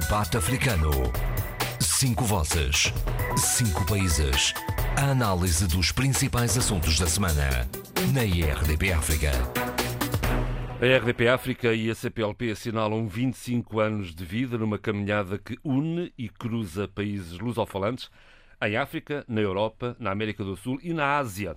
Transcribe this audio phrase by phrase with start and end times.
[0.00, 0.90] Debate Africano.
[1.78, 2.90] Cinco vozes.
[3.36, 4.54] Cinco países.
[4.96, 7.68] A análise dos principais assuntos da semana.
[8.14, 9.32] Na IRDP África.
[10.80, 16.10] A RDP África e a CPLP assinalam 25 anos de vida numa caminhada que une
[16.16, 18.08] e cruza países lusofalantes
[18.62, 21.54] em África, na Europa, na América do Sul e na Ásia.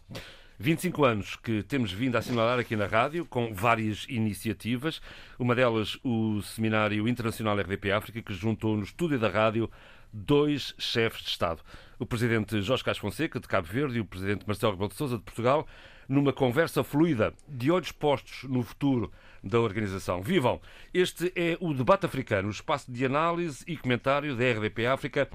[0.57, 5.01] 25 anos que temos vindo a assinalar aqui na rádio, com várias iniciativas.
[5.37, 9.69] Uma delas, o Seminário Internacional RDP África, que juntou no estúdio da rádio
[10.13, 11.61] dois chefes de Estado.
[11.99, 15.17] O presidente Jorge Cás Fonseca, de Cabo Verde, e o presidente Marcelo Rebelo de Sousa,
[15.17, 15.67] de Portugal,
[16.07, 19.11] numa conversa fluida, de olhos postos no futuro
[19.43, 20.21] da organização.
[20.21, 20.59] Vivam!
[20.93, 25.29] Este é o Debate Africano, o espaço de análise e comentário da RDP África,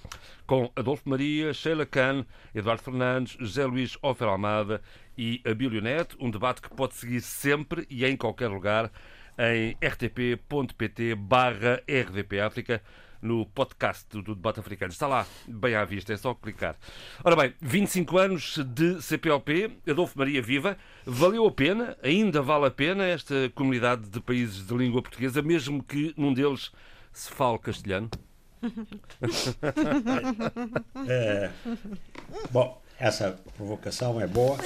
[0.46, 4.82] com Adolfo Maria, Sheila Khan, Eduardo Fernandes, José Luís Ofer Almada
[5.20, 6.16] e Abílio Neto.
[6.18, 8.90] Um debate que pode seguir sempre e em qualquer lugar
[9.38, 12.82] em rtp.pt barra RDP África
[13.20, 14.90] no podcast do Debate Africano.
[14.90, 16.74] Está lá, bem à vista, é só clicar.
[17.22, 22.70] Ora bem, 25 anos de CPLP, Adolfo Maria Viva, valeu a pena, ainda vale a
[22.70, 26.72] pena esta comunidade de países de língua portuguesa, mesmo que num deles
[27.12, 28.08] se fale castelhano?
[31.06, 31.50] é,
[32.50, 34.58] bom, essa provocação é boa,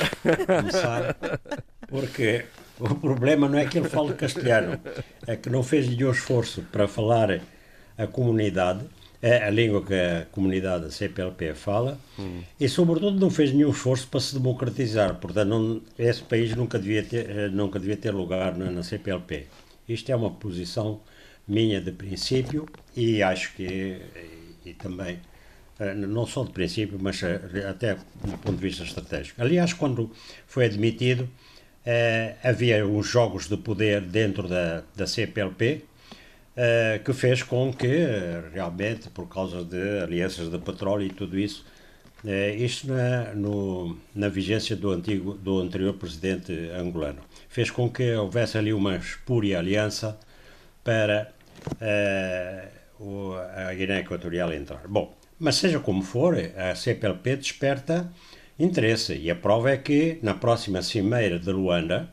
[0.46, 1.16] começar,
[1.88, 2.44] porque
[2.80, 4.80] o problema não é que ele fale castelhano,
[5.24, 7.40] é que não fez nenhum esforço para falar
[7.96, 8.84] a comunidade,
[9.22, 12.42] é a língua que a comunidade CPLP fala, hum.
[12.60, 15.14] e sobretudo não fez nenhum esforço para se democratizar.
[15.14, 19.46] Portanto, não, esse país nunca devia ter, eh, nunca devia ter lugar na, na CPLP.
[19.88, 21.00] Isto é uma posição
[21.46, 24.02] minha de princípio e acho que
[24.64, 25.20] e, e também
[25.92, 29.42] não só de princípio, mas eh, até do ponto de vista estratégico.
[29.42, 30.10] Aliás, quando
[30.46, 31.28] foi admitido,
[31.84, 35.84] eh, havia uns jogos de poder dentro da, da CPLP,
[37.04, 38.06] que fez com que,
[38.52, 41.66] realmente, por causa de alianças de petróleo e tudo isso,
[42.56, 47.18] isto na, no, na vigência do, antigo, do anterior presidente angolano,
[47.48, 50.16] fez com que houvesse ali uma espúria aliança
[50.84, 51.32] para
[53.00, 54.86] a Guiné Equatorial entrar.
[54.88, 58.10] Bom, mas seja como for, a CPLP desperta
[58.58, 62.10] interesse e a prova é que na próxima cimeira de Luanda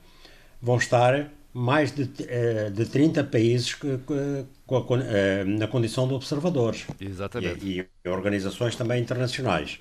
[0.62, 6.86] vão estar mais de, eh, de 30 países eh, na condição de observadores.
[7.00, 7.66] Exatamente.
[7.66, 9.80] E, e organizações também internacionais.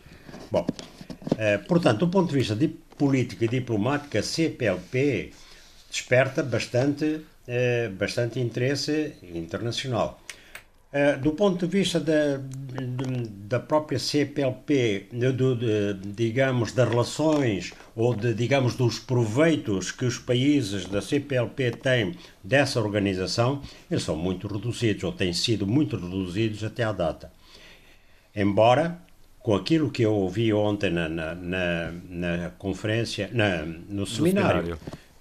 [0.49, 0.65] Bom,
[1.37, 5.33] eh, portanto, do ponto de vista de política e diplomática, a CPLP
[5.91, 7.22] desperta bastante,
[7.99, 10.21] bastante interesse internacional.
[10.93, 12.41] Uh, do ponto de vista da,
[13.47, 15.06] da própria CPLP,
[15.37, 21.71] do, de, digamos, das relações ou de, digamos, dos proveitos que os países da CPLP
[21.71, 27.31] têm dessa organização, eles são muito reduzidos, ou têm sido muito reduzidos até à data.
[28.34, 28.99] Embora,
[29.39, 34.78] com aquilo que eu ouvi ontem na, na, na, na conferência, na, no, seminário, seminário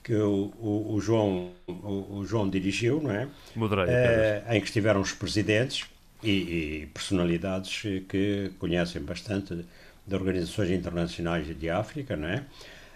[0.09, 3.27] que o, o, o João, o, o, João dirigiu, não é?
[3.55, 5.85] Moderei, é, em que estiveram os presidentes
[6.23, 9.63] e, e, personalidades que conhecem bastante
[10.07, 12.43] de organizações internacionais de África, não é?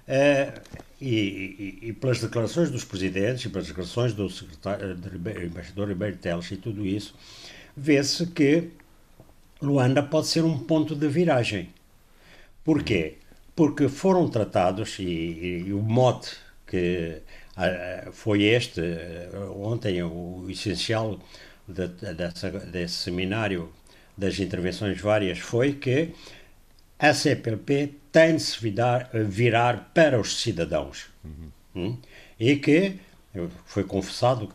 [0.08, 0.54] é
[1.00, 6.18] e, e, e, pelas declarações dos presidentes e pelas declarações do secretário, do embaixador Ribeiro
[6.18, 7.14] Teles e tudo isso,
[7.78, 8.72] vê-se que
[9.62, 11.70] Luanda pode ser um ponto de viragem.
[12.64, 13.18] Porquê?
[13.56, 16.43] Porque foram tratados, e, e o mote
[16.74, 17.22] que
[17.56, 21.20] uh, foi este, uh, ontem, o essencial
[21.68, 23.72] de, dessa, desse seminário
[24.18, 26.16] das intervenções várias foi que
[26.98, 31.12] a CPLP tem de se virar, virar para os cidadãos.
[31.24, 31.52] Uhum.
[31.76, 31.98] Hum?
[32.40, 33.00] E que
[33.66, 34.52] foi confessado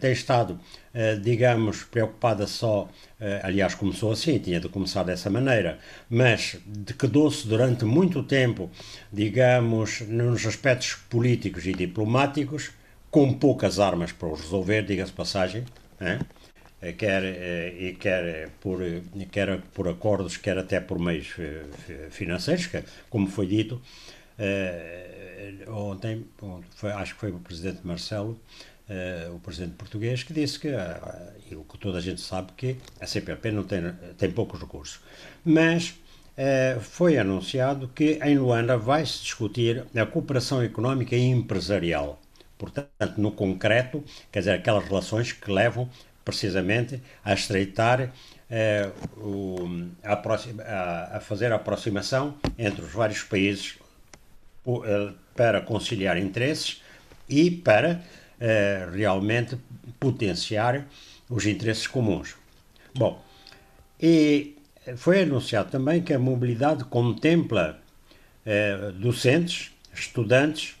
[0.00, 0.58] tem estado,
[0.94, 2.88] eh, digamos, preocupada só,
[3.20, 6.56] eh, aliás, começou assim, tinha de começar dessa maneira, mas
[6.98, 8.70] quedou-se durante muito tempo,
[9.12, 12.70] digamos, nos aspectos políticos e diplomáticos,
[13.10, 15.64] com poucas armas para os resolver, diga-se passagem,
[15.98, 16.20] né?
[16.96, 17.24] quer,
[17.74, 18.78] e quer por,
[19.32, 21.34] quer por acordos, quer até por meios
[22.10, 22.68] financeiros,
[23.08, 23.80] como foi dito,
[25.68, 26.26] ontem,
[26.96, 28.38] acho que foi o Presidente Marcelo,
[28.88, 32.52] uh, o presidente português, que disse que, uh, e o que toda a gente sabe,
[32.56, 35.00] que a CPLP não tem, tem poucos recursos.
[35.44, 42.20] Mas uh, foi anunciado que em Luanda vai-se discutir a cooperação económica e empresarial.
[42.56, 44.02] Portanto, no concreto,
[44.32, 45.88] quer dizer, aquelas relações que levam
[46.24, 48.12] precisamente a estreitar
[49.16, 49.56] o,
[50.02, 53.78] a, a, a, fazer a aproximação entre os vários países
[55.34, 56.82] para conciliar interesses
[57.28, 58.02] e para
[58.94, 59.58] realmente
[59.98, 60.86] potenciar
[61.28, 62.36] os interesses comuns.
[62.94, 63.22] Bom,
[64.00, 64.56] e
[64.96, 67.80] foi anunciado também que a mobilidade contempla
[68.46, 70.76] eh, docentes, estudantes,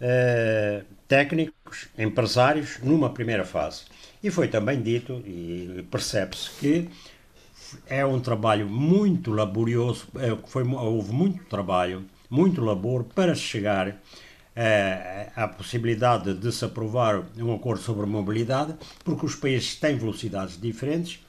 [0.00, 3.84] eh, técnicos, empresários, numa primeira fase.
[4.22, 6.88] E foi também dito, e percebe-se que
[7.86, 13.96] é um trabalho muito laborioso, é, foi, houve muito trabalho, muito labor para chegar
[15.34, 21.20] à possibilidade de se aprovar um acordo sobre mobilidade, porque os países têm velocidades diferentes,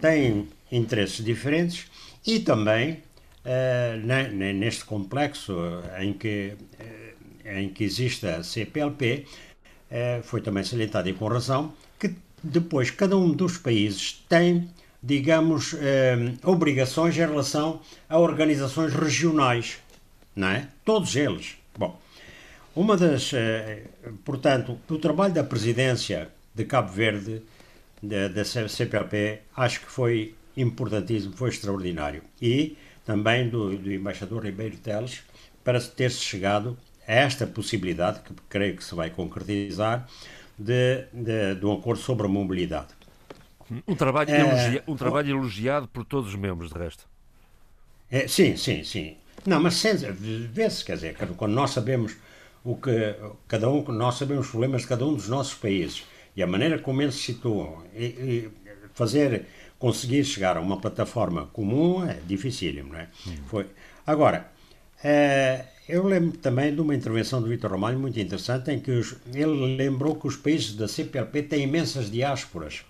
[0.00, 1.86] têm interesses diferentes
[2.26, 3.02] e também
[3.44, 3.96] é,
[4.52, 5.54] neste complexo
[6.00, 6.54] em que,
[7.44, 9.26] em que existe a CPLP,
[10.24, 14.68] foi também salientado e com razão que depois cada um dos países tem
[15.02, 19.78] digamos, eh, obrigações em relação a organizações regionais,
[20.34, 20.68] não é?
[20.84, 21.56] Todos eles.
[21.76, 21.98] Bom,
[22.78, 23.82] uma das, eh,
[24.24, 27.42] portanto, o trabalho da presidência de Cabo Verde,
[28.00, 32.22] da CPLP, acho que foi importantíssimo, foi extraordinário.
[32.40, 35.24] E também do, do embaixador Ribeiro Teles,
[35.64, 40.08] para ter-se chegado a esta possibilidade, que creio que se vai concretizar,
[40.56, 42.94] de, de, de um acordo sobre a mobilidade.
[43.88, 47.08] Um trabalho, é, elogia, um trabalho elogiado por todos os membros, de resto.
[48.08, 49.16] É, sim, sim, sim.
[49.44, 49.82] Não, mas
[50.52, 52.16] vê-se, quer dizer, quando nós sabemos
[52.64, 53.14] o que
[53.46, 56.04] cada um, nós sabemos os problemas de cada um dos nossos países
[56.36, 58.50] e a maneira como eles se situam e, e
[58.94, 59.46] fazer
[59.78, 63.08] conseguir chegar a uma plataforma comum é dificílimo, não é?
[63.46, 63.66] Foi.
[64.06, 64.50] Agora,
[65.02, 69.16] é, eu lembro também de uma intervenção do Vitor Romário muito interessante em que os,
[69.32, 72.84] ele lembrou que os países da CPLP têm imensas diásporas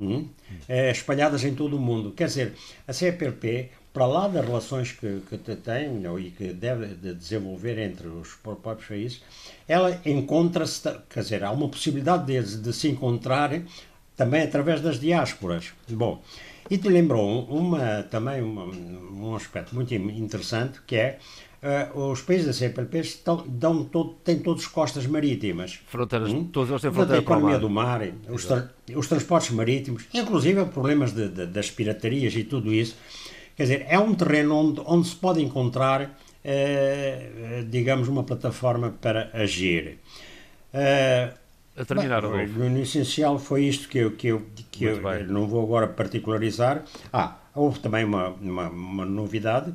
[0.00, 0.28] hum,
[0.68, 2.12] é, espalhadas em todo o mundo.
[2.12, 2.52] Quer dizer,
[2.86, 8.06] a CPLP, para lá das relações que, que tem e que deve de desenvolver entre
[8.06, 9.22] os próprios países,
[9.66, 13.50] ela encontra-se, quer dizer, há uma possibilidade de, de se encontrar
[14.16, 15.72] também através das diásporas.
[15.88, 16.22] Bom,
[16.70, 21.18] e te lembrou uma, também uma, um aspecto muito interessante que é
[21.94, 25.80] uh, os países da CPLP estão, dão todo, têm todos costas marítimas.
[25.86, 26.44] Fronteiras, hum?
[26.44, 31.12] todos eles têm fronteiras A economia do mar, os, tra os, transportes marítimos, inclusive problemas
[31.12, 32.96] de, de, das piratarias e tudo isso.
[33.60, 39.28] Quer dizer, é um terreno onde, onde se pode encontrar, uh, digamos, uma plataforma para
[39.34, 39.98] agir.
[40.72, 41.34] Uh,
[41.76, 45.62] a terminar, bem, No essencial foi isto que eu, que eu, que eu não vou
[45.62, 46.84] agora particularizar.
[47.12, 49.74] Ah, houve também uma, uma, uma novidade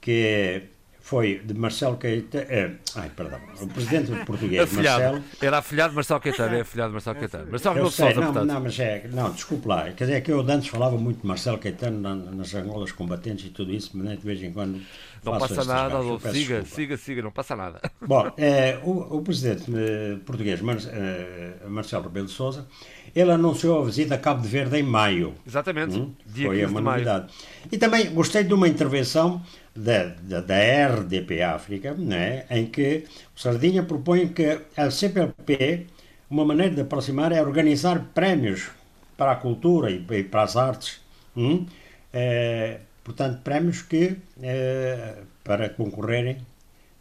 [0.00, 0.62] que
[1.02, 2.46] foi de Marcelo Caetano.
[2.48, 3.40] É, ai, perdão.
[3.60, 5.02] O presidente português, afilhado.
[5.02, 5.24] Marcelo.
[5.42, 7.50] Era afilhado de Marcelo Caetano, é afilhado de Marcelo Caetano.
[7.50, 9.08] Marcelo eu sei, Sousa, não, não, mas é.
[9.12, 9.90] Não, desculpe lá.
[9.90, 13.50] Quer dizer, é que eu antes falava muito de Marcelo Caetano nas Angolas combatentes e
[13.50, 14.80] tudo isso, mas de vez em quando.
[15.24, 16.30] Não passa nada, Adolfo.
[16.30, 16.74] Siga, desculpa.
[16.74, 17.80] siga, siga, não passa nada.
[18.00, 22.66] Bom, é, o, o presidente eh, português, Mar, eh, Marcelo Rebelo de Souza,
[23.14, 25.34] ele anunciou a visita a Cabo de Verde em maio.
[25.46, 25.96] Exatamente.
[25.96, 26.12] Hum?
[26.26, 27.32] Foi uma novidade.
[27.70, 29.42] E também gostei de uma intervenção
[29.74, 33.04] da, da, da RDP África, né, em que
[33.34, 35.86] o Sardinha propõe que a CPLP,
[36.28, 38.70] uma maneira de aproximar é organizar prémios
[39.16, 41.00] para a cultura e, e para as artes.
[41.36, 41.66] Hum?
[42.12, 46.38] É, portanto, prémios que, é, para concorrerem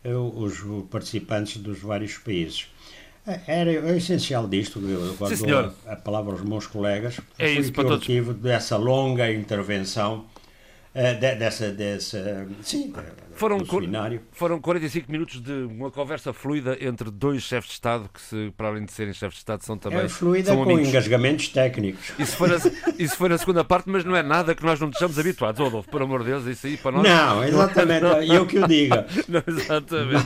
[0.04, 2.68] é, os participantes dos vários países.
[3.46, 7.72] Era o essencial disto, eu Sim, dou a, palavra aos meus colegas, é foi isso,
[7.80, 10.26] o motivo dessa longa intervenção
[10.96, 12.92] uh, dessa, dessa, sim,
[13.42, 13.60] foram,
[14.32, 18.68] foram 45 minutos de uma conversa fluida entre dois chefes de Estado que, se, para
[18.68, 20.02] além de serem chefes de Estado, são também.
[20.02, 20.90] É fluida são com amigos.
[20.90, 22.12] engasgamentos técnicos.
[22.20, 22.56] Isso foi, na,
[23.00, 25.90] isso foi na segunda parte, mas não é nada que nós não estejamos habituados, Rodolfo,
[25.90, 27.04] por amor de Deus, isso aí para nós.
[27.04, 29.08] Não, exatamente, não, eu que o diga.
[29.28, 30.26] Não, exatamente.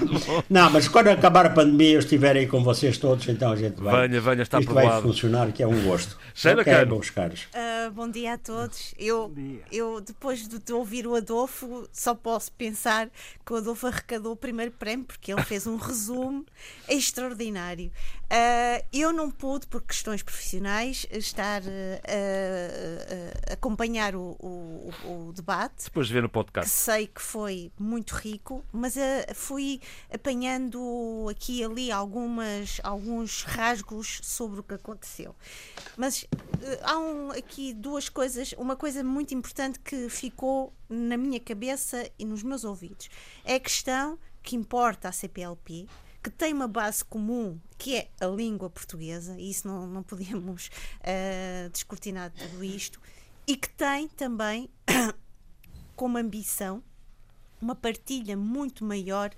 [0.50, 3.82] Não, mas quando acabar a pandemia eu estiver aí com vocês todos, então a gente
[3.82, 4.08] vai.
[4.08, 6.18] Venha, venha, está Isto vai funcionar, que é um gosto.
[6.34, 6.96] Sheila okay, Cano.
[6.96, 8.96] Uh, bom dia a todos.
[8.98, 9.34] Eu,
[9.72, 13.10] eu, depois de ouvir o Adolfo, só posso pensar
[13.46, 16.46] que o Adolfo arrecadou o primeiro prémio porque ele fez um resumo
[16.88, 17.92] extraordinário.
[18.26, 21.66] Uh, eu não pude, por questões profissionais, estar uh,
[23.50, 25.86] a acompanhar o, o, o, debate.
[25.86, 26.70] Depois de ver no podcast.
[26.70, 28.96] Que sei que foi muito rico, mas
[29.36, 29.80] fui
[30.12, 35.36] apanhando aqui e ali algumas, alguns rasgos sobre o que aconteceu.
[35.96, 36.26] Mas
[36.82, 38.54] há um, aqui duas coisas.
[38.58, 43.10] Uma coisa muito importante que ficou na minha cabeça e nos meus ouvidos
[43.44, 45.88] é a questão que importa à CPLP,
[46.26, 50.72] que tem uma base comum que é a língua portuguesa, e isso não, não podemos
[51.02, 53.00] uh, descortinar tudo isto,
[53.46, 54.68] e que tem também
[55.96, 56.82] como ambição
[57.62, 59.30] uma partilha muito maior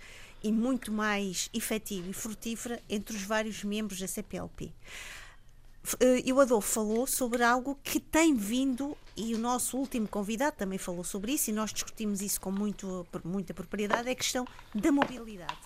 [0.42, 4.72] e muito mais efetiva e frutífera entre os vários membros da CPLP
[6.26, 10.78] e o Adolfo falou sobre algo que tem vindo, e o nosso último convidado também
[10.78, 14.92] falou sobre isso, e nós discutimos isso com muito, muita propriedade, é a questão da
[14.92, 15.58] mobilidade.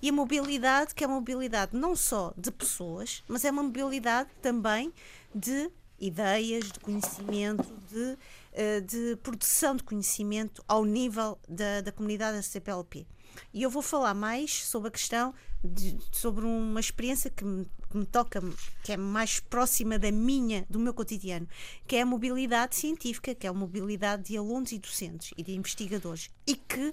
[0.00, 4.30] E a mobilidade, que é uma mobilidade não só de pessoas, mas é uma mobilidade
[4.40, 4.92] também
[5.34, 8.16] de ideias, de conhecimento, de,
[8.52, 13.06] uh, de produção de conhecimento ao nível da, da comunidade da CPLP.
[13.52, 17.96] E eu vou falar mais sobre a questão de, sobre uma experiência que me, que
[17.96, 18.40] me, toca,
[18.82, 21.48] que é mais próxima da minha, do meu cotidiano,
[21.86, 25.54] que é a mobilidade científica, que é a mobilidade de alunos e docentes e de
[25.54, 26.30] investigadores.
[26.46, 26.92] E que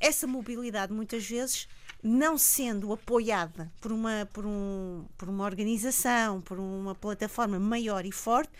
[0.00, 1.68] essa mobilidade muitas vezes
[2.02, 8.12] não sendo apoiada por uma, por, um, por uma organização, por uma plataforma maior e
[8.12, 8.52] forte,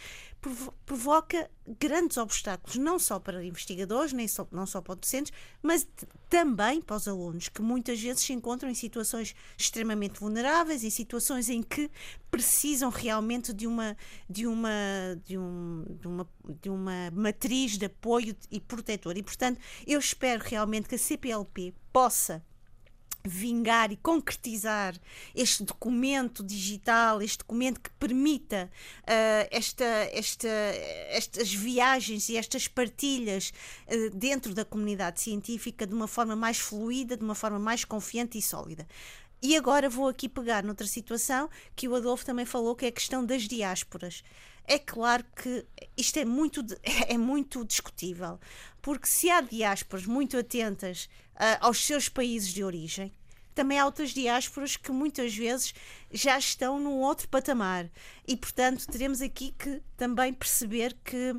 [0.86, 5.86] provoca grandes obstáculos, não só para investigadores, nem só, não só para docentes, mas
[6.30, 11.48] também para os alunos, que muitas vezes se encontram em situações extremamente vulneráveis, em situações
[11.48, 11.90] em que
[12.30, 13.96] precisam realmente de uma,
[14.30, 14.70] de uma,
[15.24, 16.28] de um, de uma,
[16.62, 19.16] de uma matriz de apoio e protetor.
[19.16, 22.44] E, portanto, eu espero realmente que a CPLP possa
[23.28, 24.94] vingar e concretizar
[25.34, 28.70] este documento digital, este documento que permita
[29.02, 30.48] uh, esta, esta,
[31.10, 33.52] estas viagens e estas partilhas
[33.86, 38.38] uh, dentro da comunidade científica de uma forma mais fluida, de uma forma mais confiante
[38.38, 38.86] e sólida.
[39.40, 42.92] E agora vou aqui pegar noutra situação que o Adolfo também falou, que é a
[42.92, 44.24] questão das diásporas.
[44.64, 45.64] É claro que
[45.96, 48.38] isto é muito, é muito discutível,
[48.82, 51.08] porque se há diásporas muito atentas
[51.60, 53.12] aos seus países de origem,
[53.54, 55.74] também há outras diásporas que muitas vezes
[56.12, 57.90] já estão num outro patamar.
[58.26, 61.34] E, portanto, teremos aqui que também perceber que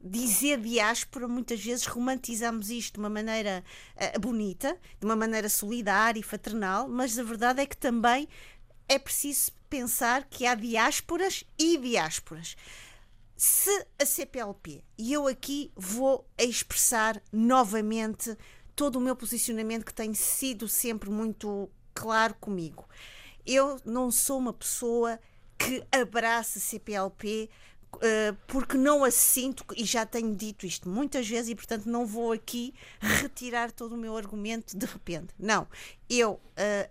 [0.00, 3.64] dizer diáspora, muitas vezes romantizamos isto de uma maneira
[3.96, 8.28] uh, bonita, de uma maneira solidária e fraternal, mas a verdade é que também
[8.88, 12.54] é preciso pensar que há diásporas e diásporas.
[13.36, 18.36] Se a CPLP, e eu aqui vou expressar novamente
[18.74, 22.88] todo o meu posicionamento que tem sido sempre muito claro comigo.
[23.46, 25.18] Eu não sou uma pessoa
[25.58, 27.48] que abraça CPLP
[27.94, 31.86] uh, eh, porque não a sinto, e já tenho dito isto muitas vezes, e portanto
[31.86, 35.28] não vou aqui retirar todo o meu argumento de repente.
[35.38, 35.68] Não.
[36.08, 36.40] Eu uh,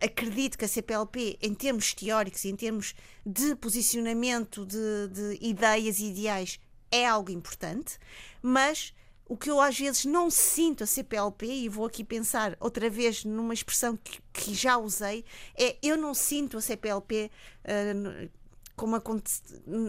[0.01, 5.99] acredito que a CPLP, em termos teóricos e em termos de posicionamento de, de ideias
[5.99, 6.59] e ideais,
[6.91, 7.97] é algo importante,
[8.41, 8.93] mas
[9.33, 13.25] o que eu às vezes não sinto a CPLP, e vou aqui pensar outra vez
[13.25, 15.25] numa expressão que, que já usei,
[15.57, 17.31] é eu não sinto a CPLP
[17.65, 18.29] uh,
[18.75, 19.01] como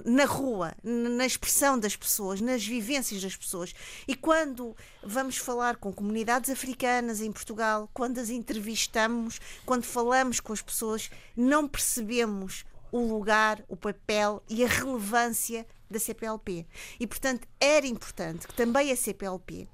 [0.07, 3.75] na rua, na expressão das pessoas, nas vivências das pessoas.
[4.09, 10.55] E quando vamos falar com comunidades africanas em Portugal, quando as entrevistamos, quando falamos com
[10.55, 16.67] as pessoas, não percebemos o lugar, o papel e a relevância da CPLP.
[17.01, 19.69] E, portanto, era importante que também a CPLP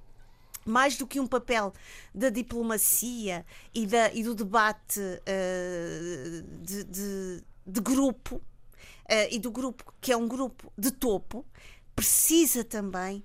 [0.65, 1.73] mais do que um papel
[2.15, 9.51] da diplomacia e, da, e do debate uh, de, de, de, grupo, uh, e do
[9.51, 11.47] grupo que é um grupo de topo,
[11.97, 13.25] precisa também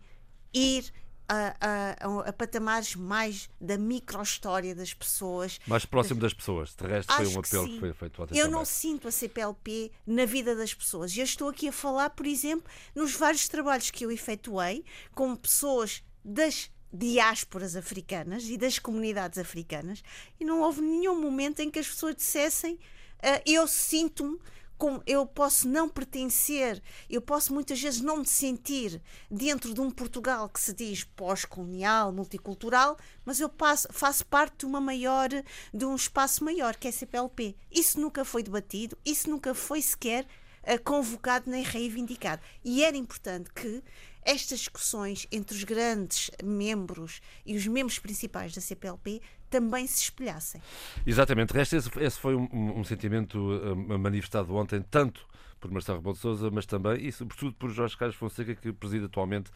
[0.53, 0.91] ir
[1.27, 5.59] a, a, a, patamares mais da micro-história das pessoas.
[5.67, 6.75] Mais próximo das pessoas.
[6.75, 8.37] De resto, foi um apelo que, que, foi feito ontem.
[8.37, 8.59] Eu também.
[8.59, 11.15] não sinto a CPLP na vida das pessoas.
[11.15, 16.03] Eu estou aqui a falar, por exemplo, nos vários trabalhos que eu efetuei com pessoas
[16.23, 20.01] das diásporas africanas e das comunidades africanas
[20.39, 24.39] e não houve nenhum momento em que as pessoas dissessem uh, eu sinto-me
[24.77, 29.89] como eu posso não pertencer, eu posso muitas vezes não me sentir dentro de um
[29.89, 35.29] Portugal que se diz pós-colonial, multicultural, mas eu passo, faço parte de uma maior,
[35.73, 37.55] de um espaço maior, que é a CPLP.
[37.71, 40.25] Isso nunca foi debatido, isso nunca foi sequer
[40.63, 42.41] uh, convocado nem reivindicado.
[42.63, 43.83] E era importante que
[44.25, 50.61] estas discussões entre os grandes membros e os membros principais da CPLP também se espelhassem.
[51.05, 51.53] Exatamente.
[51.53, 55.25] Resta esse, esse foi um, um sentimento uh, manifestado ontem, tanto
[55.59, 59.05] por Marcelo Rebelo de Sousa, mas também e sobretudo por Jorge Carlos Fonseca, que preside
[59.05, 59.49] atualmente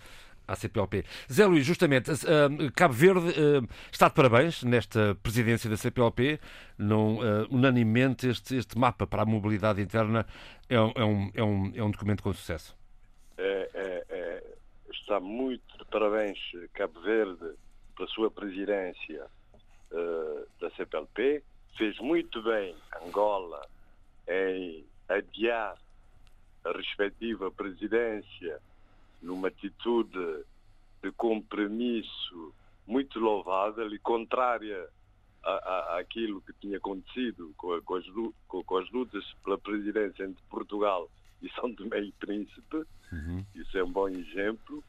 [0.48, 1.06] a CPLP.
[1.32, 6.40] Zé Luís, justamente, uh, Cabo Verde uh, está de parabéns nesta presidência da CPLP.
[6.78, 10.26] Não, uh, unanimemente, este, este mapa para a mobilidade interna
[10.68, 12.76] é um, é um, é um, é um documento com sucesso.
[13.38, 14.44] É, é, é,
[14.92, 16.40] está muito de parabéns
[16.74, 17.54] Cabo Verde
[17.96, 19.28] pela sua presidência
[19.92, 21.44] uh, da CPLP.
[21.78, 23.62] Fez muito bem Angola
[24.28, 25.78] em adiar
[26.64, 28.60] a respectiva presidência
[29.22, 30.44] numa atitude
[31.02, 32.54] de compromisso
[32.86, 34.88] muito louvável e contrária
[35.44, 38.06] a, a, àquilo que tinha acontecido com, a, com, as,
[38.48, 41.10] com, com, as lutas pela presidência entre Portugal
[41.42, 43.46] e São Tomé e Príncipe, uhum.
[43.56, 44.84] isso é um bom exemplo,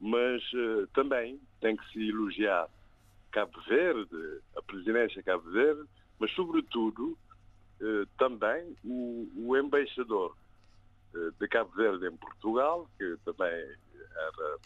[0.00, 2.68] mas uh, também tem que se elogiar
[3.32, 7.18] Cabo Verde, a presidência Cabo Verde, mas sobretudo
[7.80, 10.36] uh, também o, o embaixador
[11.14, 14.58] uh, de Cabo Verde em Portugal, que também era,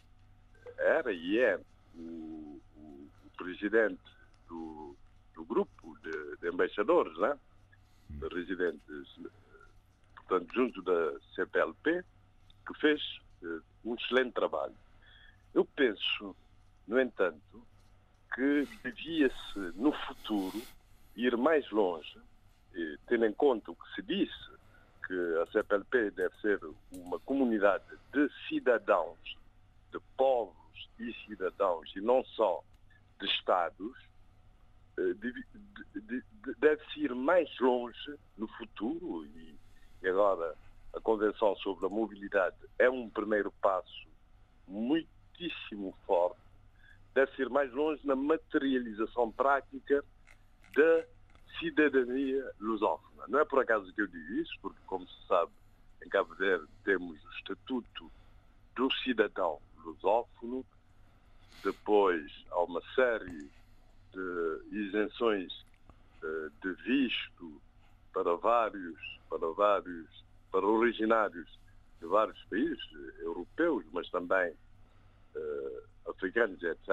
[0.78, 1.60] era e é
[1.94, 4.02] o, o, o presidente
[4.48, 4.96] do,
[5.34, 7.38] do grupo de, de embaixadores, né?
[8.10, 9.20] de residentes,
[10.16, 12.04] portanto, junto da CPLP,
[12.66, 13.00] que fez
[13.42, 14.74] uh, um excelente trabalho.
[15.54, 16.36] Eu penso,
[16.86, 17.66] no entanto,
[18.36, 20.60] que devia-se, no futuro,
[21.16, 22.20] ir mais longe,
[23.08, 24.56] tendo em conta o que se disse,
[25.06, 26.60] que a CPLP deve ser
[26.92, 29.18] uma comunidade de cidadãos,
[29.90, 30.54] de povos
[30.98, 32.62] e cidadãos, e não só
[33.18, 33.96] de Estados,
[34.98, 35.14] eh,
[36.58, 39.56] deve-se ir mais longe no futuro e
[40.06, 40.54] agora
[40.94, 44.06] a Convenção sobre a Mobilidade é um primeiro passo
[44.66, 46.40] muitíssimo forte,
[47.16, 50.04] deve-se ir mais longe na materialização prática
[50.76, 51.04] da
[51.58, 53.24] cidadania lusófona.
[53.26, 55.50] Não é por acaso que eu digo isso, porque, como se sabe,
[56.04, 58.12] em Cabo Verde temos o Estatuto
[58.74, 60.62] do Cidadão Lusófono,
[61.64, 63.50] depois há uma série
[64.12, 65.64] de isenções
[66.22, 67.62] eh, de visto
[68.12, 71.48] para vários, para vários, para originários
[71.98, 72.86] de vários países
[73.20, 74.54] europeus, mas também
[76.08, 76.88] africanos, etc.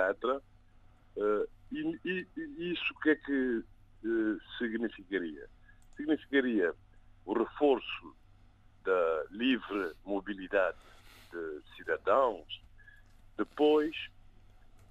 [1.15, 3.63] Uh, e, e, e, isso o que é que
[4.05, 5.47] uh, significaria?
[5.95, 6.73] Significaria
[7.25, 8.15] o reforço
[8.83, 10.77] da livre mobilidade
[11.31, 12.61] de cidadãos,
[13.37, 13.95] depois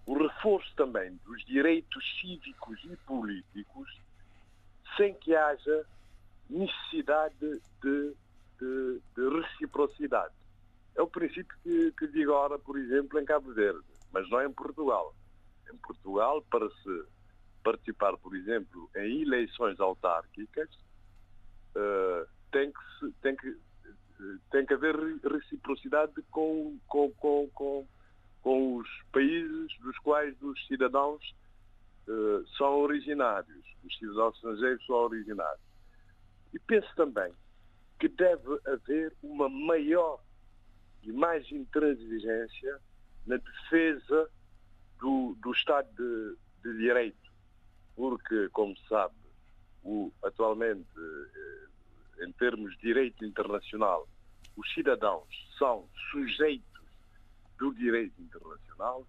[0.06, 4.00] o reforço também dos direitos cívicos e políticos
[4.96, 5.86] sem que haja
[6.48, 7.34] necessidade
[7.82, 8.14] de,
[8.58, 10.34] de, de reciprocidade.
[10.96, 13.82] É o princípio que, que vigora, por exemplo, em Cabo Verde,
[14.12, 15.14] mas não em Portugal.
[15.72, 17.04] Em Portugal, para se
[17.62, 20.68] participar, por exemplo, em eleições autárquicas,
[21.76, 23.56] uh, tem, que se, tem, que,
[24.50, 27.86] tem que haver reciprocidade com, com, com, com
[28.42, 31.22] com os países dos quais os cidadãos
[32.08, 35.64] uh, são originários, os cidadãos estrangeiros são originários.
[36.52, 37.32] E penso também
[37.98, 40.20] que deve haver uma maior
[41.02, 42.80] e mais intransigência
[43.26, 44.30] na defesa
[45.00, 47.32] do, do Estado de, de, Direito,
[47.96, 49.14] porque, como se sabe,
[49.82, 54.08] o, atualmente, eh, em termos de direito internacional,
[54.56, 55.26] os cidadãos
[55.58, 56.82] são sujeitos
[57.58, 59.06] do direito internacional,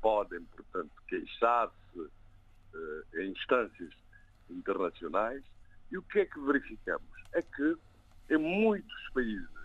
[0.00, 3.92] podem, portanto, queixar-se uh, em instâncias
[4.50, 5.42] internacionais.
[5.90, 7.10] E o que é que verificamos?
[7.32, 7.76] É que
[8.30, 9.57] em muitos países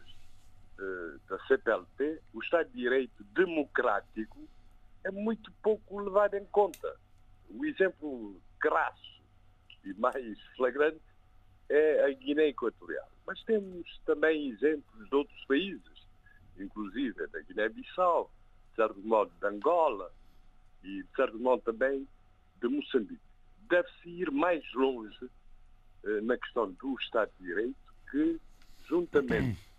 [1.29, 4.47] da CPLP, o Estado de Direito democrático
[5.03, 6.95] é muito pouco levado em conta.
[7.49, 9.21] O exemplo crasso
[9.83, 11.01] e mais flagrante
[11.69, 13.09] é a Guiné Equatorial.
[13.25, 15.93] Mas temos também exemplos de outros países
[16.57, 18.31] inclusive da Guiné-Bissau,
[18.69, 20.11] de certo modo de Angola
[20.83, 22.07] e, de certo modo, também
[22.61, 23.21] de Moçambique.
[23.69, 25.29] Deve-se ir mais longe
[26.03, 27.75] eh, na questão do Estado de Direito,
[28.11, 28.39] que,
[28.87, 29.59] juntamente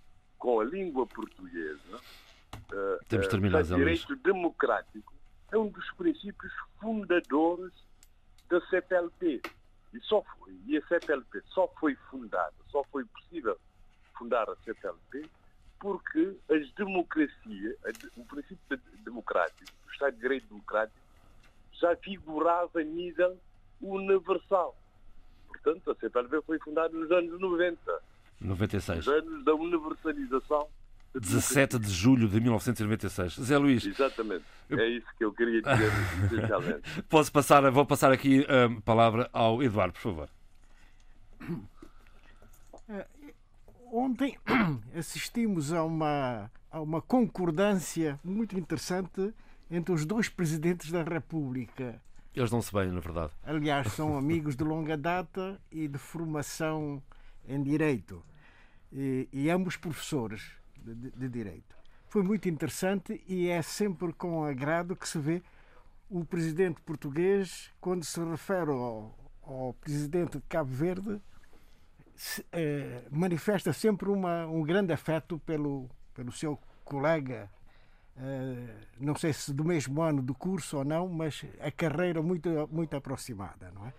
[0.45, 1.99] com a língua portuguesa,
[2.71, 5.15] eh, Temos eh, o Estado de Direito democrático
[5.51, 7.73] é um dos princípios fundadores
[8.51, 9.41] da CPLP.
[9.95, 13.59] E, só foi, e a CPLP só foi fundada, só foi possível
[14.19, 15.31] fundar a CPLP
[15.81, 17.77] porque as democracias,
[18.15, 21.01] o princípio democrático, o Estado de Direito Democrático,
[21.73, 23.39] já figurava a nível
[23.81, 24.77] universal.
[25.49, 28.03] Portanto, a CPLP foi fundada nos anos 90.
[28.41, 28.99] 96.
[28.99, 30.69] Nos anos da universalização.
[31.15, 33.35] 17 de julho de 1996.
[33.35, 33.87] Zé Luís.
[33.87, 34.45] Exatamente.
[34.71, 36.83] É isso que eu queria dizer.
[37.09, 40.29] Posso passar, vou passar aqui a palavra ao Eduardo, por favor.
[42.89, 43.07] É,
[43.93, 44.37] ontem
[44.97, 49.33] assistimos a uma, a uma concordância muito interessante
[49.71, 52.01] entre os dois presidentes da República.
[52.35, 53.33] Eles não se bem, na verdade.
[53.45, 57.01] Aliás, são amigos de longa data e de formação
[57.49, 58.25] em Direito.
[58.93, 60.43] E, e ambos professores
[60.77, 61.75] de, de, de Direito.
[62.09, 65.43] Foi muito interessante e é sempre com agrado que se vê
[66.09, 71.21] o presidente português, quando se refere ao, ao presidente de Cabo Verde,
[72.53, 77.51] eh, manifesta sempre uma, um grande afeto pelo, pelo seu colega,
[78.17, 82.49] eh, não sei se do mesmo ano do curso ou não, mas a carreira muito,
[82.71, 83.93] muito aproximada, não é?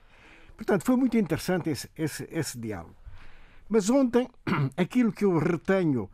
[0.55, 2.95] Portanto, foi muito interessante esse, esse, esse diálogo.
[3.67, 4.29] Mas ontem,
[4.77, 6.09] aquilo que eu retenho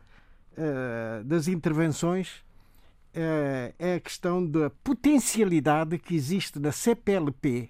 [0.52, 2.36] uh, das intervenções
[3.14, 7.68] uh, é a questão da potencialidade que existe na CPLP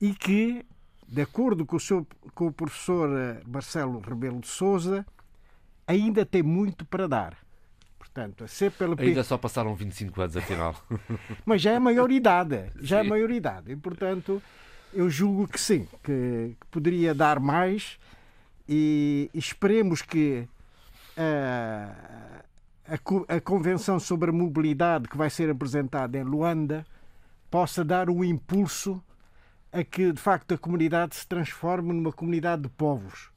[0.00, 0.64] e que,
[1.06, 3.10] de acordo com o, seu, com o professor
[3.46, 5.04] Marcelo Rebelo de Souza,
[5.86, 7.36] ainda tem muito para dar.
[7.98, 9.02] Portanto, a CPLP...
[9.02, 10.74] Ainda só passaram 25 anos, afinal.
[11.44, 13.72] Mas já é maioridade, já é maioridade.
[13.72, 14.42] E, portanto,
[14.92, 17.98] eu julgo que sim, que, que poderia dar mais
[18.68, 20.46] e esperemos que
[21.16, 21.94] a,
[22.86, 26.86] a, a, Convenção sobre a Mobilidade que vai ser apresentada em Luanda
[27.50, 29.02] possa dar um impulso
[29.72, 33.30] a que, de facto, a comunidade se transforme numa comunidade de povos.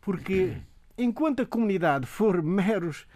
[0.00, 0.56] Porque
[0.98, 3.06] enquanto a comunidade for meros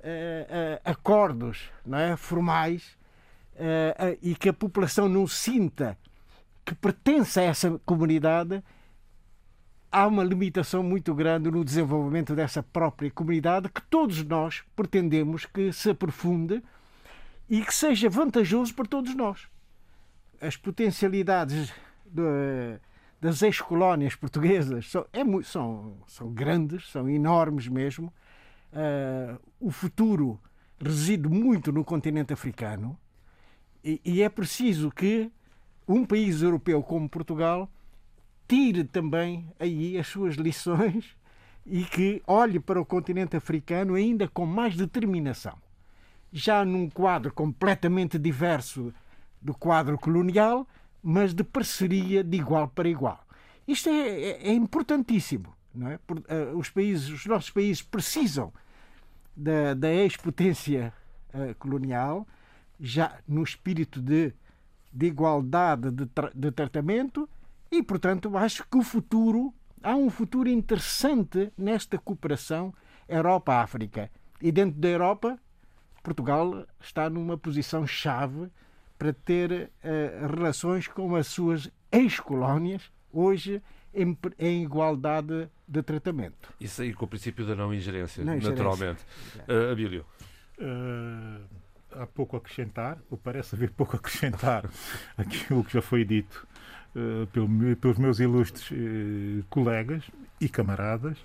[0.00, 2.96] uh, uh, acordos não é, formais
[3.54, 5.96] uh, e que a população não sinta
[6.64, 8.62] que pertence a essa comunidade,
[9.90, 15.72] há uma limitação muito grande no desenvolvimento dessa própria comunidade que todos nós pretendemos que
[15.72, 16.62] se aprofunde
[17.48, 19.48] e que seja vantajoso para todos nós.
[20.40, 21.72] As potencialidades
[22.04, 22.78] de,
[23.20, 28.12] das ex-colónias portuguesas são, é, são, são grandes, são enormes mesmo.
[28.70, 30.38] Uh, o futuro
[30.78, 32.98] reside muito no continente africano
[33.82, 35.32] e, e é preciso que
[35.86, 37.68] um país europeu como Portugal
[38.48, 41.16] tire também aí as suas lições
[41.64, 45.56] e que olhe para o continente africano ainda com mais determinação.
[46.32, 48.92] Já num quadro completamente diverso
[49.40, 50.66] do quadro colonial,
[51.02, 53.24] mas de parceria de igual para igual.
[53.66, 55.54] Isto é, é, é importantíssimo.
[55.74, 55.96] Não é?
[56.10, 58.52] uh, os, países, os nossos países precisam
[59.36, 60.92] da, da ex-potência
[61.32, 62.26] uh, colonial,
[62.80, 64.32] já no espírito de
[64.92, 67.28] de igualdade de, tra de tratamento
[67.70, 69.52] e, portanto, acho que o futuro,
[69.82, 72.72] há um futuro interessante nesta cooperação
[73.08, 74.10] Europa-África.
[74.40, 75.38] E dentro da Europa,
[76.02, 78.48] Portugal está numa posição chave
[78.98, 83.62] para ter uh, relações com as suas ex-colónias, hoje
[83.94, 86.52] em, em, igualdade de tratamento.
[86.60, 89.02] Isso aí com o princípio da não ingerência, não naturalmente.
[89.48, 90.04] Uh, Abílio.
[90.58, 94.68] Uh há pouco a acrescentar, ou parece haver pouco a acrescentar
[95.16, 96.46] aquilo que já foi dito
[96.94, 100.04] uh, pelo, pelos meus ilustres uh, colegas
[100.40, 101.18] e camaradas,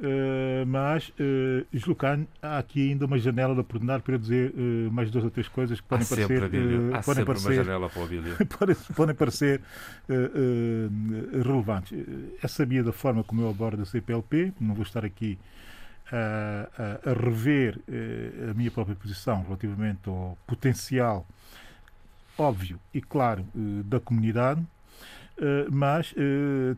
[0.00, 4.52] uh, mas uh, deslocando, há aqui ainda uma janela de oportunidade para dizer
[4.90, 6.42] mais duas ou três coisas que podem há parecer.
[6.94, 7.66] Há podem parecer,
[8.58, 9.60] podem, podem parecer
[11.44, 11.96] relevantes.
[12.42, 15.38] É sabia da forma como eu abordo a CPLP, não vou estar aqui
[16.12, 16.68] a,
[17.06, 21.26] a, a rever eh, a minha própria posição relativamente ao potencial
[22.38, 24.66] óbvio e claro eh, da comunidade, eh,
[25.70, 26.14] mas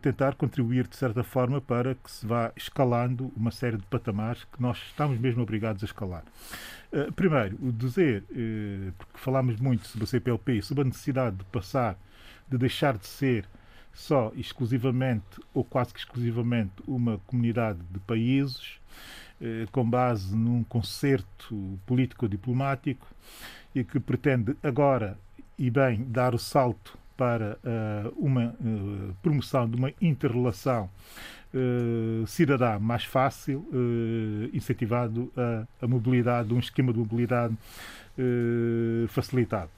[0.02, 4.60] tentar contribuir de certa forma para que se vá escalando uma série de patamares que
[4.60, 6.24] nós estamos mesmo obrigados a escalar.
[7.14, 8.24] Primeiro, dizer,
[8.98, 11.96] porque falámos muito sobre a CPLP, sobre a necessidade de passar,
[12.48, 13.46] de deixar de ser
[13.98, 18.78] só exclusivamente ou quase que exclusivamente uma comunidade de países
[19.40, 23.06] eh, com base num concerto político-diplomático
[23.74, 25.18] e que pretende agora
[25.58, 30.88] e bem dar o salto para uh, uma uh, promoção de uma interrelação
[31.52, 33.66] uh, cidadã mais fácil,
[34.54, 37.54] incentivado a, a, mobilidade, um esquema de mobilidade
[39.08, 39.70] facilitado.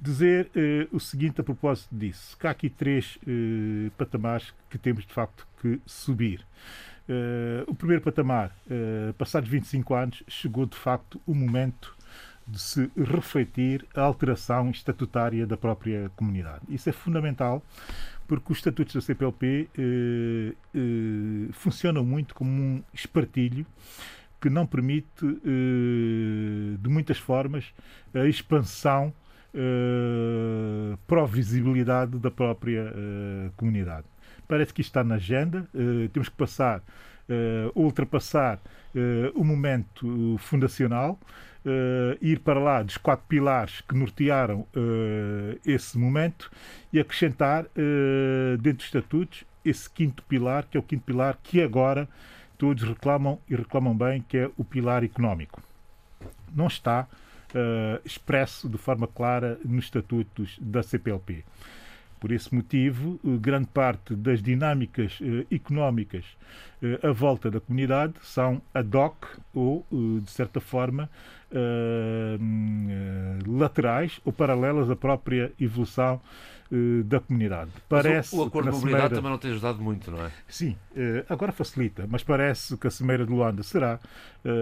[0.00, 0.48] Dizer
[0.92, 3.18] o seguinte a propósito disso, que há aqui três
[3.98, 6.44] patamares que temos de facto que subir.
[7.08, 11.96] Uh, o primeiro patamar, uh, passados 25 anos, chegou de facto o momento
[12.46, 16.62] de se refletir a alteração estatutária da própria comunidade.
[16.68, 17.62] Isso é fundamental
[18.26, 23.66] porque os estatutos da CPLP uh, eh, funcionam muito como um espartilho
[24.40, 27.72] que não permite, de muitas formas,
[28.12, 29.14] a expansão
[29.54, 32.92] uh, pró-visibilidade da própria
[33.56, 34.06] comunidade
[34.52, 38.60] parece que isto está na agenda, uh, temos que passar, uh, ultrapassar
[39.34, 41.18] o momento fundacional,
[42.20, 44.66] ir para lá dos quatro pilares que nortearam
[45.64, 46.50] esse momento
[46.92, 47.66] e acrescentar
[48.60, 52.08] dentro dos estatutos esse quinto pilar, que é o quinto pilar que agora
[52.58, 55.62] todos reclamam e reclamam bem, que é o pilar económico.
[56.54, 57.06] Não está
[58.04, 61.44] expresso de forma clara nos estatutos da CPLP.
[62.22, 66.24] Por esse motivo, eh, grande parte das dinâmicas eh, económicas
[66.80, 71.10] eh, à volta da comunidade são ad hoc ou, de certa forma,
[73.46, 76.20] laterais ou paralelas à própria evolução
[77.04, 77.70] da comunidade.
[77.86, 79.14] Parece o acordo de mobilidade cimeira...
[79.14, 80.30] também não tem ajudado muito, não é?
[80.48, 80.74] Sim,
[81.28, 84.00] agora facilita, mas parece que a Cimeira de Luanda será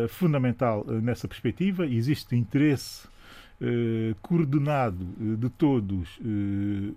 [0.09, 1.87] fundamental nessa perspectiva.
[1.87, 3.07] Existe interesse
[4.23, 5.05] coordenado
[5.37, 6.19] de todos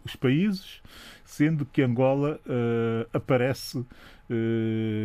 [0.04, 0.82] os países,
[1.26, 2.40] sendo que Angola
[3.14, 3.86] aparece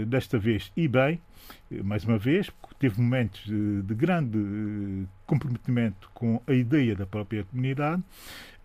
[0.06, 0.70] desta vez.
[0.76, 1.20] E bem,
[1.84, 7.44] mais uma vez, teve momentos de, de grande eh, comprometimento com a ideia da própria
[7.44, 8.02] comunidade,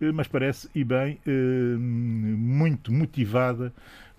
[0.00, 3.72] eh, mas parece, e bem, eh, muito motivada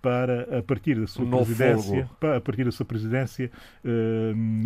[0.05, 3.49] para, a partir da sua presidência, para, a partir da sua presidência,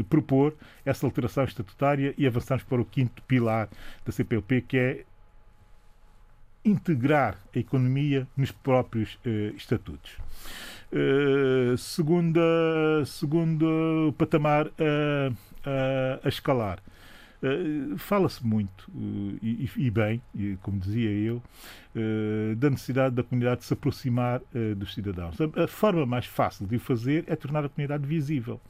[0.09, 3.69] propor essa alteração estatutária e avançarmos para o quinto pilar
[4.05, 5.05] da CPLP, que é
[6.65, 9.17] integrar a economia nos próprios
[9.55, 10.17] estatutos.
[10.91, 12.41] Uh, segunda,
[13.05, 15.31] segundo patamar a,
[15.63, 16.79] a, a escalar.
[17.41, 21.41] Uh, Fala-se muito, uh, e, e, bem, e, como dizia eu,
[22.57, 24.41] da necessidade da comunidade de se aproximar
[24.77, 25.35] dos cidadãos.
[25.41, 28.61] A, a, forma mais fácil de o fazer é tornar a comunidade visível.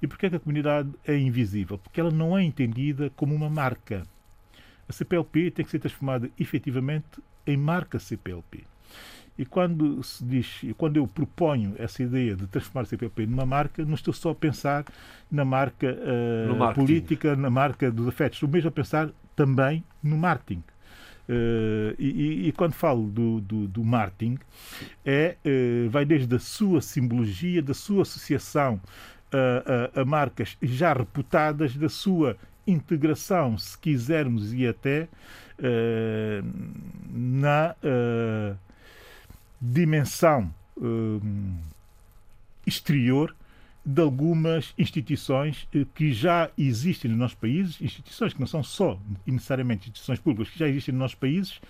[0.00, 1.76] E porquê é que a comunidade é invisível?
[1.76, 4.04] Porque ela não é entendida como uma marca.
[4.88, 8.64] A CPLP tem que ser transformada efetivamente em marca CPLP.
[9.38, 13.84] E quando se diz, quando eu proponho essa ideia de transformar o CPP numa marca,
[13.84, 14.84] não estou só a pensar
[15.30, 20.62] na marca uh, política, na marca dos afetos, estou mesmo a pensar também no marketing.
[21.28, 24.38] Uh, e, e, quando falo do, do, do marketing,
[25.04, 28.78] é, uh, vai desde a sua simbologia, da sua associação
[29.32, 35.08] a, a, a marcas já reputadas, da sua integração, se quisermos, e até
[37.10, 37.74] na
[39.62, 41.54] dimensão hum,
[42.66, 43.34] exterior
[43.84, 48.98] de algumas instituições eh, que já existem nos nossos países, instituições que não são só
[49.26, 51.60] necessariamente instituições públicas, que já existem nos nossos países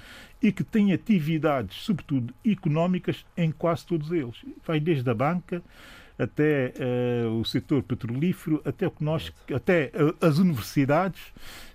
[0.42, 4.36] e que têm atividades, sobretudo económicas, em quase todos eles.
[4.66, 5.62] Vai desde a banca
[6.18, 11.20] até uh, o setor petrolífero, até o que nós, até uh, as universidades,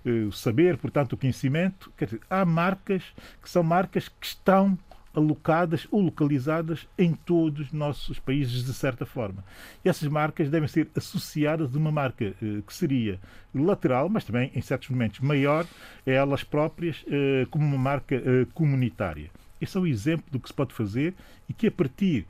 [0.06, 1.92] uh, o saber, portanto, o conhecimento.
[1.98, 3.02] Dizer, há marcas
[3.42, 4.78] que são marcas que estão
[5.18, 9.44] alocadas ou localizadas em todos os nossos países, de certa forma.
[9.84, 13.18] E essas marcas devem ser associadas a uma marca eh, que seria
[13.54, 15.66] lateral, mas também, em certos momentos, maior,
[16.06, 19.30] a elas próprias, eh, como uma marca eh, comunitária.
[19.60, 21.14] Esse é o exemplo do que se pode fazer
[21.48, 22.26] e que, a partir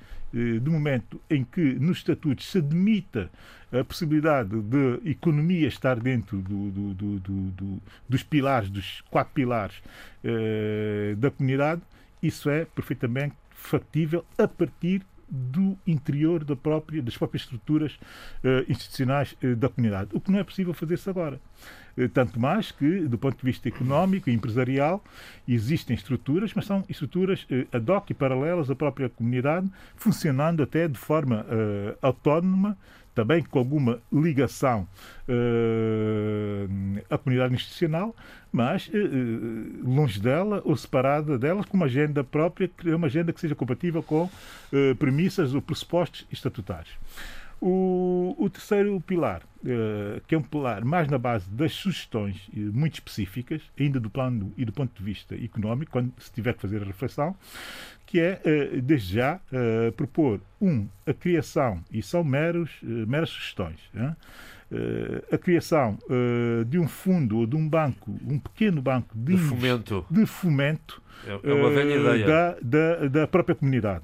[0.60, 3.30] do momento em que nos estatutos se admita
[3.72, 9.76] a possibilidade de economia estar dentro do, do, do, dos pilares, dos quatro pilares
[10.24, 11.82] eh, da comunidade,
[12.22, 17.98] isso é perfeitamente factível a partir do interior da própria, das próprias estruturas
[18.42, 21.38] uh, institucionais uh, da comunidade, o que não é possível fazer-se agora.
[21.96, 25.04] Uh, tanto mais que, do ponto de vista económico e empresarial,
[25.46, 30.98] existem estruturas, mas são estruturas ad hoc e paralelas à própria comunidade, funcionando até de
[30.98, 31.44] forma
[32.00, 32.78] autónoma,
[33.18, 34.86] também com alguma ligação
[35.28, 38.14] uh, à comunidade institucional,
[38.52, 38.92] mas uh,
[39.82, 44.22] longe dela ou separada dela, com uma agenda própria, uma agenda que seja compatível com
[44.26, 46.96] uh, premissas ou pressupostos estatutários.
[47.60, 52.72] O, o terceiro pilar, uh, que é um pilar mais na base das sugestões uh,
[52.72, 56.62] muito específicas, ainda do plano e do ponto de vista económico, quando se tiver que
[56.62, 57.34] fazer a reflexão,
[58.06, 59.40] que é, uh, desde já,
[59.96, 63.78] propor, um, a criação, e são meros, meras sugestões,
[65.32, 65.98] a criação
[66.66, 71.02] de um fundo ou de um banco, um pequeno banco de, de fomento, de fomento
[71.26, 72.26] é, é uma velha ideia.
[72.26, 74.02] Da, da, da própria comunidade.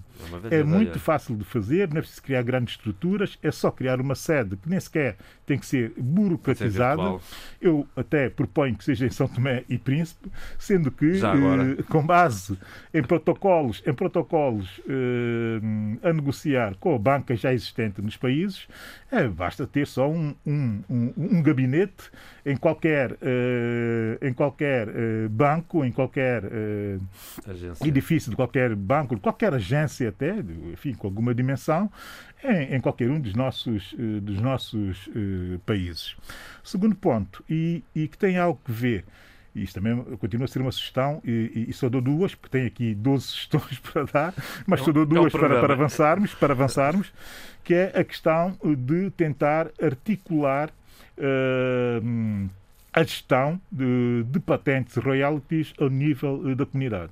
[0.50, 4.00] É, é muito fácil de fazer, não é preciso criar grandes estruturas, é só criar
[4.00, 7.18] uma sede que nem sequer tem que ser burocratizada.
[7.60, 12.58] Eu até proponho que seja em São Tomé e Príncipe, sendo que, eh, com base
[12.92, 18.66] em protocolos, em protocolos eh, a negociar com a banca já existente nos países,
[19.10, 22.10] é, basta ter só um, um, um, um gabinete
[22.44, 26.42] em qualquer, eh, em qualquer eh, banco, em qualquer
[27.46, 30.36] eh, edifício de qualquer banco, de qualquer agência até,
[30.72, 31.90] enfim, com alguma dimensão,
[32.42, 36.16] em, em qualquer um dos nossos, eh, dos nossos uh, países.
[36.62, 39.04] Segundo ponto, e, e que tem algo que ver
[39.54, 42.66] e isto também continua a ser uma sugestão, e, e, só dou duas, porque tenho
[42.66, 44.34] aqui 12 sugestões para dar,
[44.66, 47.12] mas só dou duas para, para, avançarmos, para avançarmos,
[47.62, 50.70] que é a questão de tentar articular
[51.16, 52.50] uh,
[52.94, 57.10] a gestão de, de, patentes royalties ao nível uh, da comunidade.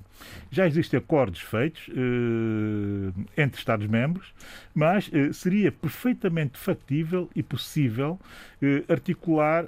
[0.49, 4.33] Já existem acordos feitos uh, entre Estados-membros,
[4.73, 8.17] mas uh, seria perfeitamente factível e possível
[8.87, 9.65] articular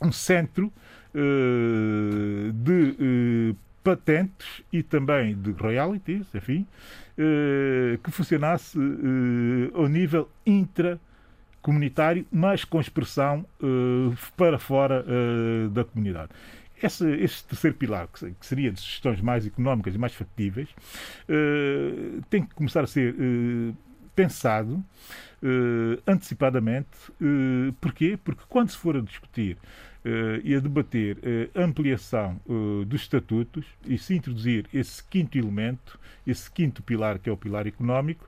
[0.00, 0.72] um centro
[2.54, 6.66] de patentes e também de royalties, enfim,
[8.02, 8.78] que funcionasse
[9.74, 10.30] ao nível
[11.58, 13.44] intracomunitário, mas com expressão
[14.36, 15.04] para fora
[15.70, 16.30] da comunidade.
[16.80, 20.68] Esse, esse, terceiro pilar, que, seria de gestões mais económicas e mais factíveis,
[22.30, 23.14] tem que começar a ser
[24.14, 24.82] pensado
[26.06, 26.88] antecipadamente.
[27.80, 28.18] porquê?
[28.22, 29.87] Porque quando se for a discutir uh,
[30.44, 31.18] e a debater
[31.54, 37.28] a ampliação uh, dos estatutos e se introduzir esse quinto elemento, esse quinto pilar, que
[37.28, 38.26] é o pilar económico,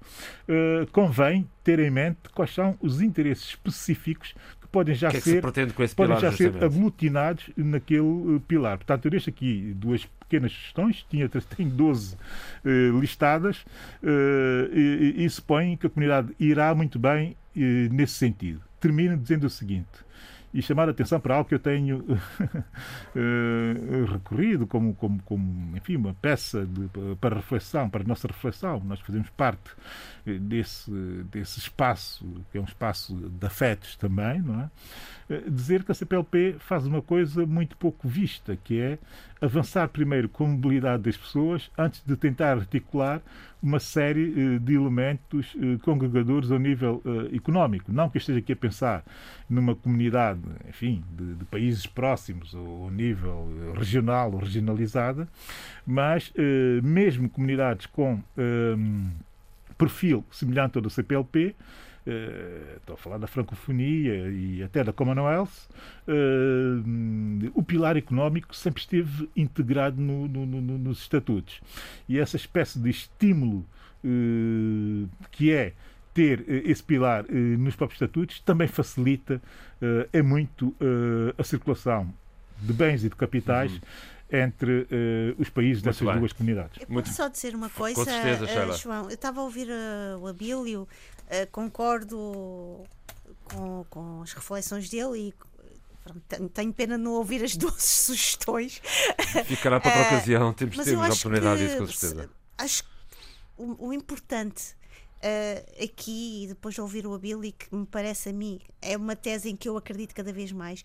[0.48, 5.20] uh, convém ter em mente quais são os interesses específicos que podem já, que é
[5.20, 5.42] ser,
[5.88, 8.78] se podem já ser aglutinados naquele pilar.
[8.78, 12.16] Portanto, eu deixo aqui duas pequenas questões, tinha, tenho 12
[13.00, 13.64] listadas,
[14.02, 18.62] e, e, e supõe que a comunidade irá muito bem nesse sentido.
[18.80, 20.09] Termino dizendo o seguinte
[20.52, 22.16] e chamar a atenção para algo que eu tenho uh,
[24.10, 26.88] recorrido como, como, como, enfim, uma peça de,
[27.20, 28.80] para reflexão, para nossa reflexão.
[28.84, 29.70] Nós fazemos parte
[30.26, 30.90] eh, desse,
[31.30, 34.70] desse espaço, que é um espaço de afetos também, não é?
[35.30, 38.98] Eh, dizer que a CPLP faz uma coisa muito pouco vista, que é
[39.40, 43.22] avançar primeiro com a mobilidade das pessoas antes de tentar articular
[43.62, 47.02] uma série eh, de elementos eh, congregadores ao nível
[47.34, 47.92] económico.
[47.92, 49.04] Não que eu esteja aqui a pensar
[49.48, 55.28] numa comunidade, enfim, de, de países próximos ou ao nível regional ou regionalizada,
[55.86, 56.32] mas
[56.82, 58.22] mesmo comunidades com
[59.76, 61.54] perfil semelhante ao do CPLP,
[62.76, 65.68] estou a falar da francofonia e até da Commonwealth,
[66.08, 71.60] uh, o pilar económico sempre esteve integrado no, no, no, nos estatutos.
[72.08, 73.66] E essa espécie de estímulo
[74.04, 75.72] uh, que é
[76.12, 79.40] ter esse pilar nos próprios estatutos também facilita
[80.12, 80.74] é muito
[81.38, 82.12] a circulação
[82.60, 83.72] de bens e de capitais.
[83.72, 83.80] Uhum
[84.32, 86.18] entre uh, os países Muito dessas bem.
[86.18, 86.80] duas comunidades.
[86.80, 89.04] Eu posso só dizer uma coisa, Com certeza, uh, João.
[89.04, 90.86] Eu estava a ouvir uh, o Abílio
[91.30, 92.84] Uh, concordo
[93.44, 95.34] com, com as reflexões dele e
[96.52, 98.82] tenho pena de não ouvir as 12 sugestões.
[99.44, 102.30] Ficará para outra uh, ocasião, temos, temos a oportunidade disso, com certeza.
[102.58, 102.90] Acho que
[103.56, 104.74] o, o importante
[105.20, 109.50] uh, aqui, depois de ouvir o Abili, que me parece a mim, é uma tese
[109.50, 110.84] em que eu acredito cada vez mais,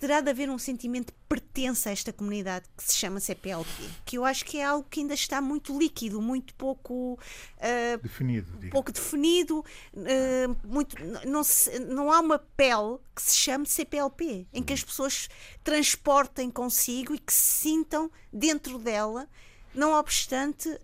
[0.00, 3.70] terá de haver um sentimento de pertença a esta comunidade que se chama CPLP,
[4.04, 8.70] que eu acho que é algo que ainda está muito líquido, muito pouco uh, definido,
[8.70, 14.62] pouco definido, uh, muito não, se, não há uma pele que se chame CPLP, em
[14.62, 15.28] que as pessoas
[15.62, 19.28] transportem consigo e que se sintam dentro dela
[19.74, 20.78] não obstante uh,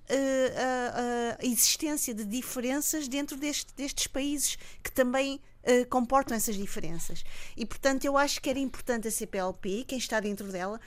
[0.57, 7.25] a, a, existência de diferenças dentro deste, destes países que também uh, comportam essas diferenças.
[7.57, 10.81] E, portanto, eu acho que era importante a CPLP, quem está dentro dela,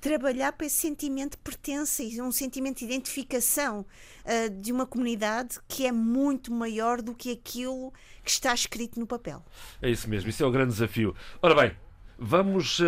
[0.00, 3.86] trabalhar para esse sentimento de pertença e um sentimento de identificação
[4.24, 7.92] uh, de uma comunidade que é muito maior do que aquilo
[8.24, 9.42] que está escrito no papel.
[9.80, 11.14] É isso mesmo, isso é o grande desafio.
[11.40, 11.76] Ora bem,
[12.24, 12.84] Vamos uh,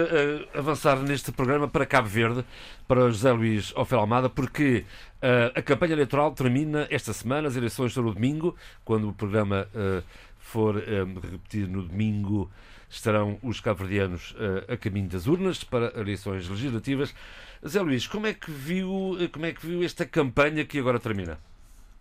[0.55, 2.45] avançar neste programa para Cabo Verde,
[2.87, 4.85] para José Luís Ofel Almada, porque
[5.17, 9.67] uh, a campanha eleitoral termina esta semana, as eleições são no domingo, quando o programa
[10.55, 12.49] for um, repetido no domingo,
[12.89, 14.37] estarão os cabo-verdianos
[14.69, 17.13] a caminho das urnas para eleições legislativas.
[17.61, 21.37] José Luís, como é que viu, como é que viu esta campanha que agora termina?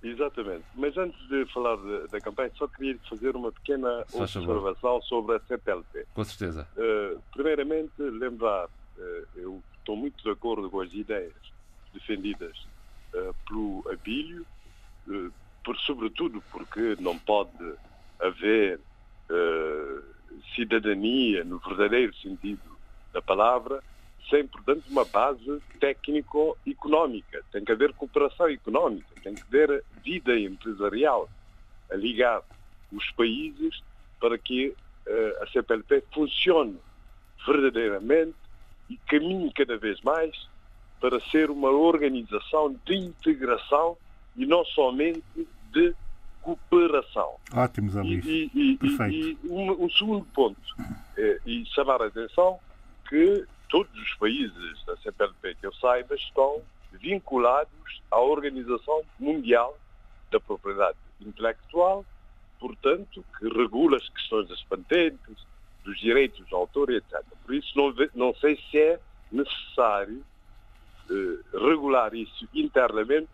[0.04, 0.66] Exatamente.
[0.76, 5.40] Mas antes de falar de, da campanha, só queria fazer uma pequena observação sobre a
[5.40, 6.06] CPLP.
[6.14, 6.68] Com certeza.
[6.76, 11.34] Uh, primeiramente, lembrar, uh, eu estou muito de acordo com as ideias
[11.94, 12.68] defendidas
[13.16, 14.46] uh, pelo Abílio,
[15.64, 17.74] por, sobretudo porque não pode
[18.24, 18.80] haver
[20.56, 22.62] cidadania no verdadeiro sentido
[23.12, 23.82] da palavra
[24.30, 27.44] sem, portanto, uma base técnico-económica.
[27.52, 31.30] Tem que haver cooperação económica, tem que haver vida empresarial
[31.92, 32.42] a ligar
[32.92, 33.84] os países
[34.20, 36.78] para que uh, a CPLP funcione
[37.46, 38.36] verdadeiramente
[38.90, 40.48] e caminhe cada vez mais
[41.02, 43.98] para ser uma organização de integração
[44.36, 45.24] e não somente
[45.72, 45.94] de
[46.44, 47.36] cooperação.
[47.54, 49.14] Ótimo, Zé E, e, Perfeito.
[49.14, 50.60] e, e um, um, segundo ponto,
[51.18, 52.60] é, e chamar a atenção
[53.08, 59.78] que todos os países da CPLP que eu saiba estão vinculados à Organização Mundial
[60.32, 62.06] da Propriedade Intelectual,
[62.60, 65.46] portanto, que regula as questões das patentes,
[65.84, 67.22] dos direitos de autor, etc.
[67.46, 69.00] Por isso, não, não sei se é
[69.32, 70.24] necessário
[71.10, 73.28] eh, regular isso internamente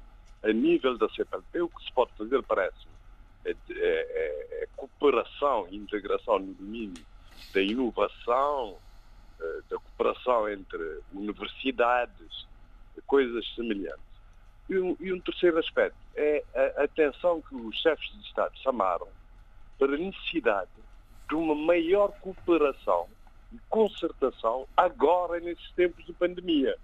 [0.44, 1.62] a nível da CPLP.
[1.62, 2.89] O que se pode fazer, parece
[3.50, 7.04] é, é, é cooperação e integração no domínio
[7.54, 8.78] da inovação,
[9.40, 12.48] eh, da cooperação entre universidades,
[13.08, 14.10] coisas semelhantes.
[14.70, 16.44] E um, e um terceiro aspecto é
[16.78, 19.08] a atenção que os chefes de Estado chamaram
[19.80, 20.70] para a necessidade
[21.28, 23.08] de uma maior cooperação
[23.52, 26.78] e concertação agora nesses tempos de pandemia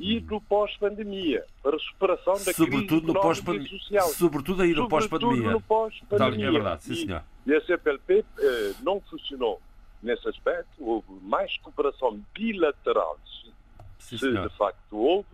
[0.00, 4.08] e do pós-pandemia, para a superação da sobretudo crise no pós económica e social.
[4.08, 5.50] Sobretudo aí no pós-pandemia.
[5.50, 6.48] no pós-pandemia.
[6.48, 7.22] É verdade, sim E- senhor.
[7.46, 9.60] E a CPLP eh, não funcionou
[10.02, 10.70] nesse aspecto.
[10.78, 13.50] Houve mais cooperação bilateral, se,
[13.98, 14.48] Sim, se senhor.
[14.48, 15.28] de facto houve,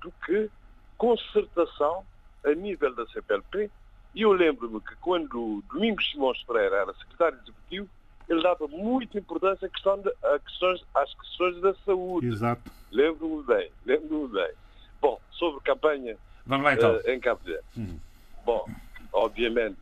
[0.00, 0.50] do que
[0.96, 2.04] concertação
[2.44, 3.70] a nível da CPLP.
[4.14, 7.88] E eu lembro-me que quando Domingos Simões Pereira era secretário executivo,
[8.28, 12.26] ele dava muita importância à questão de- a questões, às questões da saúde.
[12.28, 12.70] Exato.
[12.90, 14.50] Lembro-me bem, lembro-me bem.
[15.00, 16.16] Bom, sobre campanha
[16.46, 17.00] Vamos lá então.
[17.04, 17.64] eh, em Cabo Verde.
[17.76, 17.98] Hum.
[18.44, 18.66] Bom,
[19.12, 19.78] obviamente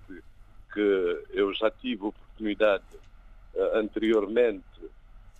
[0.72, 2.84] que eu já tive oportunidade
[3.54, 4.64] eh, anteriormente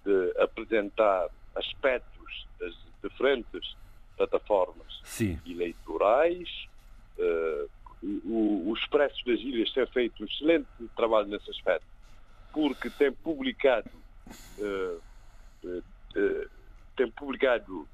[0.04, 3.76] de apresentar aspectos das diferentes
[4.16, 5.38] plataformas Sim.
[5.46, 6.48] eleitorais.
[7.18, 7.66] Eh,
[8.02, 11.86] o, o Expresso das Ilhas tem feito um excelente trabalho nesse aspecto,
[12.56, 13.90] porque tem publicado,
[14.58, 14.96] eh,
[16.16, 16.48] eh,
[16.96, 17.86] tem publicado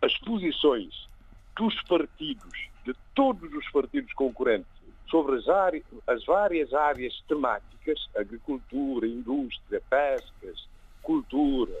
[0.00, 1.08] as posições
[1.56, 4.70] dos partidos, de todos os partidos concorrentes,
[5.10, 10.68] sobre as, áreas, as várias áreas temáticas, agricultura, indústria, pescas,
[11.02, 11.80] cultura,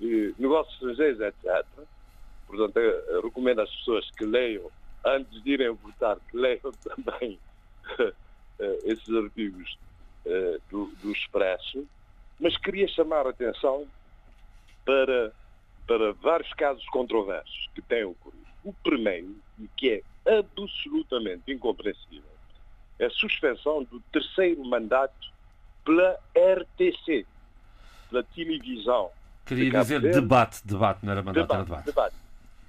[0.00, 1.64] negócios estrangeiros, etc.
[2.48, 4.68] Portanto, eu, recomendo às pessoas que leiam,
[5.06, 7.38] antes de irem votar, que leiam também
[8.84, 9.78] esses artigos
[10.26, 11.86] eh, do, do Expresso.
[12.40, 13.86] Mas queria chamar a atenção
[14.84, 15.32] para,
[15.86, 18.42] para vários casos controversos que têm ocorrido.
[18.64, 22.22] O primeiro, e que é absolutamente incompreensível,
[22.98, 25.32] é a suspensão do terceiro mandato
[25.84, 27.26] pela RTC,
[28.10, 29.10] pela televisão.
[29.46, 30.20] Queria de dizer Verde.
[30.20, 31.86] debate, debate, não era mandato, era Debate, debate.
[31.86, 32.16] debate.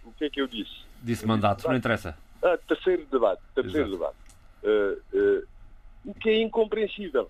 [0.03, 0.83] O que é que eu disse?
[1.01, 1.99] Disse Eu mandato, disse não debate.
[2.01, 2.17] interessa.
[2.43, 3.41] Ah, terceiro debate.
[3.55, 4.15] Terceiro debate.
[4.63, 5.43] Eh, eh,
[6.05, 7.29] o que é incompreensível.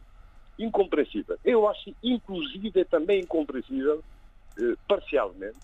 [0.57, 1.37] Incompreensível.
[1.43, 4.03] Eu acho, inclusive, também incompreensível,
[4.57, 5.57] eh, parcialmente,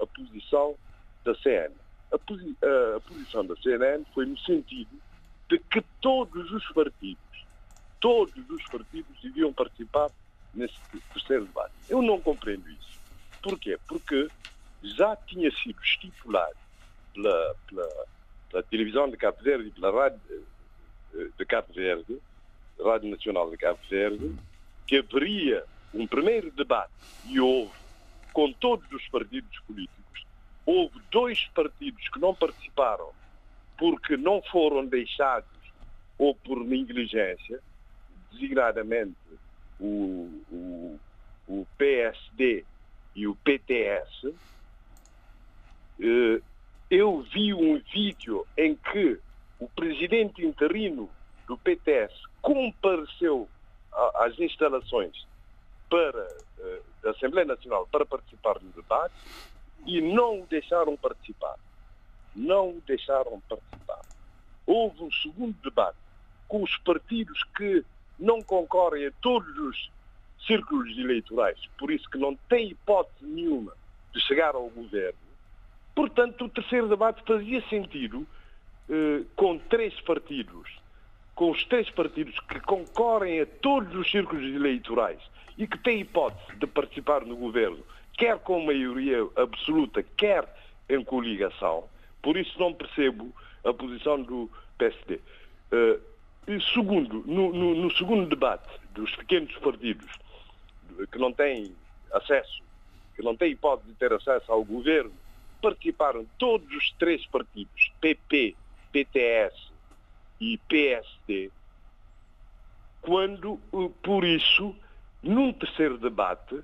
[0.00, 0.78] a posição
[1.24, 1.74] da CNN.
[2.12, 5.00] A, posi- a- a posição da CNN foi no sentido
[5.50, 7.46] de que todos os partidos,
[8.00, 10.10] todos os partidos deviam participar
[10.52, 10.78] nesse
[11.12, 11.74] terceiro debate.
[11.88, 12.98] Eu não compreendo isso.
[13.42, 13.78] Porquê?
[13.88, 14.30] Porque
[14.82, 16.54] já tinha sido estipulado
[17.14, 18.06] pela, pela,
[18.50, 20.20] pela televisão de Cabo Verde e pela rádio
[21.14, 22.20] eh, de Cabo Verde,
[22.82, 24.34] Rádio Nacional de Cabo Verde,
[24.86, 26.92] que haveria um primeiro debate,
[27.26, 27.72] e houve,
[28.32, 30.26] com todos os partidos políticos.
[30.66, 33.10] Houve dois partidos que não participaram
[33.78, 35.48] porque não foram deixados
[36.18, 37.60] ou por negligência,
[38.32, 39.16] designadamente
[39.80, 41.00] o, o,
[41.48, 42.64] o PSD
[43.14, 44.34] e o PTS.
[46.00, 46.40] Eh,
[46.90, 49.18] eu vi um vídeo em que
[49.58, 51.10] o presidente interino
[51.46, 53.48] do PTS compareceu
[54.14, 55.26] às instalações
[55.88, 56.28] para,
[56.58, 59.14] eh, da Assembleia Nacional para participar no debate
[59.86, 61.56] e não o deixaram participar.
[62.34, 64.00] Não o deixaram participar.
[64.66, 65.98] Houve um segundo debate
[66.48, 67.84] com os partidos que
[68.18, 69.90] não concorrem a todos os
[70.46, 73.72] círculos eleitorais, por isso que não têm hipótese nenhuma
[74.12, 75.18] de chegar ao governo.
[75.94, 78.26] Portanto, o terceiro debate fazia sentido
[78.88, 80.68] eh, com três partidos,
[81.34, 85.20] com os três partidos que concorrem a todos os círculos eleitorais
[85.58, 87.84] e que têm hipótese de participar no governo,
[88.16, 90.46] quer com maioria absoluta, quer
[90.88, 91.84] em coligação.
[92.22, 93.32] Por isso não percebo
[93.64, 95.20] a posição do PSD.
[95.72, 95.98] Eh,
[96.46, 100.06] e segundo, no, no- no segundo debate dos pequenos partidos
[101.10, 101.74] que não têm
[102.12, 102.62] acesso,
[103.16, 105.12] que não têm hipótese de ter acesso ao governo,
[105.62, 108.54] participaram todos os três partidos, PP,
[108.92, 109.72] PTS
[110.52, 111.50] e PSD,
[113.00, 114.74] quando, eh, por isso,
[115.22, 116.62] num terceiro debate,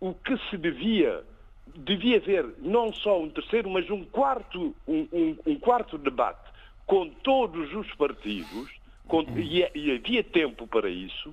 [0.00, 1.24] o que se devia,
[1.66, 6.50] devia haver não só um terceiro, mas um quarto, um, um- um quarto debate
[6.86, 8.68] com todos os partidos,
[9.06, 11.32] com- e, e havia tempo para isso,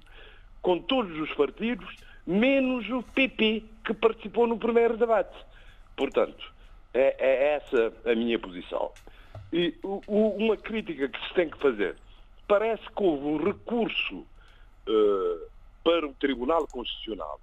[0.61, 1.89] com todos os partidos,
[2.25, 5.35] menos o PP, que participou no primeiro debate.
[5.95, 6.43] Portanto,
[6.93, 8.91] é, é essa a minha posição.
[9.51, 9.75] E
[10.07, 11.95] uma crítica que se tem que fazer.
[12.47, 14.25] Parece que houve um recurso
[14.87, 15.47] eh,
[15.83, 17.39] para o Tribunal Constitucional.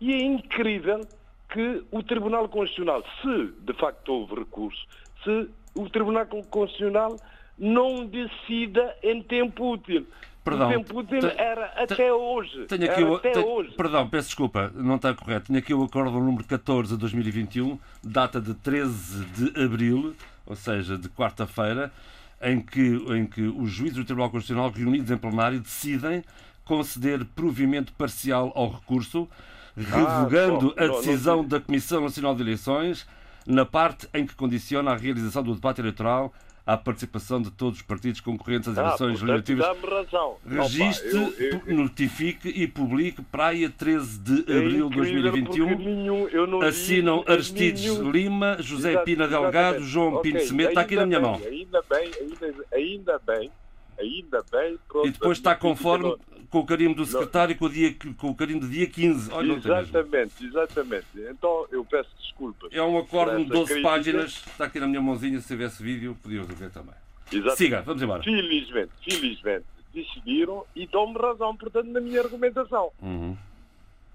[0.00, 1.00] E é incrível
[1.48, 4.86] que o Tribunal Constitucional, se de facto houve recurso,
[5.22, 7.16] se o Tribunal Constitucional
[7.58, 10.06] não decida em tempo útil.
[10.44, 12.66] Perdão, o tempo útil era até hoje.
[12.66, 13.70] Tenho aqui o, até hoje.
[13.76, 15.46] Perdão, peço desculpa, não está correto.
[15.46, 20.16] Tenho aqui o acordo número 14 de 2021, data de 13 de abril,
[20.46, 21.92] ou seja, de quarta-feira,
[22.40, 22.80] em que,
[23.16, 26.24] em que os juízes do Tribunal Constitucional, reunidos em plenário, decidem
[26.64, 29.28] conceder provimento parcial ao recurso,
[29.76, 33.06] revogando bom, a não- decisão não- da Comissão Nacional de Eleições
[33.46, 36.32] na parte em que condiciona a realização do debate eleitoral
[36.64, 40.06] à participação de todos os partidos concorrentes às Ah, eleições portanto, legislativas.
[40.12, 40.36] razão.
[40.46, 45.68] Registre, Opa, eu- eu- notifique e publique praia 13 de é abril de incrível 2021.
[45.76, 49.52] porque nenhum- Assinam Aristides nenhum- Lima, José Exato, Pina exatamente.
[49.52, 50.68] Delgado, João Ok, Pinto Cimento.
[50.68, 51.40] Está aqui na minha bem, mão.
[51.44, 53.50] Ainda bem, ainda, ainda bem,
[53.98, 54.78] ainda bem.
[54.88, 56.14] pronto, E depois está conforme
[56.52, 59.32] com o carimbo do secretário com o, dia, com o carimbo de dia 15.
[59.32, 59.88] Olha, não tem mesmo.
[59.88, 61.06] Exatamente, exatamente.
[61.30, 62.70] Então eu peço desculpas.
[62.70, 63.88] É um acordo de por essa 12 crítica.
[63.88, 64.30] páginas.
[64.46, 65.40] Está aqui na minha mãozinha.
[65.40, 66.94] Se tivesse vídeo, podia ver também.
[67.32, 67.56] Exatamente.
[67.56, 68.22] Siga, vamos embora.
[68.22, 72.92] Felizmente, felizmente, decidiram e dão-me razão, portanto, na minha argumentação.
[73.00, 73.34] Uhum.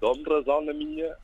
[0.00, 1.16] Dão-me razão na minha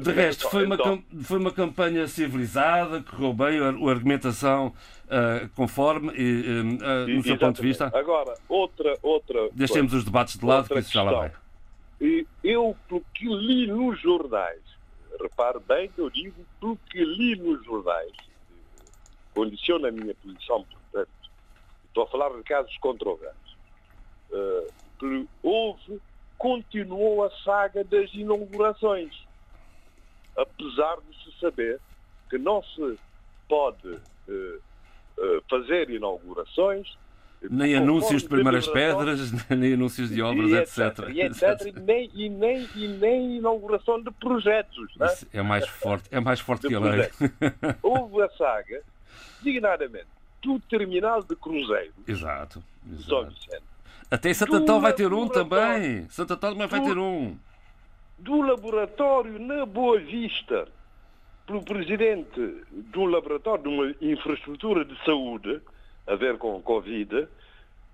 [0.00, 4.72] De resto, foi uma, Então, foi uma campanha civilizada, correu bem a, argumentação
[5.10, 7.90] ah, conforme, e, ah, no seu ponto de vista.
[7.94, 11.32] Agora, outra, outra Deixemos os debates de lado, que isso já lá vai.
[12.00, 12.74] E eu,
[13.20, 14.62] li nos jornais,
[15.20, 18.12] repare bem que eu digo pelo que li nos jornais,
[19.34, 21.10] condiciona a minha posição, portanto,
[21.86, 23.56] estou a falar de casos controversos,
[24.32, 24.66] eh,
[24.98, 26.00] que houve,
[26.42, 29.14] continuou a saga das inaugurações,
[30.36, 31.78] apesar de se saber
[32.28, 32.98] que não se
[33.48, 33.96] pode
[34.28, 34.58] eh,
[35.20, 36.98] eh, fazer inaugurações
[37.42, 41.08] Nem conforme anúncios de primeiras pedras, nem anúncios de obras, e etc.
[41.10, 41.66] E, etc.
[41.66, 44.96] E, nem, e, nem, e nem inauguração de projetos.
[44.96, 45.06] né?
[45.06, 47.08] Isso é mais forte, é mais forte De que a lei.
[47.80, 48.82] Houve a saga,
[49.38, 50.08] designadamente,
[50.42, 52.60] do terminal de Cruzeiro, Exato.
[52.82, 53.34] de São exato.
[53.36, 53.71] Vicente,
[54.14, 56.06] Até Santa Do Tal vai ter um também.
[56.10, 57.34] Santa Tal também vai ter um.
[58.18, 60.68] do laboratório na Boa Vista,
[61.46, 65.62] pelo presidente do laboratório de uma infraestrutura de saúde,
[66.06, 67.26] a ver com Covid,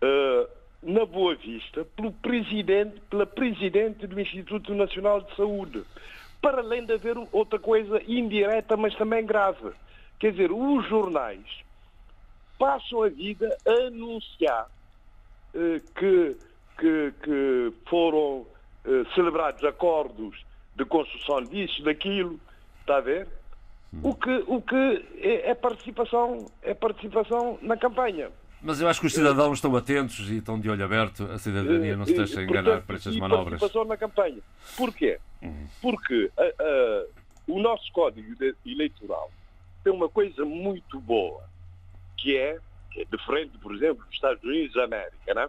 [0.03, 0.49] eh,
[0.83, 5.85] na Boa Vista, pelo presidente, pela presidente do Instituto Nacional de Saúde.
[6.43, 9.71] Para além de haver outra coisa indireta, mas também grave.
[10.19, 11.47] Quer dizer, os jornais
[12.59, 14.67] passam a vida a anunciar
[15.95, 16.37] que,
[16.79, 18.47] que, que foram
[18.85, 20.45] eh, celebrados acordos
[20.75, 22.39] de construção disso, daquilo,
[22.81, 23.29] está a ver?
[24.03, 28.31] O que, o que é, é participação, é participação na campanha.
[28.61, 31.25] Mas eu acho que os cidadãos estão atentos e estão de olho aberto.
[31.25, 33.45] A cidadania não se Eh, deixa eh, enganar portanto, por estas manobras.
[33.45, 33.59] Uhum.
[33.59, 34.39] participação na campanha.
[34.77, 35.19] Porquê?
[35.81, 37.05] Porque ah, ah,
[37.47, 38.29] o nosso código
[38.67, 39.31] eleitoral
[39.85, 41.45] tem uma coisa muito boa,
[42.17, 42.59] que é,
[42.97, 45.49] é diferente, por exemplo, dos Estados Unidos da América, né?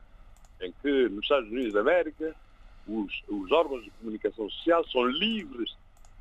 [0.62, 2.36] em que nos Estados Unidos da América
[2.88, 5.76] os, os órgãos de comunicação social são livres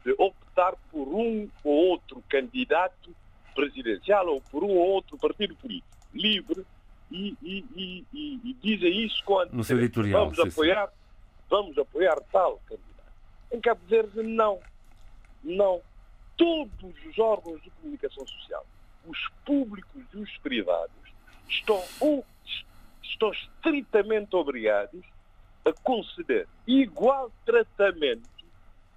[0.04, 3.14] de optar por um ou outro candidato
[3.54, 5.88] presidencial ou por um ou outro partido político.
[6.14, 6.64] Livre
[7.10, 8.04] e, e- e-
[8.44, 10.48] e- dizem isso com No seu editorial, Vamos sim, sim.
[10.50, 10.92] apoiar,
[11.50, 13.12] vamos apoiar tal candidato.
[13.52, 14.60] Em Cabo Verde, não.
[15.42, 15.80] Não.
[16.36, 18.64] Todos os órgãos de comunicação social,
[19.06, 20.94] os públicos e os privados,
[21.48, 22.24] estão, ou-
[23.02, 25.00] estão estritamente obrigados
[25.64, 28.28] a conceder igual tratamento,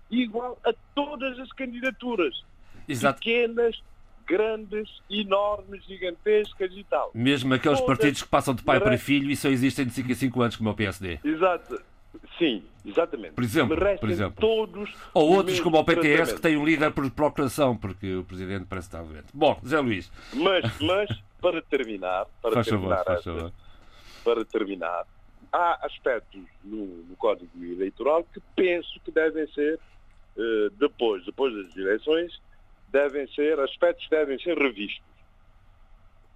[0.09, 2.43] igual a todas as candidaturas.
[2.87, 3.19] Exato.
[3.19, 3.81] Pequenas,
[4.25, 7.11] grandes, enormes, gigantescas e tal.
[7.13, 10.11] Mesmo aqueles Todas partidos que passam de pai para filho e só existem de 5
[10.11, 11.19] em 5 anos, como é o PSD.
[11.23, 11.81] Exato.
[12.37, 13.33] Sim, exatamente.
[13.33, 14.35] Por exemplo, por exemplo.
[14.41, 18.65] todos Ou outros, como o PTS, que tem um líder por procuração, porque o presidente
[18.65, 19.27] parece estar doente.
[19.33, 21.09] Bom, Zé Luís, Mas, mas
[21.41, 23.51] para terminar, para faz favor, terminar, faz esta- favor.
[24.23, 25.07] para terminar,
[25.51, 29.79] há aspectos no, no Código Eleitoral que penso que devem ser,
[30.37, 32.39] eh, depois, depois das eleições,
[32.89, 35.01] devem ser, aspectos que devem ser revistos.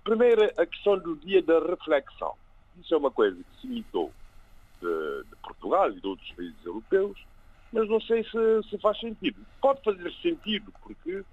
[0.04, 2.34] Primeiro, a questão do dia da reflexão.
[2.80, 4.12] Isso é uma coisa que se imitou
[4.82, 7.18] de, de Portugal e de outros países europeus,
[7.72, 9.46] mas não sei se, se faz sentido.
[9.62, 11.24] Pode fazer sentido, porque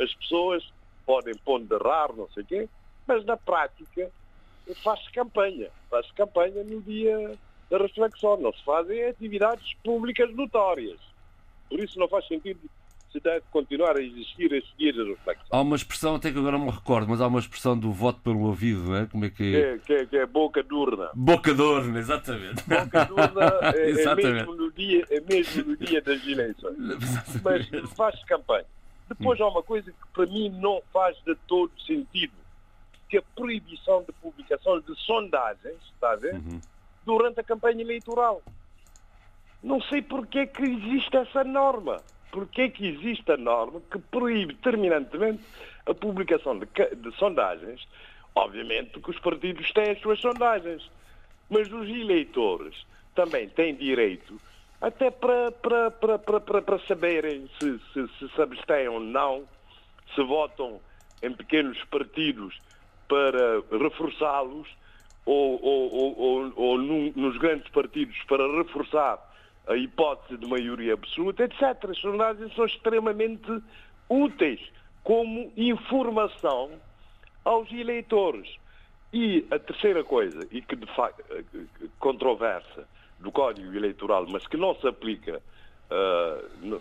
[0.00, 0.62] as pessoas
[1.06, 2.68] podem ponderar, não sei o quê,
[3.08, 4.10] mas na prática
[4.84, 5.70] faz-se campanha.
[5.90, 7.34] Faz-se campanha no dia
[7.70, 8.36] da reflexão.
[8.36, 11.00] Não se fazem atividades públicas notórias.
[11.70, 12.60] Por isso não faz sentido
[13.10, 15.46] se deve continuar a existir esse dia da reflexão.
[15.50, 18.20] Há uma expressão, até que agora não me recordo, mas há uma expressão do voto
[18.20, 19.06] pelo ouvido, não é?
[19.06, 19.60] Como é que Que é?
[19.60, 21.08] é, que é, que é boca de urna.
[21.14, 22.62] Boca de urna, exatamente.
[22.68, 24.32] Boca de urna é, é, Exatamente.
[24.34, 26.76] mesmo no dia, é mesmo no dia das eleições.
[27.42, 28.66] Mas faz campanha.
[29.08, 32.34] Depois há uma coisa que para mim não faz de todo sentido,
[33.08, 36.34] que a proibição de publicação de sondagens, está a ver?
[36.34, 36.60] Uhum.
[37.04, 38.42] Durante a campanha eleitoral.
[39.62, 42.02] Não sei porque é que existe essa norma.
[42.30, 45.42] porque é que existe a norma que proíbe terminantemente
[45.86, 47.88] a publicação de, de sondagens.
[48.34, 50.88] Obviamente que os partidos têm as suas sondagens,
[51.48, 54.38] mas os eleitores também têm direito
[54.80, 59.44] até para, para, para, para, para saberem se, se, se se abstêm ou não,
[60.14, 60.80] se votam
[61.22, 62.60] em pequenos partidos
[63.08, 64.68] para reforçá-los
[65.24, 69.18] ou, ou, ou, ou, nos grandes partidos para reforçar
[69.66, 71.62] a hipótese de maioria absoluta, etc.
[71.90, 73.62] As sondagens são extremamente
[74.08, 74.60] úteis
[75.04, 76.70] como informação
[77.44, 78.56] aos eleitores.
[79.12, 81.24] E a terceira coisa, e que de facto
[81.98, 82.86] controversa
[83.18, 85.42] do Código Eleitoral, mas que não se aplica,
[85.90, 86.78] uh,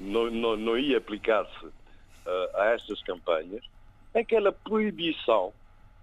[0.00, 3.64] não, não, não, ia aplicar-se uh, a estas campanhas,
[4.14, 5.52] aquela proibição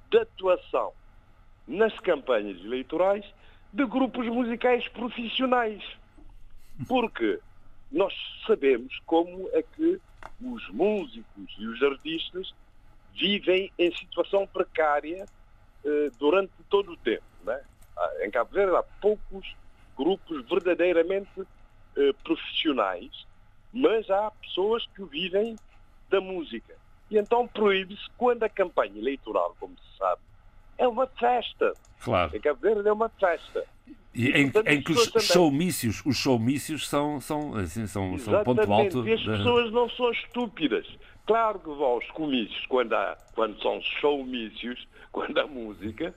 [0.10, 0.94] de atuação
[1.68, 3.26] nas campanhas eleitorais
[3.72, 5.84] de grupos musicais profissionais.
[6.88, 7.40] Porque
[7.92, 8.14] nós
[8.48, 10.00] sabemos como é que
[10.42, 12.54] os músicos e os artistas
[13.14, 15.26] vivem em situação precária
[15.86, 17.24] eh, durante todo o tempo.
[17.44, 17.62] Né?
[18.22, 19.56] Em Cabo Verde há poucos
[19.98, 21.42] grupos verdadeiramente
[21.98, 23.28] eh, profissionais,
[23.74, 25.56] mas há pessoas que vivem
[26.10, 26.79] da música.
[27.10, 30.22] E então proíbe-se quando a campanha eleitoral, como se sabe,
[30.78, 31.74] é uma festa.
[32.02, 32.36] Claro.
[32.36, 33.66] Em Cabo Verde é uma festa.
[34.14, 35.28] E em, portanto, em que os também...
[35.28, 39.08] showmícios, os showmícios são, são, assim, são, são ponto alto.
[39.08, 39.38] E as da...
[39.38, 40.86] pessoas não são estúpidas.
[41.26, 46.14] Claro que vão aos comícios quando, há, quando são showmícios, quando há música,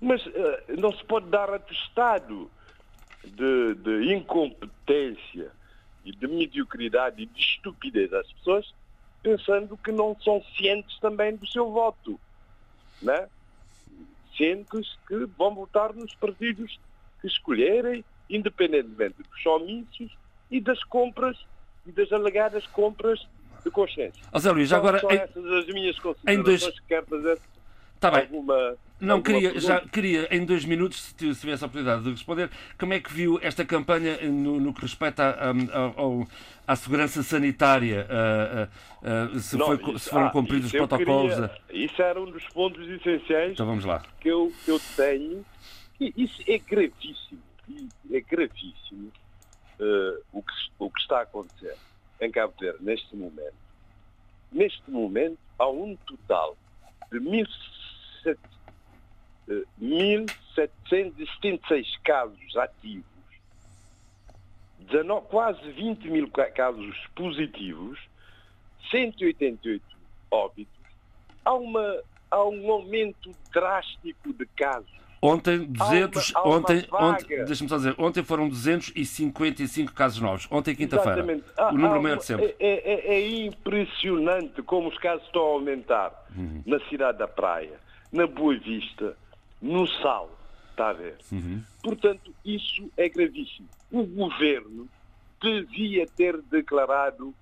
[0.00, 0.32] mas uh,
[0.78, 2.50] não se pode dar atestado
[3.24, 5.52] de, de incompetência
[6.04, 8.74] e de mediocridade e de estupidez às pessoas
[9.22, 12.18] pensando que não são cientes também do seu voto.
[13.00, 13.28] Né?
[14.36, 16.78] Cientes que vão votar nos partidos
[17.20, 20.12] que escolherem, independentemente dos comícios
[20.50, 21.38] e das compras
[21.86, 23.26] e das alegadas compras
[23.64, 24.22] de consciência.
[24.32, 24.98] José Luís, já agora.
[24.98, 26.80] São em, essas as minhas considerações em dois...
[26.80, 27.38] que quero fazer
[28.02, 28.28] Tá bem.
[29.02, 32.48] Não, queria, já, queria, em dois minutos, se tivesse a oportunidade de responder,
[32.78, 38.06] como é que viu esta campanha no, no que respeita à, à segurança sanitária?
[38.06, 41.34] Uh, uh, se, não, foi, se, foram ah, cumpridos os protocolos?
[41.34, 44.04] Queria, isso era um dos pontos essenciais então vamos lá.
[44.20, 45.44] Que, eu, que eu tenho.
[46.00, 47.42] E isso é gravíssimo.
[48.12, 49.10] É gravíssimo
[49.80, 51.74] uh, o, que, o que está a acontecer
[52.20, 53.54] em Cabo Verde neste momento.
[54.52, 56.56] Neste momento, há um total
[57.10, 57.18] de
[59.80, 63.04] 1.776 casos ativos,
[64.78, 67.98] 19, quase 20 mil casos positivos,
[68.90, 69.82] 188
[70.30, 70.72] óbitos,
[71.44, 77.44] há, uma, há um aumento drástico de casos Ontem, 200, há uma, há ontem, ontem
[77.44, 80.48] deixa-me só dizer, ontem foram 255 casos novos.
[80.50, 81.22] Ontem, quinta-feira.
[81.22, 82.56] O número há, maior de sempre.
[82.58, 86.64] É, é, é, impressionante como os casos estão a aumentar uhum.
[86.66, 87.78] na cidade da Praia,
[88.10, 89.16] na Boa Vista,
[89.62, 90.30] no Sal.
[90.70, 91.16] Está a ver?
[91.30, 91.62] Uhum.
[91.82, 93.68] Portanto, isso é gravíssimo.
[93.90, 94.88] O governo
[95.40, 97.34] devia ter declarado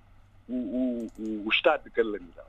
[0.47, 2.47] o, o, o, o estado de calamidade.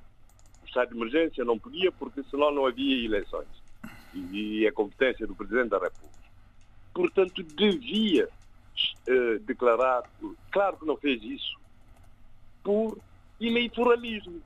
[0.62, 3.62] O estado de emergência não podia, porque senão não havia eleições
[4.14, 6.12] e é competência do Presidente da República.
[6.92, 10.02] Portanto, devia uh, declarar,
[10.50, 11.58] claro que não fez isso,
[12.62, 12.98] por
[13.40, 14.40] eleitoralismo,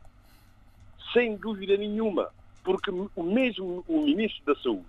[1.12, 2.31] sem dúvida nenhuma,
[2.64, 4.87] porque o mesmo o Ministro da Saúde,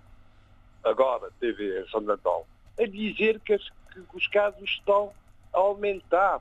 [0.84, 2.46] agora teve em São Natal,
[2.78, 5.12] a dizer que, que os casos estão
[5.52, 6.40] a aumentar.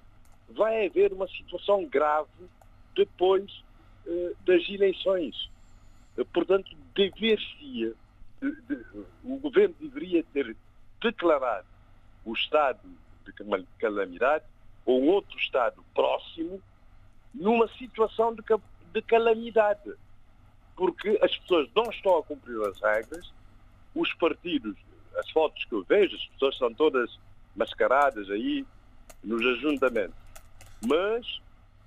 [0.49, 2.29] Vai haver uma situação grave
[2.95, 3.63] depois
[4.05, 5.49] uh, das eleições.
[6.17, 7.95] Uh, portanto, dever-se de,
[8.41, 8.85] de,
[9.23, 10.55] o governo deveria ter
[11.01, 11.67] declarado
[12.25, 12.79] o estado
[13.25, 13.31] de
[13.79, 14.45] calamidade
[14.85, 16.61] ou outro estado próximo
[17.33, 18.43] numa situação de,
[18.93, 19.93] de calamidade.
[20.75, 23.31] Porque as pessoas não estão a cumprir as regras,
[23.95, 24.75] os partidos,
[25.17, 27.19] as fotos que eu vejo, as pessoas são todas
[27.55, 28.65] mascaradas aí
[29.23, 30.15] nos ajuntamentos.
[30.85, 31.41] Mas,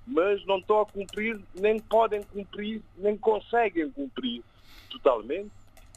[0.07, 4.42] mas não estão a cumprir, nem podem cumprir, nem conseguem cumprir
[4.90, 5.53] totalmente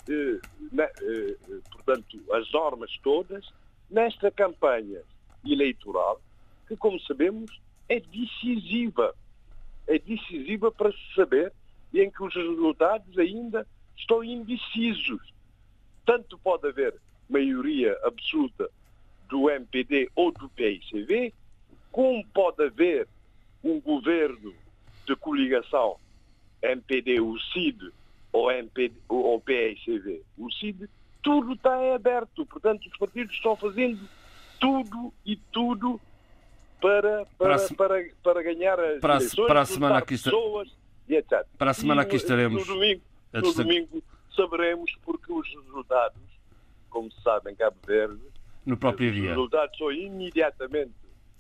[0.09, 0.39] eh,
[0.77, 1.37] eh,
[1.71, 3.45] portanto, as normas todas
[3.89, 5.01] nesta campanha
[5.45, 6.21] eleitoral,
[6.67, 9.13] que, como sabemos, é decisiva.
[9.87, 11.53] É decisiva para se saber
[11.93, 15.21] em que os resultados ainda estão indecisos.
[16.05, 16.95] Tanto pode haver
[17.29, 18.69] maioria absoluta
[19.29, 21.33] do MPD ou do PICV,
[21.91, 23.07] como pode haver
[23.63, 24.53] um governo
[25.05, 25.97] de coligação
[26.61, 27.91] MPD-UCID
[28.31, 30.89] ou, MPD, ou PSV, o CID,
[31.21, 32.45] tudo está aberto.
[32.45, 33.99] Portanto, os partidos estão fazendo
[34.59, 35.99] tudo e tudo
[36.81, 40.31] para, para, para, para, para ganhar as para eleições, para a semana aqui está...
[40.31, 40.69] pessoas
[41.07, 41.45] e etc.
[41.57, 42.67] Para a semana e, aqui estaremos.
[42.67, 43.01] No domingo,
[43.33, 44.03] no domingo
[44.36, 46.21] saberemos porque os resultados,
[46.89, 48.21] como se sabe em Cabo Verde,
[48.65, 49.23] no próprio os dia.
[49.23, 50.93] Os resultados são imediatamente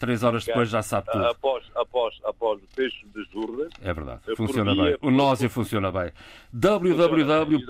[0.03, 1.25] Três horas depois já sabe tudo.
[1.25, 3.69] Após, após, após o fecho das urnas.
[3.81, 4.21] É verdade.
[4.35, 4.97] Funciona bem.
[5.01, 6.11] O Nósia funciona bem.
[6.51, 7.63] www.rtp.pt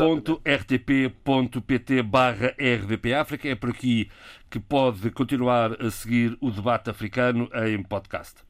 [2.01, 4.09] barra RDP África é por aqui
[4.49, 8.41] que pode continuar a seguir o debate africano em podcast.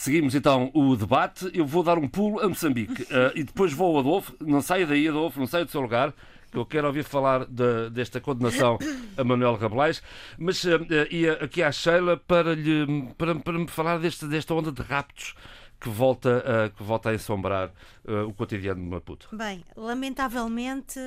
[0.00, 1.50] Seguimos então o debate.
[1.52, 4.34] Eu vou dar um pulo a Moçambique uh, e depois vou ao Adolfo.
[4.40, 6.14] Não saia daí, Adolfo, não saia do seu lugar
[6.50, 8.78] que eu quero ouvir falar de, desta condenação
[9.14, 10.02] a Manuel Rabelais,
[10.38, 10.80] mas uh,
[11.10, 15.34] ia aqui à Sheila para, lhe, para, para me falar deste, desta onda de raptos
[15.78, 17.70] que volta, uh, que volta a ensombrar
[18.08, 19.28] uh, o cotidiano de Maputo.
[19.36, 20.98] Bem, lamentavelmente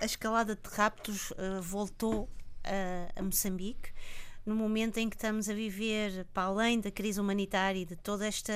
[0.00, 2.30] a escalada de raptos voltou
[3.16, 3.90] a Moçambique
[4.44, 8.26] no momento em que estamos a viver, para além da crise humanitária e de toda
[8.26, 8.52] esta,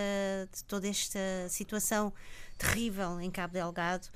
[0.52, 1.18] de toda esta
[1.48, 2.12] situação
[2.58, 4.08] terrível em Cabo Delgado,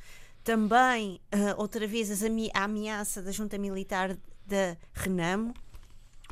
[0.45, 4.17] também, uh, outra vez, a ameaça da junta militar
[4.47, 5.55] da Renamo.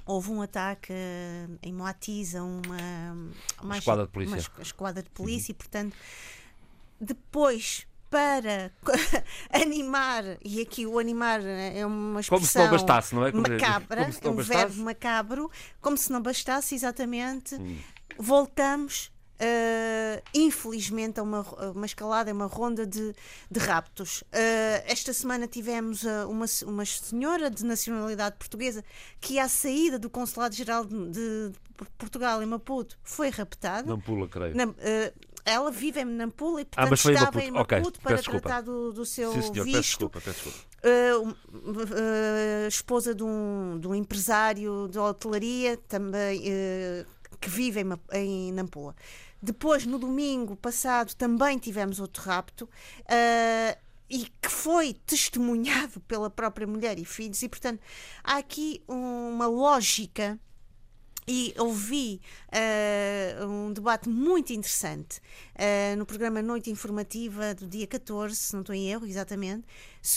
[0.04, 3.32] Houve um ataque uh, em Moatiza, uma,
[3.62, 4.50] uma esquadra de polícia.
[4.56, 5.54] Uma esquadra de polícia, uhum.
[5.54, 5.96] e, portanto,
[7.00, 8.72] depois para
[9.50, 13.30] animar, e aqui o animar é uma expressão como se não bastasse, não é?
[13.30, 14.58] Como macabra, como se não um bastasse.
[14.58, 15.50] verbo macabro,
[15.80, 17.78] como se não bastasse, exatamente, hum.
[18.18, 21.40] voltamos Uh, infelizmente, a uma,
[21.74, 23.14] uma escalada, uma ronda de,
[23.50, 24.20] de raptos.
[24.20, 28.84] Uh, esta semana tivemos uh, uma, uma senhora de nacionalidade portuguesa
[29.18, 31.52] que, à saída do Consulado-Geral de, de,
[31.96, 33.88] Portugal em Maputo, foi raptada.
[33.88, 34.54] Nampula, creio.
[34.54, 34.64] Na,
[35.44, 38.02] ela vive em Nampula e, portanto, ah, mas foi estava em Maputo, okay.
[38.02, 39.64] para tratar do, do seu Sim, senhor.
[39.64, 39.76] visto.
[39.76, 41.36] Peço desculpa, peço desculpa.
[42.68, 46.42] esposa de um, de um empresário de hotelaria também
[47.40, 48.94] que vive em, em Nampula.
[49.42, 52.68] Depois, no domingo passado, também tivemos outro rapto.
[53.04, 57.80] Uh, e que foi testemunhado pela própria mulher e filhos, e portanto
[58.24, 60.38] há aqui uma lógica.
[61.32, 65.20] E ouvi uh, um debate muito interessante
[65.54, 69.64] uh, no programa Noite Informativa do dia 14, se não estou em erro, exatamente.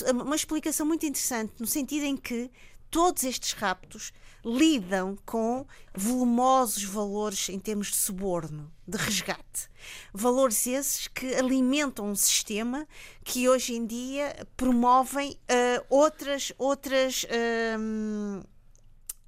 [0.09, 2.49] Uma explicação muito interessante, no sentido em que
[2.89, 4.11] todos estes raptos
[4.43, 9.69] lidam com volumosos valores em termos de suborno, de resgate.
[10.11, 12.87] Valores esses que alimentam um sistema
[13.23, 18.43] que hoje em dia promovem uh, outras, outras uh,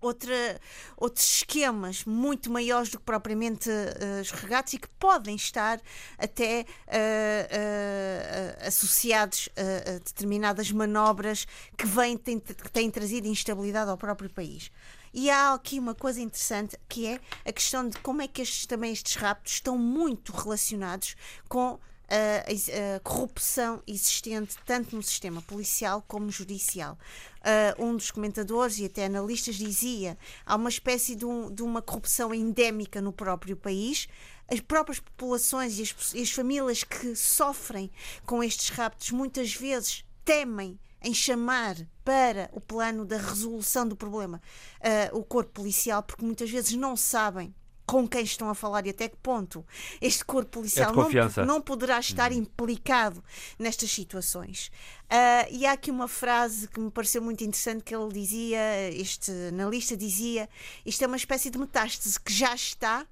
[0.05, 0.59] outra,
[0.95, 5.81] outros esquemas muito maiores do que propriamente uh, os regatos e que podem estar
[6.17, 11.47] até uh, uh, associados a, a, determinadas manobras
[11.77, 14.71] que, vêm, têm, que têm trazido instabilidade ao próprio país.
[15.13, 18.65] E há aqui uma coisa interessante que é a questão de como é que estes,
[18.65, 21.15] também estes raptos estão muito relacionados
[21.47, 21.79] com
[22.09, 26.97] a, a, corrupção existente tanto no sistema policial como judicial.
[27.41, 31.81] Uh, um dos comentadores e até analistas dizia há uma espécie de, um, de uma
[31.81, 34.07] corrupção endémica no próprio país.
[34.47, 37.91] As próprias populações e as, e as famílias que sofrem
[38.25, 44.41] com estes raptos muitas vezes temem em chamar para o plano da resolução do problema
[44.79, 47.53] uh, o corpo policial, porque muitas vezes não sabem
[47.85, 49.65] com quem estão a falar e até que ponto
[50.01, 52.39] este corpo policial é não, não, poderá estar uhum.
[52.39, 53.23] implicado
[53.59, 54.71] nestas situações.
[55.05, 59.31] Uh, e há aqui uma frase que me pareceu muito interessante que ele dizia, este
[59.49, 60.49] analista dizia,
[60.85, 63.05] isto é uma espécie de metástase que já está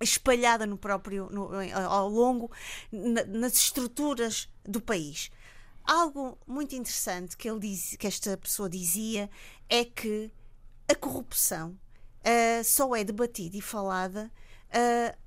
[0.00, 1.50] espalhada no próprio no,
[1.88, 2.50] ao longo
[2.90, 5.30] na, nas estruturas do país.
[5.84, 9.30] Algo muito interessante que ele diz, que esta pessoa dizia
[9.68, 10.30] é que
[10.88, 11.78] a corrupção
[12.20, 14.30] uh, só é debatida e falada
[14.68, 15.18] uh,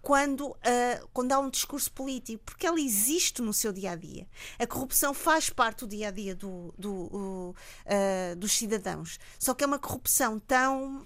[0.00, 4.26] quando, uh, quando há um discurso político, porque ela existe no seu dia a dia.
[4.58, 9.18] A corrupção faz parte do dia a dia do, do, uh, dos cidadãos.
[9.38, 11.02] Só que é uma corrupção tão,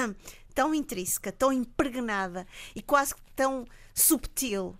[0.54, 4.76] tão intrínseca, tão impregnada e quase tão subtil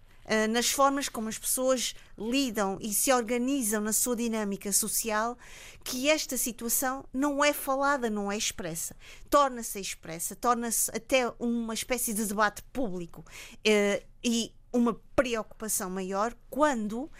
[0.51, 5.39] nas formas como as pessoas lidam e se organizam na sua dinâmica social,
[5.85, 8.97] que esta situação não é falada, não é expressa.
[9.31, 17.05] Torna-se expressa, torna-se até uma espécie de debate público uh, e uma preocupação maior quando
[17.05, 17.11] uh,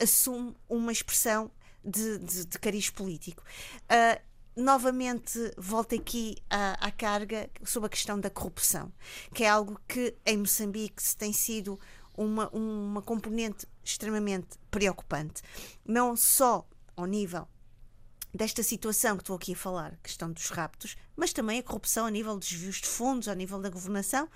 [0.00, 1.50] assume uma expressão
[1.84, 3.42] de, de, de cariz político.
[3.84, 8.92] Uh, novamente volto aqui à, à, carga sobre a questão da corrupção,
[9.32, 11.78] que é algo que em Moçambique tem sido
[12.16, 15.42] uma, uma componente extremamente preocupante,
[15.84, 17.48] não só ao nível
[18.32, 22.10] desta situação que estou aqui a falar, questão dos raptos, mas também a corrupção a
[22.10, 24.28] nível dos desvios de fundos, a nível da governação.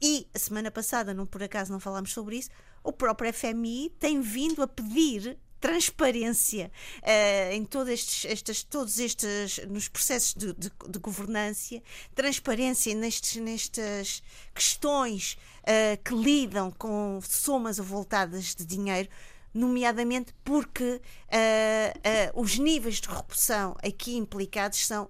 [0.00, 2.50] E a semana passada, não por acaso não falámos sobre isso,
[2.82, 6.70] o próprio FMI tem vindo a pedir transparência
[7.02, 11.80] uh, em todos estes, estes, todos estes nos processos de, de, de governança,
[12.14, 14.22] transparência nestes, nestas
[14.54, 19.08] questões uh, que lidam com somas avultadas de dinheiro
[19.54, 25.08] nomeadamente porque uh, os níveis de corrupção aqui implicados são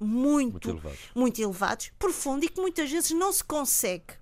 [0.00, 1.00] muito elevados.
[1.14, 4.18] muito elevados, profundo e que muitas vezes não se consegue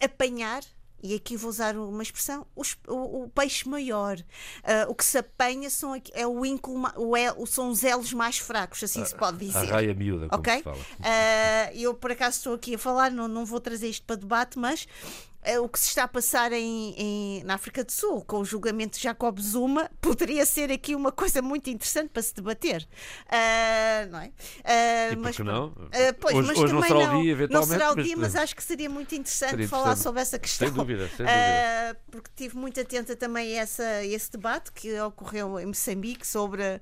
[0.00, 0.62] apanhar
[1.02, 4.18] e aqui vou usar uma expressão, os, o, o, peixe maior.
[4.18, 8.38] Uh, o que se apanha são, é o ínculo, o el, são os elos mais
[8.38, 9.58] fracos, assim se pode dizer.
[9.58, 10.58] A raia miúda, como okay?
[10.58, 10.76] se fala.
[10.76, 14.58] Uh, eu, por acaso, estou aqui a falar, não, não vou trazer isto para debate,
[14.58, 15.25] mas é
[15.62, 18.96] o que se está a passar em, em, na África do Sul com o julgamento
[18.98, 22.86] de Jacob Zuma poderia ser aqui uma coisa muito interessante para se debater.
[23.26, 24.26] Uh, não é?
[24.26, 25.68] Uh, mas, não?
[25.68, 25.90] Uh,
[26.20, 27.52] pois, hoje, mas hoje não será o dia, eventualmente.
[27.52, 30.02] Não será o dia, mas, mas acho que seria muito interessante, seria falar interessante.
[30.02, 30.68] sobre essa questão.
[30.68, 32.00] Sem dúvida, sem dúvida.
[32.10, 36.80] porque estive muito atenta também a essa, esse debate que ocorreu em Moçambique sobre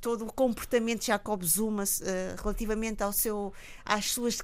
[0.00, 1.84] todo o comportamento de Jacob Zuma
[2.42, 3.52] relativamente ao seu,
[3.84, 4.38] às, suas,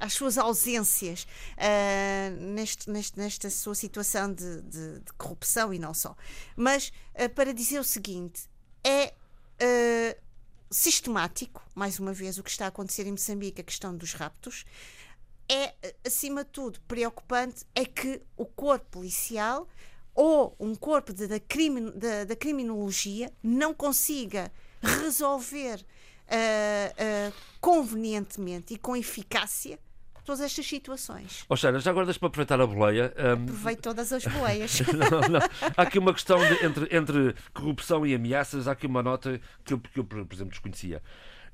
[0.00, 1.26] às suas ausências
[1.56, 6.16] uh, neste, neste, nesta sua situação de, de, de, corrupção e não só.
[6.56, 8.48] Mas uh, para dizer o seguinte,
[8.84, 9.12] é
[9.60, 10.20] uh,
[10.70, 14.64] sistemático, mais uma vez, o que está a acontecer em Moçambique, a questão dos raptos.
[15.48, 15.74] É,
[16.06, 19.68] acima de tudo, preocupante é que o corpo policial
[20.14, 28.78] ou um corpo de, da, da, da criminologia não consiga resolver uh, uh, convenientemente e
[28.78, 29.78] com eficácia
[30.24, 31.44] todas estas situações.
[31.48, 33.12] Oh, Xana, já agora deixa-me aproveitar a boleia.
[33.16, 33.44] Um...
[33.44, 34.80] Aproveito todas as boleias.
[34.92, 35.40] não, não.
[35.76, 39.72] Há aqui uma questão de, entre, entre corrupção e ameaças, há aqui uma nota que
[39.72, 41.02] eu, que eu por exemplo, desconhecia.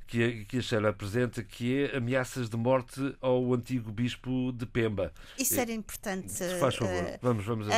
[0.07, 5.13] Que, que a Sheila apresenta, que é ameaças de morte ao antigo bispo de Pemba.
[5.39, 6.33] Isso era importante.
[6.33, 7.71] Se faz favor, uh, vamos, vamos, uh,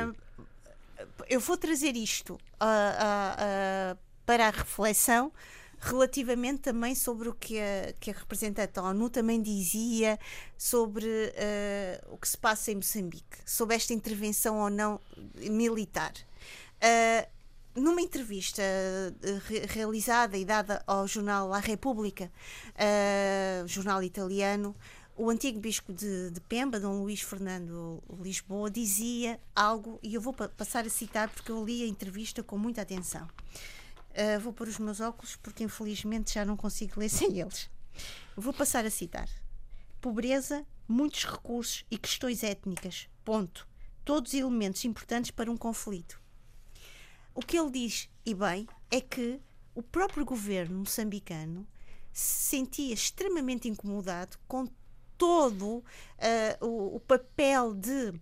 [0.00, 0.16] vamos
[1.28, 5.32] Eu vou trazer isto uh, para a reflexão
[5.80, 10.18] relativamente também sobre o que a, que a representante da ONU também dizia
[10.56, 15.00] sobre uh, o que se passa em Moçambique, sobre esta intervenção ou não
[15.36, 16.12] militar.
[16.82, 17.38] Uh,
[17.80, 22.30] numa entrevista uh, realizada e dada ao jornal La República,
[23.66, 24.74] jornal italiano,
[25.16, 30.32] o antigo bispo de, de, Pemba, Dom Luís Fernando Lisboa, dizia algo, e eu vou
[30.32, 33.26] pa passar a citar porque eu li a entrevista com muita atenção.
[34.18, 37.70] Uh, vou pôr os meus óculos porque infelizmente já não consigo ler sem eles.
[38.36, 39.28] Vou passar a citar:
[40.00, 43.08] pobreza, muitos recursos e questões étnicas.
[43.24, 43.68] Ponto.
[44.04, 46.20] Todos elementos importantes para um conflito.
[47.34, 49.40] O que ele diz, e bem, é que
[49.74, 51.64] o próprio governo moçambicano
[52.12, 54.66] se sentia extremamente incomodado com
[55.16, 55.84] todo uh,
[56.66, 58.12] o, o, papel de,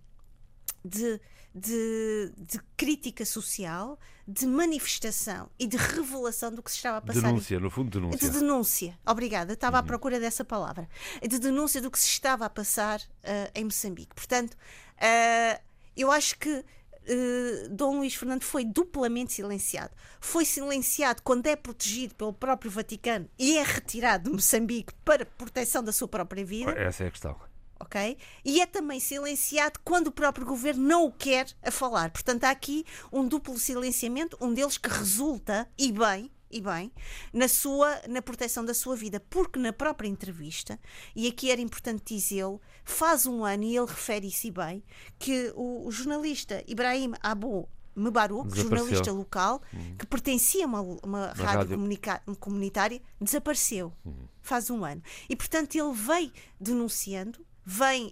[0.85, 1.19] de
[1.57, 7.21] de, de, crítica social, de manifestação e de revelação do que se estava a passar.
[7.21, 8.19] Denúncia, no fundo, denúncia.
[8.19, 9.83] De denúncia, obrigada, estava uhum.
[9.83, 10.87] à procura dessa palavra.
[11.21, 14.13] De denúncia do que se estava a passar uh, em Moçambique.
[14.13, 15.61] Portanto, uh,
[15.95, 16.63] eu acho que
[17.09, 19.95] Uh, Dom Luís Fernando foi duplamente silenciado.
[20.19, 25.81] Foi silenciado quando é protegido pelo próprio Vaticano e é retirado de Moçambique para proteção
[25.81, 26.71] da sua própria vida.
[26.71, 27.46] Essa é a questão
[27.79, 28.17] ok?
[28.43, 32.11] E é também silenciado quando o próprio governo não o quer a falar.
[32.11, 36.91] Portanto, há aqui um duplo silenciamento, um deles que resulta, e bem, e bem,
[37.33, 40.79] na sua na proteção da sua vida, porque na própria entrevista,
[41.15, 44.83] e aqui era importante dizê-lo, faz um ano, e ele refere isso e bem,
[45.19, 47.67] que o, o jornalista Ibrahim Abu
[47.97, 49.95] Mebarouk, jornalista local, uhum.
[49.97, 52.35] que pertencia a uma, uma rádio, rádio.
[52.39, 53.91] comunitária, desapareceu.
[54.05, 54.27] Uhum.
[54.39, 55.01] Faz um ano.
[55.27, 58.11] E, portanto, ele veio denunciando vem uh,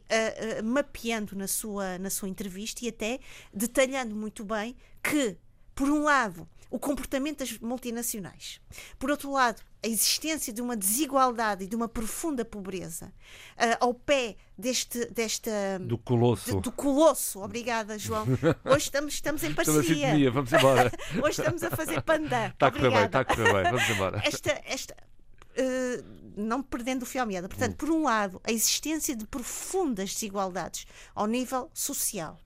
[0.59, 3.19] uh, mapeando na sua, na sua entrevista e até
[3.53, 5.37] detalhando muito bem que,
[5.73, 8.59] por um lado, o comportamento das multinacionais,
[8.99, 13.05] por outro lado, a existência de uma desigualdade e de uma profunda pobreza
[13.55, 16.55] uh, ao pé deste desta do colosso.
[16.55, 17.41] de, do colosso.
[17.41, 18.25] Obrigada João.
[18.65, 20.31] Hoje estamos estamos em parceria.
[20.31, 20.91] vamos embora.
[21.23, 22.47] Hoje estamos a fazer pandan.
[22.47, 24.21] Está a correr bem está a correr bem vamos embora.
[24.25, 24.95] Esta esta
[26.35, 27.47] não perdendo o fio à meada.
[27.47, 27.77] Portanto, hum.
[27.77, 32.39] por um lado, a existência de profundas desigualdades ao nível social,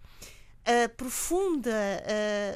[0.65, 1.71] a profunda,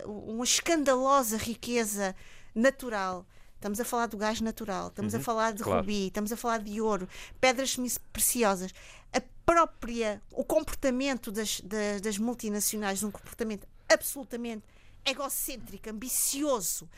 [0.05, 2.15] uh, uma escandalosa riqueza
[2.53, 3.25] natural.
[3.55, 5.79] Estamos a falar do gás natural, estamos uhum, a falar de claro.
[5.79, 7.07] rubi, estamos a falar de ouro,
[7.39, 7.77] pedras
[8.11, 8.73] preciosas.
[9.13, 14.63] A própria, o comportamento das, das, das multinacionais, um comportamento absolutamente
[15.05, 16.89] egocêntrico, ambicioso,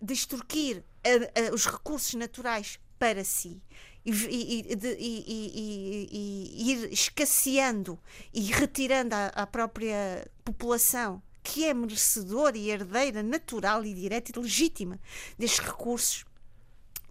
[0.00, 3.62] de extorquir a, a, os recursos naturais para si
[4.04, 7.98] e, e, e, e ir escasseando
[8.32, 15.00] e retirando à própria população que é merecedora e herdeira natural e direta e legítima
[15.38, 16.24] destes recursos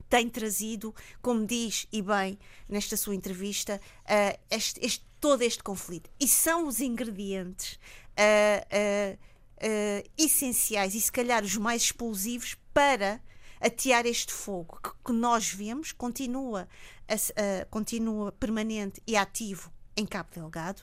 [0.09, 2.37] tem trazido, como diz e bem
[2.69, 6.09] nesta sua entrevista, uh, este, este, todo este conflito.
[6.19, 7.79] E são os ingredientes
[8.13, 13.19] uh, uh, essenciais e, se calhar, os mais explosivos para
[13.65, 16.67] atear este fogo que, que nós vemos continua,
[17.07, 20.81] a, continua permanente e ativo em Cabo Delgado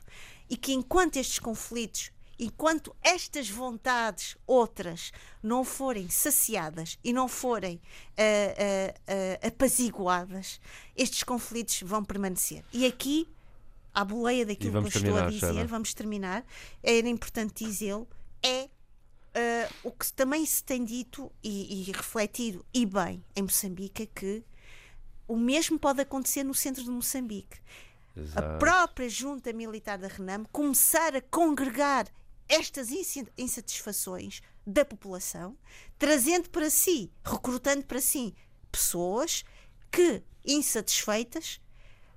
[0.48, 7.76] e que, enquanto estes conflitos enquanto estas vontades outras não forem saciadas e não forem
[7.76, 10.60] uh, uh, uh, apaziguadas,
[10.96, 12.64] estes conflitos vão permanecer.
[12.72, 13.28] E aqui,
[13.94, 16.44] à boleia daquilo que eu estou a dizer, vamos terminar,
[16.82, 18.08] era importante dizê-lo,
[18.42, 18.68] é
[19.82, 24.44] o que também se tem dito e, e refletido, e bem, em Moçambique, é que
[25.26, 27.58] o mesmo pode acontecer no centro de Moçambique.
[28.16, 28.46] Exato.
[28.46, 32.06] A própria junta militar da Renam começar a congregar
[32.48, 32.90] estas
[33.38, 35.56] insatisfações da população,
[35.98, 38.34] trazendo para si, recrutando para si
[38.70, 39.44] pessoas
[39.90, 41.60] que, insatisfeitas,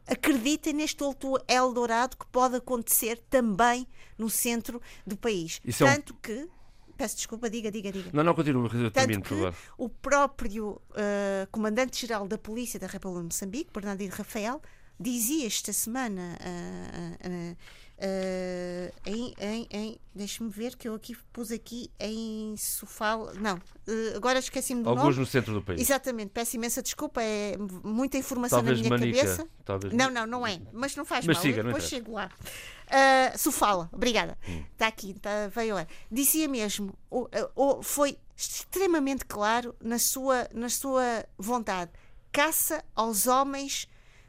[0.06, 3.88] acreditem neste outro Eldorado que pode acontecer também
[4.18, 5.62] no centro do país.
[5.64, 6.20] Isso Tanto é um...
[6.20, 6.50] que.
[6.98, 8.10] Peço desculpa, diga, diga, diga.
[8.14, 9.54] Não, não, continua, termino, por favor.
[9.78, 14.62] O próprio uh, Comandante-Geral da Polícia da República de Moçambique, Bernardino Rafael,
[15.00, 21.92] dizia esta semana uh, uh, em, em, em deixa-me ver que eu aqui pus aqui
[22.00, 23.34] em Sofal.
[23.36, 23.60] Não,
[24.16, 25.20] agora esqueci-me do Alguns nome.
[25.20, 25.82] no centro do país.
[25.82, 29.48] Exatamente, peço imensa desculpa, é muita informação talvez na minha manica, cabeça.
[29.66, 32.32] Talvez não, não, não é, mas não faz mas mal, siga, depois chego lá.
[32.86, 34.38] Uh, Sofala, obrigada.
[34.74, 34.90] Está hum.
[34.90, 35.88] Aqui, tá, veio lá.
[36.12, 41.92] Dizia mesmo, ou, ou, foi extremamente claro na sua, na sua vontade.
[42.32, 43.88] Caça aos homens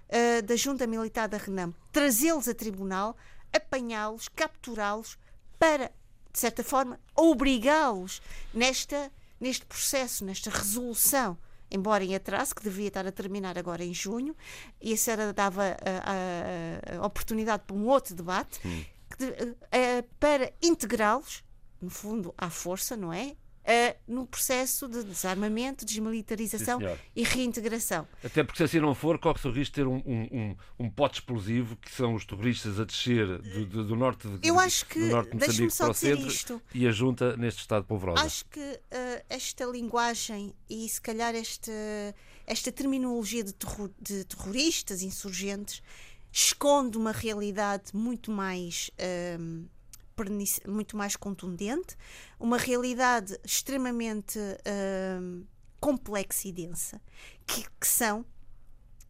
[0.08, 3.16] uh, da junta militar da Renam, trazê-los a tribunal
[3.52, 5.18] apanhá-los, capturá-los
[5.58, 5.90] para,
[6.32, 8.20] de certa forma, obrigá-los
[8.52, 11.38] nesta, neste processo, nesta resolução
[11.70, 14.36] embora em atraso, que devia estar a terminar agora em junho,
[14.80, 18.84] e isso era, dava a, a, a oportunidade para um outro debate, hum.
[19.16, 21.44] que, a, para integrá-los,
[21.80, 23.36] no fundo, à força, não é?
[23.66, 28.06] Uh, no processo de desarmamento, desmilitarização Sim, e reintegração.
[28.24, 30.56] Até porque se assim não for, corre-se o risco de ter um, um, um,
[30.86, 34.58] um pote explosivo que são os terroristas a descer do, do, do norte de Eu
[34.58, 36.62] acho que, do norte de Moçambique para o centro isto.
[36.72, 38.22] e a junta neste estado polvorosa.
[38.22, 41.72] Acho que uh, esta linguagem e se calhar esta,
[42.46, 45.82] esta terminologia de, terror, de terroristas insurgentes
[46.32, 49.66] esconde uma realidade muito mais uh,
[50.66, 51.94] muito mais contundente,
[52.38, 55.46] uma realidade extremamente uh,
[55.80, 57.00] complexa e densa,
[57.46, 58.24] que, que são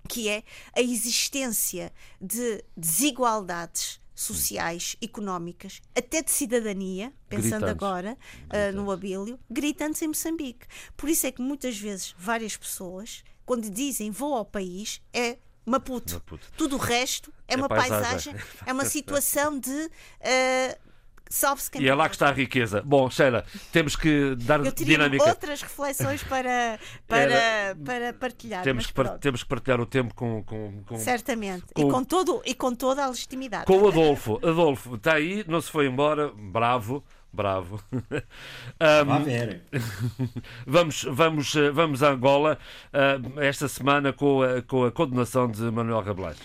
[0.09, 7.71] que é a existência de desigualdades sociais, económicas, até de cidadania, pensando gritantes.
[7.71, 10.67] agora uh, no Abílio, gritantes em Moçambique.
[10.97, 16.15] Por isso é que muitas vezes várias pessoas, quando dizem vou ao país, é Maputo.
[16.15, 16.51] Maputo.
[16.57, 20.86] Tudo o resto é, é uma paisagem, paisagem, é uma situação de uh,
[21.29, 22.83] salve-se quem E é lá que está a riqueza.
[22.85, 25.29] Bom, Sheila, temos que dar Eu dinâmica.
[25.29, 28.63] outras reflexões para, para, Era, para partilhar.
[28.63, 30.43] Temos que, par, temos que partilhar o tempo com.
[30.43, 31.65] com, com Certamente.
[31.75, 33.67] Com, e, com todo, e com toda a legitimidade.
[33.67, 34.39] Com o Adolfo.
[34.43, 36.33] Adolfo, está aí, não se foi embora.
[36.37, 37.05] Bravo.
[37.33, 37.83] Bravo.
[37.93, 39.63] um, ver.
[40.67, 42.59] vamos, vamos, vamos a Angola
[42.95, 46.39] uh, esta semana com a, com a condenação de Manuel Rabelais.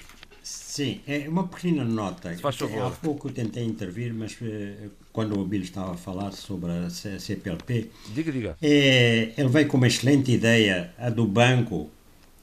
[0.44, 2.34] Sim, é uma pequena nota.
[2.36, 2.88] Se faz favor.
[2.88, 7.90] Há pouco tentei intervir, mas eh, quando o Abílio estava a falar sobre a CPLP,
[8.14, 8.58] diga, diga.
[8.62, 11.90] É, ele veio com uma excelente ideia, a do banco,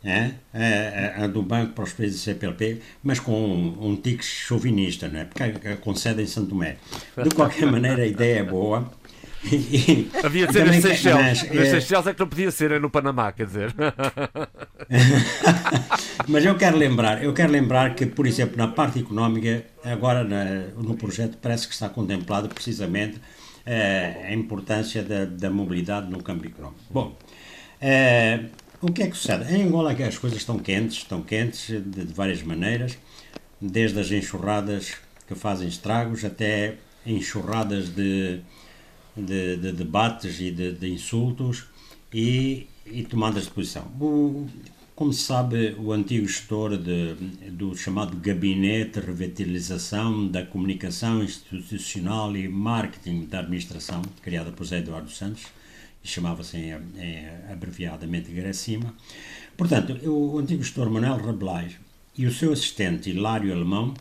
[0.04, 0.32] é?
[0.54, 4.24] a, a, a do banco para os países da CPLP, mas com um, um tique
[4.24, 5.24] chauvinista, não é?
[5.24, 6.76] porque concede em Santo Tomé.
[7.20, 8.90] De qualquer maneira, a ideia é boa.
[10.24, 11.42] Havia de ser nas Seychelles.
[11.42, 11.70] Nas é...
[11.70, 13.74] Seychelles é que não podia ser, é no Panamá, quer dizer.
[16.26, 20.44] mas eu quero lembrar, eu quero lembrar que, por exemplo, na parte económica, agora na,
[20.76, 23.20] no projeto parece que está contemplado precisamente
[23.64, 26.80] eh, a importância da, da, mobilidade no campo económico.
[26.90, 27.16] Bom,
[27.80, 28.44] eh,
[28.80, 29.54] o que é que sucede?
[29.54, 32.98] Em Angola as coisas estão quentes, estão quentes de, de várias maneiras,
[33.60, 38.40] desde as enxurradas que fazem estragos até enxurradas de
[39.24, 41.64] de, de debates e de, de insultos
[42.12, 43.84] e, e, tomadas de posição.
[44.00, 44.46] O,
[44.94, 47.14] como se sabe, o antigo gestor de,
[47.50, 54.78] do chamado Gabinete de Revitalização da Comunicação Institucional e Marketing da Administração, criada por José
[54.78, 55.44] Eduardo Santos,
[56.02, 56.72] chamava-se
[57.52, 58.94] abreviadamente Gracima.
[59.56, 61.76] Portanto, o antigo gestor Manuel Rabelais
[62.16, 63.94] e o seu assistente Hilário Alemão,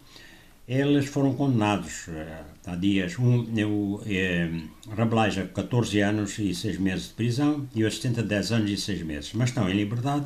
[0.67, 3.17] eles foram condenados uh, há dias.
[3.17, 4.49] Um, o eh,
[4.95, 8.71] Rabelais a 14 anos e 6 meses de prisão e o assistente a 10 anos
[8.71, 10.25] e 6 meses, mas estão em liberdade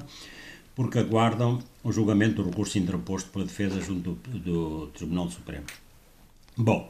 [0.75, 5.65] porque aguardam o julgamento do recurso interposto pela defesa junto do, do Tribunal Supremo.
[6.57, 6.89] Bom,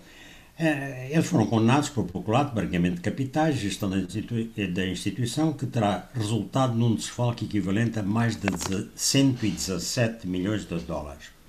[0.57, 6.09] eh, eles foram condenados por procurado, branqueamento de capitais, gestão da, da, instituição, que terá
[6.13, 8.47] resultado num desfalque equivalente a mais de
[8.95, 11.40] 117 milhões de dólares.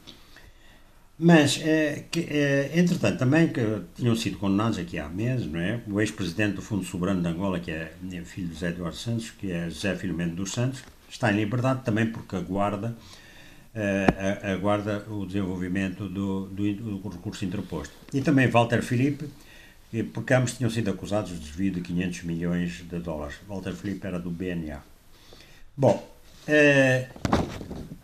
[1.25, 3.62] Mas, é, que, é, entretanto, também que
[3.95, 5.81] tinham sido condenados aqui há meses, não é?
[5.87, 7.93] O ex-presidente do Fundo Soberano de Angola, que é
[8.25, 12.07] filho de José Eduardo Santos, que é José Filomeno dos Santos, está em liberdade também
[12.07, 12.97] porque aguarda,
[13.73, 17.95] uh, aguarda o desenvolvimento do, do, do, recurso interposto.
[18.12, 19.31] E também Walter Filipe,
[20.12, 23.37] porque ambos tinham sido acusados de desvio de 500 milhões de dólares.
[23.49, 24.83] Walter Filipe era do BNA.
[25.77, 26.05] Bom,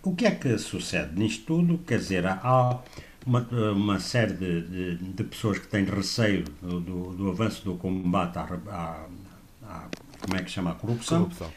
[0.04, 1.78] o que é que sucede nisto tudo?
[1.78, 2.80] Quer dizer, há
[3.26, 3.40] uma,
[3.72, 8.38] uma série de, de, de, pessoas que têm receio do, do, do avanço do combate
[8.38, 9.06] à, à,
[9.62, 9.88] à,
[10.20, 11.24] como é que chama, a corrupção.
[11.24, 11.50] corrupção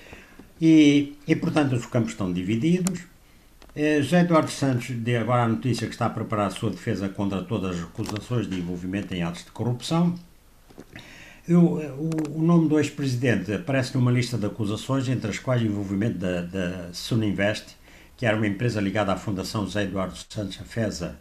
[0.61, 3.01] e, e portanto, os campos estão divididos.
[3.75, 7.09] Eh, José Eduardo Santos deu agora a notícia que está a preparar a sua defesa
[7.09, 10.13] contra todas as acusações de envolvimento em atos de corrupção.
[11.47, 15.65] Eu, o, o, nome do ex-presidente aparece numa lista de acusações, entre as quais o
[15.65, 17.75] envolvimento da, da Suninvest,
[18.15, 21.19] que era uma empresa ligada à Fundação José Eduardo Santos Afesa,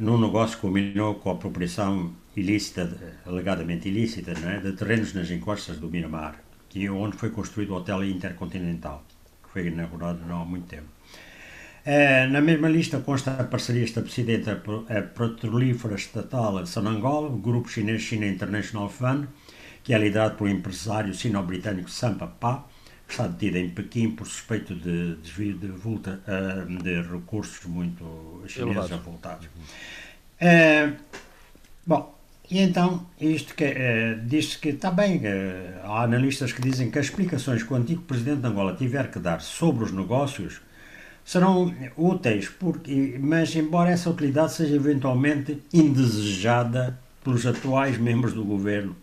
[0.00, 5.78] num negócio que culminou com a apropriação ilícita, alegadamente ilícita, é, de terrenos nas encostas
[5.78, 9.04] do Miramar que é onde foi construído o Hotel Intercontinental,
[9.42, 10.88] que foi inaugurado não há muito tempo.
[11.84, 17.68] É, na mesma lista consta a parceria estabelecida entre a petrolífera estatal Sonangol, o grupo
[17.68, 19.26] chinês China International Fund,
[19.82, 22.64] que é liderado pelo empresário sino-britânico Sampa Pa,
[23.10, 26.20] que está detido em Pequim por suspeito de desvio de, vulta,
[26.82, 29.48] de recursos muito chineses avultados.
[30.38, 30.92] É,
[31.84, 32.16] bom,
[32.48, 36.98] e então, isto que, uh, diz que está bem, uh, há analistas que dizem que
[37.00, 40.60] as explicações que o antigo presidente de Angola tiver que dar sobre os negócios
[41.24, 48.96] serão úteis, porque, mas embora essa utilidade seja eventualmente indesejada pelos atuais membros do governo.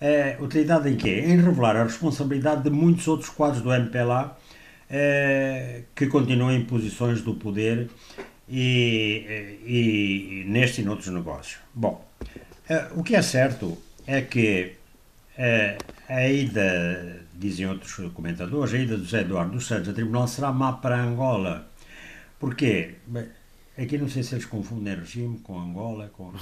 [0.00, 1.24] Uh, utilidade em quê?
[1.26, 4.36] Em revelar a responsabilidade de muitos outros quadros do MPLA
[5.94, 7.88] que continuam em posições do poder
[8.48, 11.58] e, e, e neste e noutros negócios.
[11.74, 12.04] Bom,
[12.68, 13.76] Uh, o que é certo
[14.06, 14.72] é que
[16.08, 20.50] a ida, dizem outros comentadores, a ida do José Eduardo dos Santos a tribunal será
[20.50, 21.68] má para Angola.
[22.40, 22.94] Porquê?
[23.06, 23.26] Bem,
[23.82, 26.08] aqui não sei se eles confundem regime com Angola.
[26.08, 26.32] Com...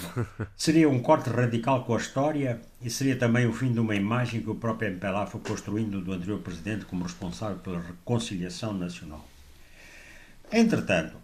[0.57, 4.43] seria um corte radical com a história e seria também o fim de uma imagem
[4.43, 9.27] que o próprio MPLA foi construindo do anterior presidente como responsável pela reconciliação nacional.
[10.53, 11.17] Entretanto,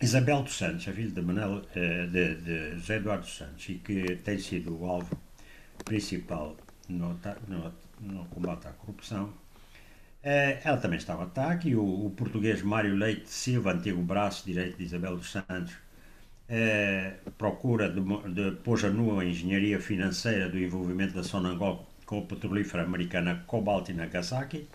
[0.00, 4.16] Isabel dos Santos, a filha de, Manel, eh, de, de José Eduardo Santos, e que
[4.16, 5.16] tem sido o alvo
[5.84, 6.56] principal
[6.88, 7.18] no,
[7.48, 9.32] no, no combate à corrupção,
[10.24, 14.84] ela também está ao ataque o, o, português Mário Leite Silva, antigo braço direito de
[14.84, 15.74] Isabel dos Santos,
[16.48, 18.00] eh, procura de,
[18.32, 23.44] de pôs a nua a engenharia financeira do envolvimento da Sonangol com a petrolífera americana
[23.46, 24.68] Cobalt e Nagasaki,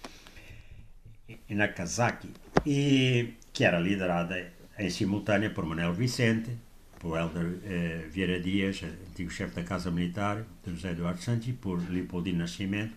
[1.47, 2.29] e Nagasaki
[2.65, 6.51] e que era liderada em simultânea por Manuel Vicente,
[6.99, 11.53] por Helder eh, Vieira Dias, antigo chefe da Casa Militar, de José Eduardo Santos, e
[11.53, 12.93] por Leopoldino Nascimento,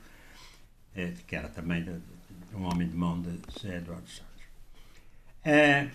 [0.95, 1.93] eh, que era também de,
[2.57, 4.43] um homem de mão de José Eduardo Santos.
[5.45, 5.89] Eh,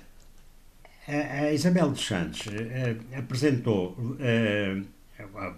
[1.07, 4.81] a Isabel dos Santos eh, apresentou, eh,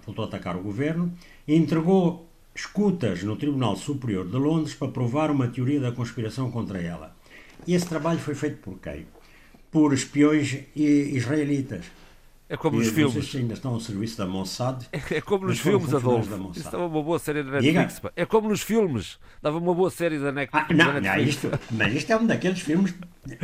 [0.05, 1.13] voltou a atacar o governo
[1.47, 6.81] e entregou escutas no Tribunal Superior de Londres para provar uma teoria da conspiração contra
[6.81, 7.15] ela.
[7.65, 9.05] E esse trabalho foi feito por quem?
[9.71, 11.85] por espiões israelitas.
[12.49, 13.29] É como nos filmes.
[13.29, 14.87] Se ainda estão ao serviço da Mossad.
[14.91, 16.51] É como nos filmes, Adolfo.
[16.55, 18.01] Isso dava uma boa série da Netflix.
[18.15, 19.19] É como nos filmes.
[19.39, 20.67] Dava uma boa série da Netflix.
[20.67, 22.95] Ah, não, não isto, mas isto é um daqueles filmes.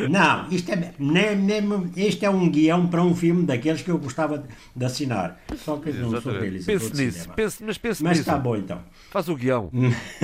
[0.10, 4.00] Não, isto é, nem, nem, este é um guião para um filme daqueles que eu
[4.00, 4.44] gostava
[4.76, 5.40] de assinar.
[5.56, 6.80] Só que não sou realizador.
[6.80, 7.30] Pense nisso.
[7.30, 8.30] Pense, mas pense mas nisso.
[8.30, 8.82] está bom então.
[9.12, 9.70] Faz o guião.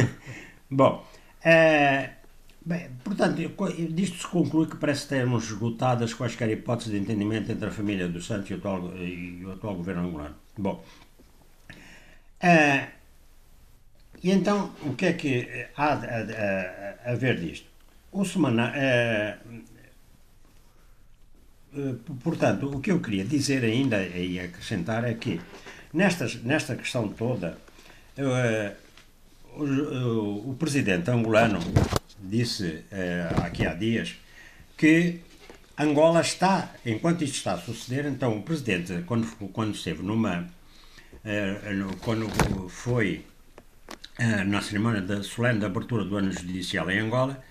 [0.72, 1.06] bom.
[1.46, 2.21] Uh,
[2.64, 3.38] Bem, portanto,
[3.90, 8.28] disto se conclui que parece termos esgotadas quaisquer hipóteses de entendimento entre a família dos
[8.28, 10.36] Santos e o atual, e o atual governo angolano.
[10.58, 10.84] Bom,
[12.44, 13.02] uh,
[14.24, 17.72] e então, o que é que há a, a, a, ver disto?
[18.12, 19.38] o semana, eh,
[21.76, 25.40] eh, portanto, o que eu queria dizer ainda e acrescentar é que
[25.94, 27.58] nestas, nesta questão toda,
[28.18, 28.74] eh,
[29.56, 31.60] o, o presidente angolano
[32.24, 34.16] disse eh, aqui há dias
[34.78, 35.20] que
[35.78, 40.48] Angola está, enquanto isto está a suceder, então o presidente, quando, quando esteve numa.
[41.26, 42.28] eh, no- quando
[42.70, 43.26] foi
[44.20, 47.44] eh, na cerimónia da solene abertura do ano judicial em Angola,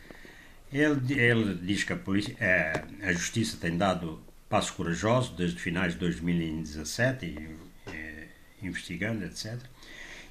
[0.72, 5.94] ele, ele diz que a, polícia, eh, a justiça tem dado passos corajosos desde finais
[5.94, 9.58] de 2017, e, investigando, etc.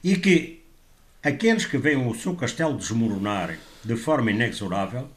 [0.04, 0.59] E que
[1.24, 5.10] aqueles que veem o seu castelo desmoronar de forma inexorável,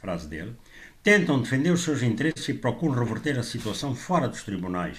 [0.00, 0.54] frase dele,
[1.02, 4.98] tentam defender os seus interesses e procuram reverter a situação fora dos tribunais.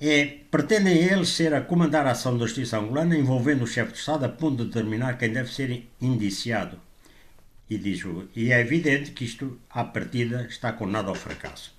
[0.00, 3.98] É, pretendem eles ser a comandar a ação da justiça angolana envolvendo o chefe de
[3.98, 6.78] Estado a ponto de determinar quem deve ser indiciado.
[7.70, 11.74] E, diz, o- e é evidente que isto, à partida, está condenado ao fracasso.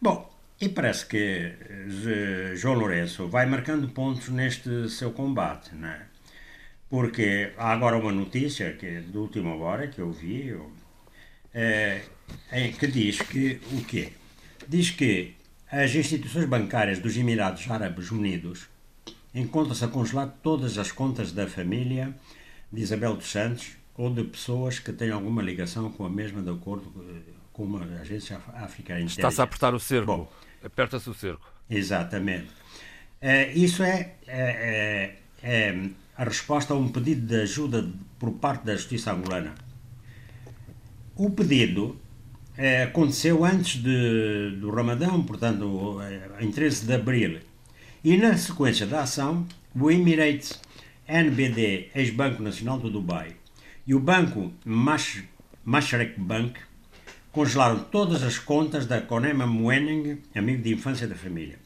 [0.00, 0.30] Bom,
[0.60, 6.02] e parece que eh, João Lourenço vai marcando pontos neste seu combate, não é?
[6.94, 10.70] Porque há agora uma notícia que é de última hora que eu vi, eu-
[11.52, 12.02] eh,
[12.52, 14.12] em que diz que o quê?
[14.68, 15.34] Diz que
[15.72, 18.68] as instituições bancárias dos Emirados Árabes Unidos
[19.34, 22.14] encontram-se a congelar todas as contas da família
[22.72, 26.50] de Isabel dos Santos ou de pessoas que têm alguma ligação com a mesma, de
[26.50, 26.92] acordo
[27.52, 30.28] com uma agência af- africana Está-se a apertar o cerco.
[30.62, 31.44] Aperta-se o cerco.
[31.68, 32.50] Exatamente.
[33.20, 35.14] Eh, isso é, é-
[35.44, 37.88] é- é a resposta a um pedido de ajuda
[38.18, 39.54] por parte da Justiça angolana.
[41.16, 42.00] O pedido
[42.56, 47.40] eh, aconteceu antes de- do Ramadão, portanto, eh, em 13 de abril.
[48.04, 49.44] E na sequência da ação,
[49.74, 50.60] o Emirates
[51.08, 53.34] NBD, ex-Banco Nacional do Dubai,
[53.84, 55.24] e o banco Mash-
[56.16, 56.60] Bank
[57.32, 61.58] congelaram todas as contas da Konema Mweneng, amigo de infância da família.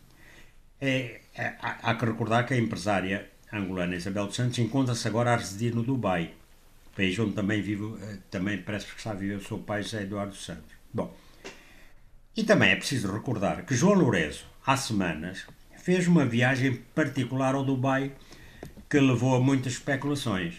[0.81, 5.37] É, é, há que recordar que a empresária angolana Isabel dos Santos encontra-se agora a
[5.37, 6.33] residir no Dubai,
[6.95, 10.03] país onde também vive, eh, também parece que está a viver o seu pai José
[10.03, 10.73] Eduardo Santos.
[10.93, 11.15] Bom,
[12.37, 15.47] e também é preciso recordar que João Lourenço, há semanas,
[15.77, 18.13] fez uma viagem particular ao Dubai
[18.89, 20.55] que levou a muitas especulações.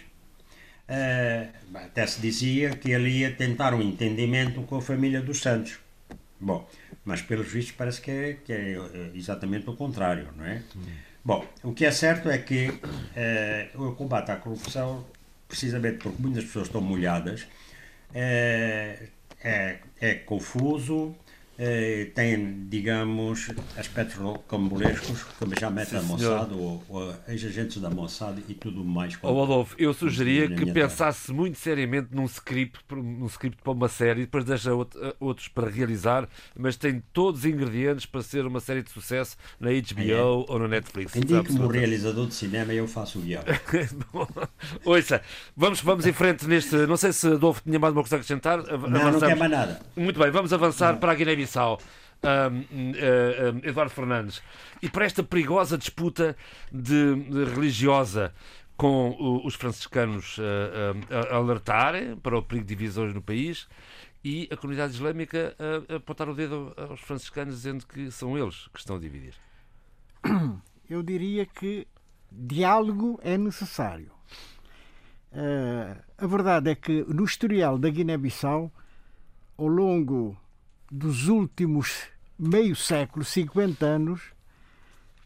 [0.88, 5.80] Eh, até se dizia que ele ia tentar um entendimento com a família dos Santos.
[6.40, 6.68] Bom,
[7.06, 10.64] mas pelos vistos parece que é, que é eh, exatamente o contrário, não é?
[11.24, 12.80] Bom, o que é certo é que
[13.16, 15.06] eh, o combate à corrupção,
[15.48, 17.46] precisamente porque muitas pessoas estão molhadas,
[18.14, 19.10] eh,
[19.44, 21.16] é, é confuso,
[21.62, 28.40] eh, tem, digamos, aspectos rocambolescos, como já mete a Mossad, ou, ou ex-agentes da Mossad
[28.48, 29.18] e tudo mais.
[29.22, 30.88] Ó Adolfo, eu sugeria que minha terra.
[30.88, 35.70] pensasse muito seriamente num script, num script para uma série, depois deixa out- outros para
[35.70, 40.60] realizar, mas tem todos os ingredientes para ser uma série de sucesso na HBO ou
[40.60, 41.14] na Netflix.
[41.16, 41.80] Indique-me o Absolutamente.
[41.80, 43.44] realizador de cinema e eu faço o guião.
[44.86, 45.22] Ouça,
[45.58, 46.74] vamos, vamos em frente neste.
[46.88, 48.64] Não sei se Adolfo tinha mais uma coisa a acrescentar.
[48.64, 49.82] Não, não quer mais nada.
[49.98, 51.49] Muito bem, vamos avançar para a Guiné-Bissau.
[52.22, 52.66] Ahm,
[52.98, 54.42] eh, ahm, Eduardo Fernandes.
[54.82, 56.36] E para esta perigosa disputa
[56.72, 58.34] de, de religiosa
[58.76, 63.68] com o- os franciscanos eh, ah, a alertarem para o perigo de divisões no país
[64.24, 65.56] e a comunidade islâmica
[65.90, 69.34] a apontar o dedo aos franciscanos dizendo que são eles que estão a dividir.
[70.90, 71.88] Eu diria que
[72.32, 74.12] diálogo é necessário.
[75.32, 78.72] Eh, a verdade é que no historial da Guiné-Bissau,
[79.58, 80.36] ao longo
[80.92, 82.04] dos últimos
[82.38, 84.22] meio século, 50 anos,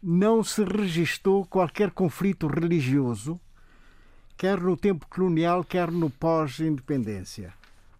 [0.02, 3.40] não se registou qualquer conflito religioso,
[4.36, 7.52] quer no tempo colonial, quer no pós-independência.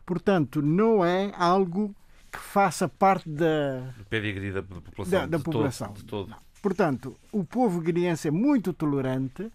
[0.05, 1.95] Portanto, não é algo
[2.31, 5.11] que faça parte da, O pedigree da população.
[5.21, 5.93] da, da de todo- população.
[5.93, 6.35] de todo.
[6.61, 9.51] Portanto, o povo guineense é muito tolerante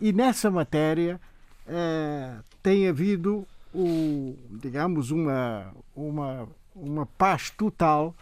[0.00, 1.20] e nessa matéria
[1.66, 8.14] eh, tem havido, o, digamos, uma, uma, uma paz total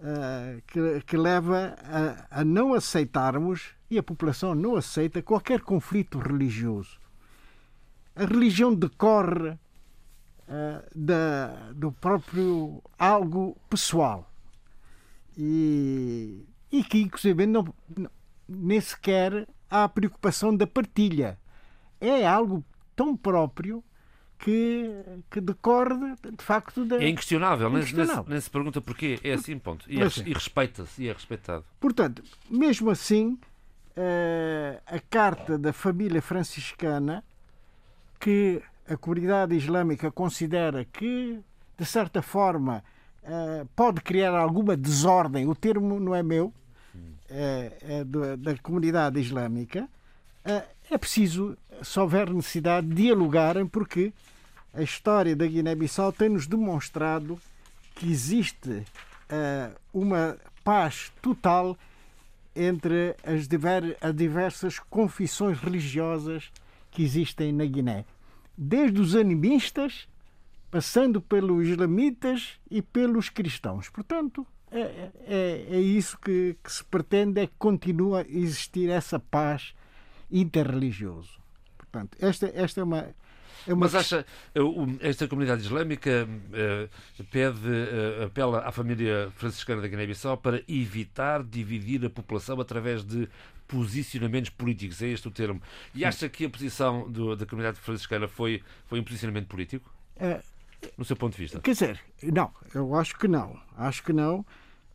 [0.00, 1.76] eh, que, que leva
[2.30, 6.98] a, a não aceitarmos, e a população não aceita, qualquer conflito religioso.
[8.16, 9.56] A religião decorre
[10.48, 14.28] eh, da, do próprio algo pessoal.
[15.38, 18.10] E, e que, inclusive, não, não-
[18.48, 21.38] nem sequer há a preocupação da partilha.
[22.00, 22.64] É algo
[22.94, 23.82] tão próprio
[24.46, 24.88] que,
[25.28, 27.02] que decorre, de facto, da.
[27.02, 28.30] É inquestionável, nem, nem se- Inquestionável.
[28.30, 29.18] nem se pergunta porquê.
[29.24, 29.84] É assim, ponto.
[29.90, 31.64] E, é, e respeita-se, e é respeitado.
[31.80, 33.36] Portanto, mesmo assim,
[33.96, 37.24] eh, a carta da família franciscana,
[38.20, 41.40] que a comunidade islâmica considera que,
[41.76, 42.84] de certa forma,
[43.24, 46.54] uh, pode criar alguma desordem, o termo não é meu,
[47.28, 48.04] é, é
[48.36, 49.88] da comunidade islâmica,
[50.88, 54.12] é preciso, se houver necessidade, dialogarem, porque
[54.76, 57.40] a história da Guiné-Bissau tem-nos demonstrado
[57.94, 61.76] que existe uh, uma paz total
[62.54, 66.52] entre as, diver, as diversas confissões religiosas
[66.90, 68.04] que existem na Guiné.
[68.56, 70.06] Desde os animistas,
[70.70, 73.88] passando pelos islamitas e pelos cristãos.
[73.88, 79.18] Portanto, é, é, é isso que, que, se pretende, é que continue a existir essa
[79.18, 79.74] paz
[80.30, 81.30] interreligiosa.
[81.78, 83.08] Portanto, esta, esta é uma
[83.66, 84.60] é Mas acha, eh,
[85.00, 92.04] esta comunidade islâmica uh, pede, uh, apela à família franciscana da Guiné-Bissau para evitar dividir
[92.04, 93.28] a população através de
[93.68, 95.60] posicionamentos políticos, é este o termo.
[95.94, 99.90] E acha que a posição do, da comunidade franciscana foi, foi um posicionamento político?
[100.96, 101.60] no seu ponto de vista?
[101.60, 103.58] Quer dizer, não, eu acho que não.
[103.76, 104.44] Acho que não.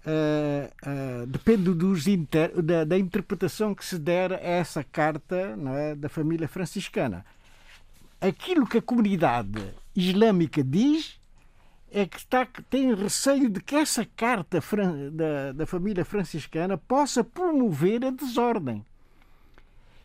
[0.04, 2.60] Uh, uh, depende dos inter...
[2.60, 7.24] da, da, interpretação que se der a essa carta não é, da família franciscana
[8.22, 11.20] aquilo que a comunidade islâmica diz
[11.92, 14.62] é que está, tem receio de que essa carta
[15.12, 18.86] da, da família franciscana possa promover a desordem.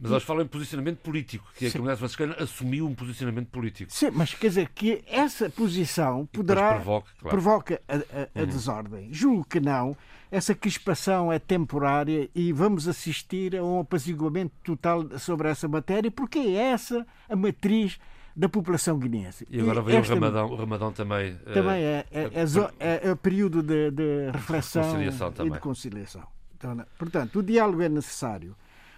[0.00, 3.90] Mas eles falam em posicionamento político, que a comunidade franciscana assumiu um posicionamento político.
[3.92, 7.36] Sim, mas quer dizer que essa posição poderá provoca, claro.
[7.36, 7.98] provoca a, a,
[8.34, 8.46] a uhum.
[8.46, 9.08] desordem.
[9.12, 9.96] Julgo que não.
[10.30, 16.38] Essa crispação é temporária e vamos assistir a um apaziguamento total sobre essa matéria, porque
[16.38, 17.98] é essa a matriz
[18.34, 19.46] da população guineense.
[19.48, 20.12] E agora vem esta...
[20.12, 21.36] o Ramadão, o Ramadão também.
[21.54, 22.44] Também é, é, é,
[22.80, 26.26] é, é período de, de reflexão e de conciliação.
[26.54, 28.54] Então, portanto, o diálogo é necessário.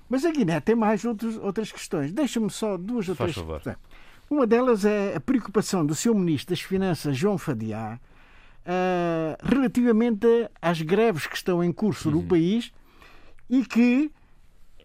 [0.09, 2.12] Mas a Guiné tem mais outros, outras questões.
[2.12, 3.35] Deixa-me só duas ou três.
[3.35, 3.76] questões.
[4.30, 7.98] Uma delas é a preocupação do seu ministro das Finanças, João Fadiá,
[8.64, 10.26] uh, relativamente
[10.60, 12.16] às greves que estão em curso uhum.
[12.16, 12.72] no país
[13.48, 14.10] e que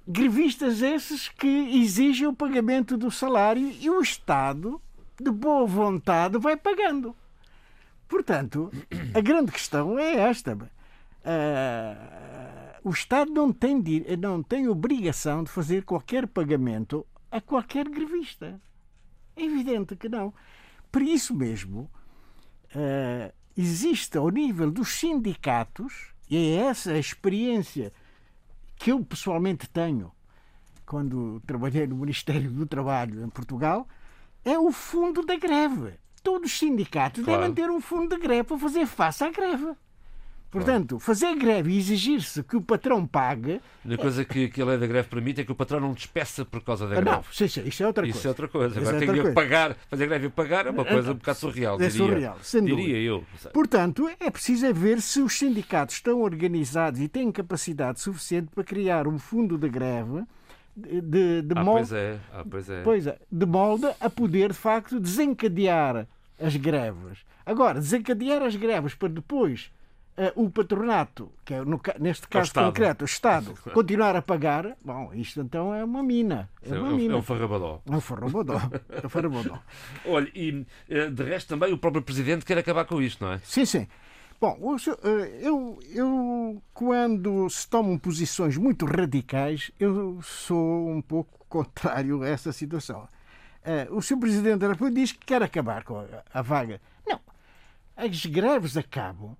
[0.07, 4.81] grevistas esses que exigem o pagamento do salário e o Estado,
[5.21, 7.15] de boa vontade, vai pagando.
[8.07, 8.71] Portanto,
[9.13, 10.55] a grande questão é esta.
[10.55, 12.32] Uh,
[12.83, 13.81] o Estado não tem,
[14.19, 18.59] não tem obrigação de fazer qualquer pagamento a qualquer grevista.
[19.35, 20.33] É evidente que não.
[20.91, 21.89] Por isso mesmo,
[22.75, 27.91] uh, existe ao nível dos sindicatos, e é essa a experiência
[28.75, 30.11] que eu pessoalmente tenho
[30.85, 33.87] quando trabalhei no Ministério do Trabalho em Portugal,
[34.43, 35.93] é o fundo da greve.
[36.21, 37.41] Todos os sindicatos claro.
[37.41, 39.73] devem ter um fundo de greve para fazer face à greve.
[40.53, 43.59] Portanto, fazer greve e exigir-se que o patrão pague.
[43.89, 46.45] A coisa que, que a lei da greve permite é que o patrão não despeça
[46.45, 47.09] por causa da greve.
[47.09, 48.17] Não, sim, sim, isso é outra coisa.
[48.17, 48.79] Isso é outra coisa.
[48.79, 51.75] Agora tem que pagar, fazer greve e pagar é uma coisa um bocado surreal.
[51.81, 53.25] É diria, surreal, sem diria eu.
[53.51, 58.63] Portanto, é preciso é ver se os sindicatos estão organizados e têm capacidade suficiente para
[58.63, 60.23] criar um fundo de greve.
[60.75, 62.19] De, de ah, molde, pois é.
[62.31, 62.81] Ah, pois é.
[62.81, 66.07] Pois é, de molde a poder, de facto, desencadear
[66.39, 67.19] as greves.
[67.45, 69.71] Agora, desencadear as greves para depois
[70.35, 75.11] o patronato, que é no, neste caso o concreto, o Estado, continuar a pagar, bom,
[75.13, 76.49] isto então é uma mina.
[76.61, 77.13] É, uma é, mina.
[77.15, 77.81] é um farrabadó.
[77.85, 78.61] É um farrabadó.
[78.89, 79.59] é um farrabadó.
[80.05, 83.39] Olha, e eh, de resto também o próprio Presidente quer acabar com isto, não é?
[83.39, 83.87] Sim, sim.
[84.39, 84.57] Bom,
[85.03, 92.27] eh, eu, eu quando se tomam posições muito radicais, eu sou um pouco contrário a
[92.27, 93.07] essa situação.
[93.91, 94.17] O Sr.
[94.17, 96.81] Presidente da República diz que quer acabar com a, a vaga.
[97.07, 97.19] Não.
[97.95, 99.37] As greves acabam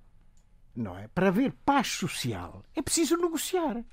[0.76, 1.08] não é?
[1.08, 3.84] Para haver paz social é preciso negociar.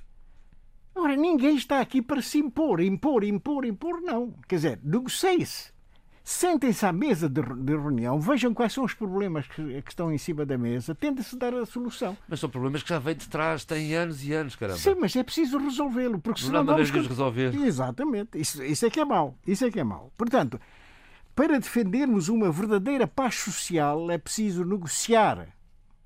[0.94, 4.34] Ora, ninguém está aqui para se impor, impor, impor, impor, não.
[4.48, 5.72] Quer dizer, negocie-se.
[6.22, 10.18] Sentem-se à mesa de, de, reunião, vejam quais são os problemas que, que estão em
[10.18, 12.16] cima da mesa, tentem-se dar a solução.
[12.28, 14.78] Mas são problemas que já vêm de trás, têm anos e anos, caramba.
[14.78, 16.92] Sim, mas é preciso resolvê-lo, porque senão não vamos...
[16.92, 17.54] de resolver.
[17.54, 20.12] Exatamente, isso, isso é que é mau, isso é que é mau.
[20.16, 20.60] Portanto,
[21.34, 25.48] para defendermos uma verdadeira paz social é preciso negociar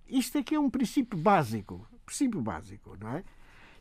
[0.08, 3.24] isto aqui é um princípio básico, princípio básico, não é?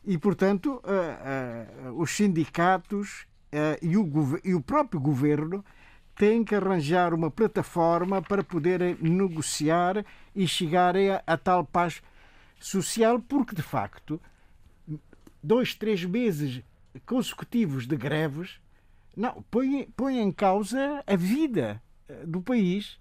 [0.06, 5.64] E, portanto, uh, uh, os sindicatos uh, e, o e o próprio governo
[6.14, 12.02] têm que arranjar uma plataforma para poderem negociar e chegarem a, a tal paz
[12.60, 14.20] social, porque, de facto,
[15.42, 16.62] dois, três meses
[17.06, 18.60] consecutivos de greves
[19.16, 21.82] não, põe, põe em causa a vida
[22.26, 22.98] do país,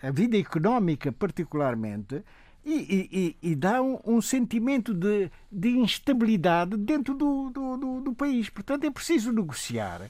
[0.00, 2.22] a vida económica particularmente,
[2.64, 8.14] e, e, e dá um, um, sentimento de, de instabilidade dentro do, do, do, do,
[8.14, 8.48] país.
[8.48, 10.02] Portanto, é preciso negociar.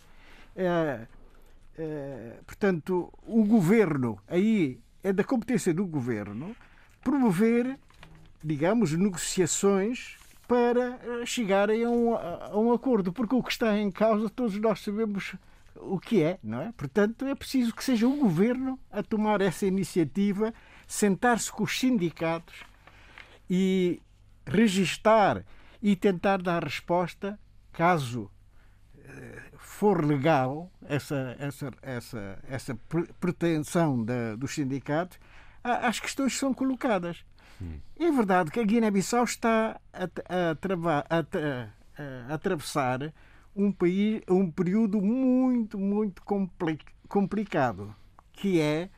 [0.55, 1.07] Uh,
[1.79, 6.55] eh, portanto, o governo, aí é da competência do governo,
[7.03, 7.79] promover,
[8.43, 10.17] digamos, negociações
[10.47, 14.57] para eh, chegarem a um, a um acordo, porque o que está em causa todos
[14.59, 15.35] nós sabemos
[15.77, 16.73] o que é, não é?
[16.73, 20.53] Portanto, é preciso que seja o governo a tomar essa iniciativa,
[20.87, 22.55] sentar-se com os sindicatos
[23.49, 24.01] e
[24.47, 25.45] registar
[25.83, 27.39] e tentar dar resposta,
[27.73, 28.31] caso
[28.97, 32.79] eh, for legal essa, essa, essa, essa
[33.19, 35.19] pretensão da, dos sindicatos,
[35.63, 37.25] às questões que são colocadas.
[37.61, 37.79] Hum.
[37.99, 43.13] É verdade que a Guiné-Bissau está a, a, travar, a, a, atravessar
[43.55, 46.23] um, país, um período muito, muito
[47.09, 47.95] complicado,
[48.33, 48.89] que é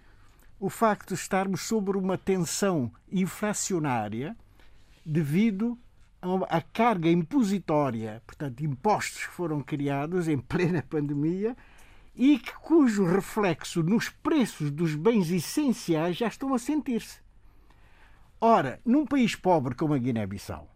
[0.65, 4.35] o facto de estarmos sobre uma tensão inflacionária
[5.05, 5.79] devido
[6.49, 11.55] a carga impositória, portanto, impostos que foram criados em plena pandemia
[12.17, 17.21] e cujo reflexo nos preços dos bens essenciais já estão a sentir-se.
[18.41, 20.75] Ora, num país pobre como a Guiné-Bissau,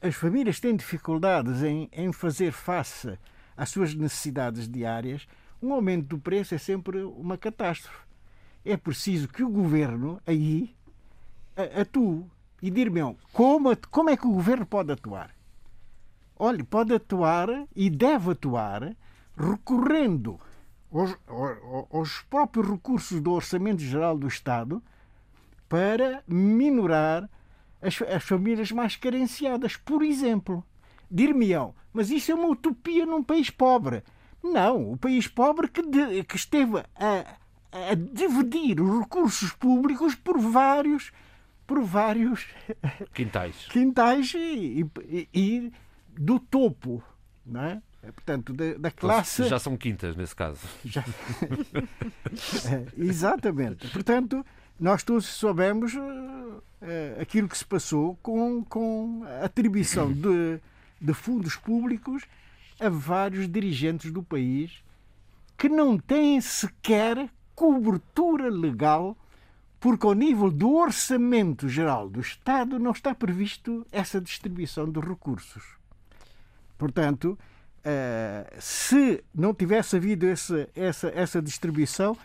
[0.00, 3.18] as famílias têm dificuldades em, em fazer face
[3.54, 5.28] às suas necessidades diárias,
[5.60, 8.05] um aumento do preço é sempre uma catástrofe.
[8.68, 10.74] É preciso que o governo aí
[11.80, 12.24] atue
[12.60, 13.00] e dir-me
[13.32, 15.30] como, como é que o governo pode atuar?
[16.36, 18.96] Olha, pode atuar e deve atuar
[19.38, 20.40] recorrendo
[20.92, 21.16] aos,
[21.92, 24.82] aos próprios recursos do Orçamento Geral do Estado
[25.68, 27.30] para minorar
[27.80, 29.76] as, as famílias mais carenciadas.
[29.76, 30.64] Por exemplo,
[31.08, 34.02] dir-me-ão, mas isso é uma utopia num país pobre.
[34.42, 37.36] Não, o país pobre que, de, que esteve a,
[37.90, 41.12] a dividir os recursos públicos por vários
[41.66, 42.46] por vários
[43.12, 45.72] quintais, quintais e, e, e
[46.08, 47.02] do topo,
[47.44, 47.82] não é?
[48.12, 49.48] portanto, da, da classe.
[49.48, 50.60] Já são quintas nesse caso.
[50.84, 51.04] Já...
[52.70, 53.88] é, exatamente.
[53.88, 54.44] Portanto,
[54.78, 56.62] nós todos soubemos uh,
[57.20, 60.60] aquilo que se passou com, com a atribuição de,
[61.00, 62.24] de fundos públicos
[62.78, 64.84] a vários dirigentes do país
[65.56, 69.16] que não têm sequer cobertura legal,
[69.80, 75.64] porque ao nível do orçamento geral do Estado não está previsto essa distribuição de recursos.
[76.76, 77.38] Portanto,
[77.78, 82.16] uh, se não tivesse havido essa, essa, essa distribuição,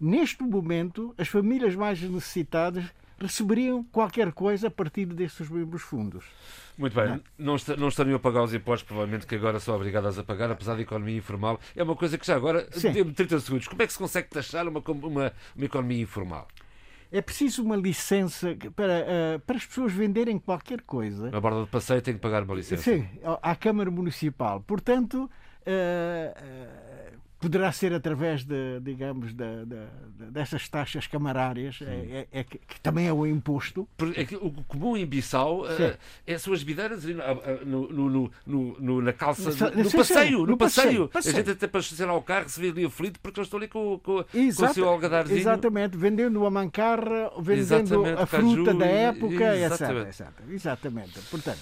[0.00, 2.84] neste momento, as famílias mais necessitadas
[3.18, 6.24] receberiam qualquer coisa a partir desses mesmos fundos.
[6.76, 10.24] Muito bem, não, não estariam a pagar os impostos, provavelmente que agora são obrigadas a
[10.24, 11.58] pagar, apesar da economia informal.
[11.74, 14.68] É uma coisa que já agora, dê-me 30 segundos, como é que se consegue taxar
[14.68, 16.46] uma, uma, uma economia informal?
[17.10, 19.06] É preciso uma licença para,
[19.36, 21.30] uh, para as pessoas venderem qualquer coisa.
[21.30, 22.82] Na borda do passeio tem que pagar uma licença.
[22.82, 23.08] Sim,
[23.40, 24.60] à Câmara Municipal.
[24.60, 25.30] Portanto,
[25.66, 27.16] uh, uh,
[27.46, 32.80] poderá ser através de, digamos, de, de, dessas taxas camarárias, é, é, é que, que,
[32.80, 33.86] também é o imposto.
[34.16, 35.64] É o comum em Bissau
[36.26, 37.04] é, são as videiras
[37.64, 41.10] no, no, no, no, na calça, no, no passeio, no, passeio.
[41.14, 43.68] A gente até para estacionar o carro se vê ali aflito porque eles estão ali
[43.68, 45.38] com, com, Exato, com o seu algadarzinho.
[45.38, 50.08] Exatamente, vendendo uma mancarra, vendendo exatamente, a fruta caju, da época, exatamente.
[50.08, 50.28] etc.
[50.50, 51.20] Exatamente.
[51.30, 51.60] Portanto,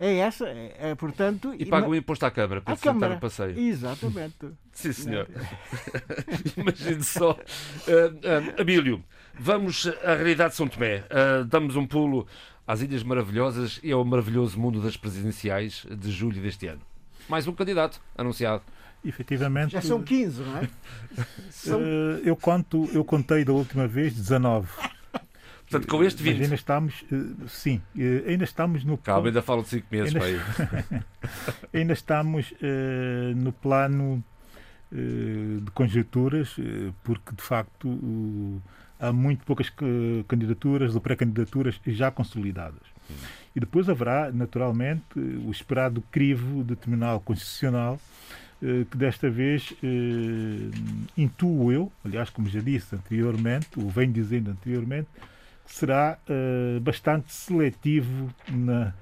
[0.00, 1.54] é essa, é, é portanto.
[1.58, 3.58] E paga o imposto à Câmara para sentar no passeio.
[3.58, 4.48] Exatamente.
[4.72, 5.28] Sim, senhor.
[6.56, 7.32] Imagine só.
[7.32, 9.04] Uh, uh, Abílio,
[9.38, 11.00] vamos à realidade de São Tomé.
[11.00, 12.26] Uh, damos um pulo
[12.66, 16.80] às Ilhas Maravilhosas e ao maravilhoso mundo das presidenciais de julho deste ano.
[17.28, 18.62] Mais um candidato anunciado.
[19.04, 19.72] Efetivamente.
[19.72, 20.68] Já são 15, não é?
[21.50, 21.80] São...
[22.24, 24.66] Eu, conto, eu contei da última vez 19.
[25.70, 26.34] Portanto, com este 20.
[26.34, 28.98] Mas ainda estamos, eh, sim, eh, ainda estamos no.
[28.98, 31.02] Calma, ainda falam de 5 meses ainda, para aí.
[31.72, 34.24] ainda estamos uh, no plano
[34.90, 38.60] uh, de conjunturas, uh, porque de facto
[38.98, 39.72] há muito poucas
[40.26, 42.82] candidaturas ou pré-candidaturas já consolidadas.
[43.08, 43.14] Hum.
[43.54, 47.98] E depois haverá, naturalmente, o esperado crivo de Tribunal Constitucional
[48.90, 49.72] que desta vez
[51.16, 55.08] intuo eu, aliás, como já disse anteriormente, ou venho dizendo anteriormente,
[55.70, 58.92] será uh, bastante seletivo na,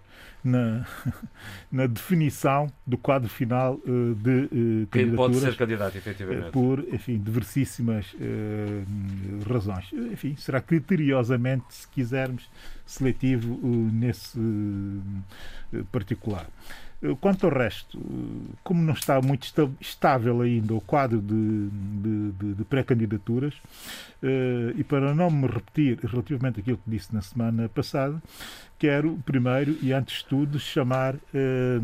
[0.45, 0.87] na,
[1.73, 6.51] na, definição do quadro final uh, de uh, Quem pode ser candidato, efetivamente.
[6.53, 8.15] por, enfim, diversíssimas
[9.49, 9.91] razões.
[9.93, 12.49] Enfim, será criteriosamente, se quisermos,
[12.87, 13.59] seletivo
[13.93, 14.39] nesse
[15.91, 16.47] particular.
[17.21, 17.97] Quanto ao resto,
[18.65, 19.47] como não está muito
[19.81, 23.55] estável ainda o quadro de, de, de, pré-candidaturas,
[24.21, 28.21] eh, e para não me repetir relativamente aquilo que disse na semana passada,
[28.81, 31.79] quero primeiro e antes de tudo chamar eh,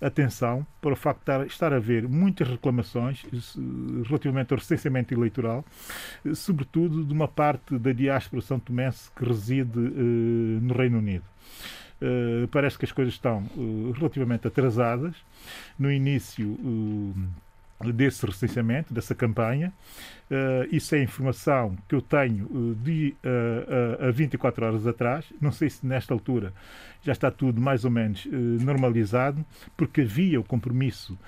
[0.00, 3.22] atenção para o facto de estar a haver muitas reclamações
[4.06, 5.62] relativamente ao recenseamento eleitoral,
[6.34, 11.24] sobretudo de uma parte da diáspora são tomense que reside no Reino Unido.
[12.00, 15.14] Uh, parece que as coisas estão uh, relativamente atrasadas.
[15.78, 17.14] No início uh,
[17.92, 19.72] desse recenseamento, dessa campanha.
[20.70, 25.24] Isso é informação que eu tenho de uh, a 24 horas atrás.
[25.40, 26.52] Não sei se nesta altura
[27.02, 28.28] já está tudo mais ou menos
[28.60, 29.44] normalizado,
[29.76, 31.18] porque havia o compromisso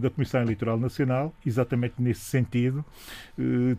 [0.00, 2.84] da Comissão Eleitoral Nacional, exatamente nesse sentido,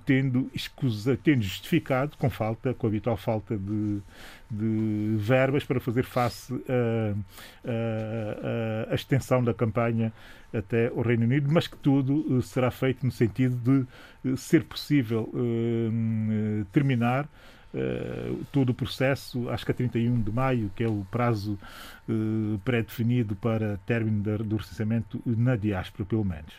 [0.06, 4.00] tendo, escusa, tendo justificado, com falta, com a habitual falta de,
[4.50, 6.54] de verbas para fazer face
[8.90, 10.14] à extensão da campanha
[10.58, 14.64] até o Reino Unido, mas que tudo uh, será feito no sentido de uh, ser
[14.64, 17.28] possível uh, terminar
[18.54, 21.60] todo o processo, acho que a 31 de maio, que é o prazo
[22.64, 26.54] pré-definido para término do recenseamento na diáspora, pelo menos,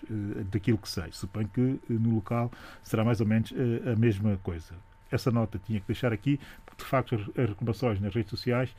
[0.52, 1.06] daquilo que sei.
[1.12, 2.52] Suponho que no local
[2.82, 3.50] será mais ou menos
[3.90, 4.74] a mesma coisa
[5.10, 6.38] essa nota tinha que deixar aqui,
[6.76, 8.70] porque de facto as reclamações nas redes sociais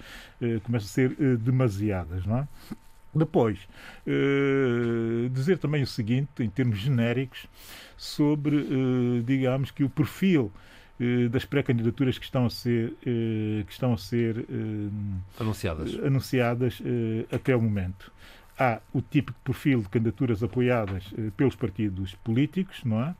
[0.63, 2.47] começam a ser demasiadas, não é?
[3.17, 3.57] Depois,
[4.05, 7.47] uh, dizer também o seguinte, em termos genéricos,
[7.97, 10.51] sobre, uh, digamos, que o perfil
[10.99, 14.45] uh, das pré-candidaturas que estão a ser, que estão a ser
[15.39, 16.81] anunciadas, anunciadas
[17.31, 18.11] até o momento.
[18.59, 23.15] Há o tipo de perfil de candidaturas apoiadas pelos partidos políticos, não é?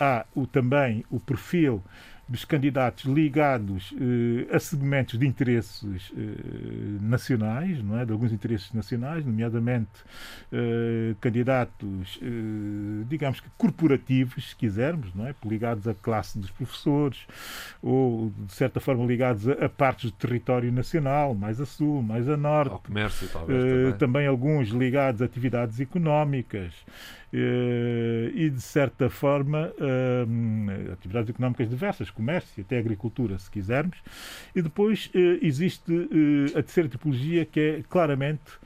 [0.00, 1.84] há o, também o perfil
[2.26, 6.20] dos candidatos ligados eh, a segmentos de interesses eh,
[7.00, 8.06] nacionais, não é?
[8.06, 9.90] de alguns interesses nacionais, nomeadamente
[10.50, 12.18] eh, candidatos,
[13.08, 15.34] digamos que corporativos, se quisermos, não é?
[15.44, 17.26] ligados à classe dos professores,
[17.82, 22.28] ou de certa forma ligados a, a partes do território nacional, mais a sul, mais
[22.28, 22.72] a norte.
[22.72, 23.64] Ao comércio, talvez.
[23.64, 23.92] Também.
[23.98, 26.72] também alguns ligados a atividades económicas.
[27.36, 33.98] Eh, e, de certa forma, eh, atividades económicas diversas, comércio, até agricultura, se quisermos.
[34.54, 35.92] E depois eh, existe
[36.56, 38.62] a terceira tipologia, que é claramente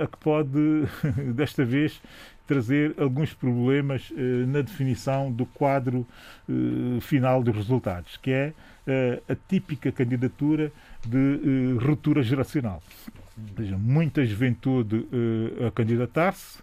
[0.00, 0.58] a que pode,
[1.34, 2.00] desta vez,
[2.46, 4.12] trazer alguns problemas
[4.46, 6.06] na definição do quadro
[7.00, 8.52] final dos resultados, que é
[9.28, 10.70] a típica candidatura
[11.04, 12.80] de ruptura geracional
[13.78, 16.58] muita juventude uh, a candidatar-se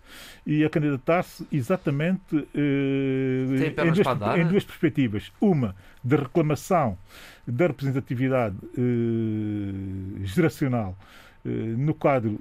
[0.46, 5.32] e a candidatar-se exatamente uh, em, duas, em, duas, perspectivas.
[5.40, 6.98] Uma, de reclamação
[7.46, 10.98] da representatividade uh, geracional
[11.44, 12.40] no quadro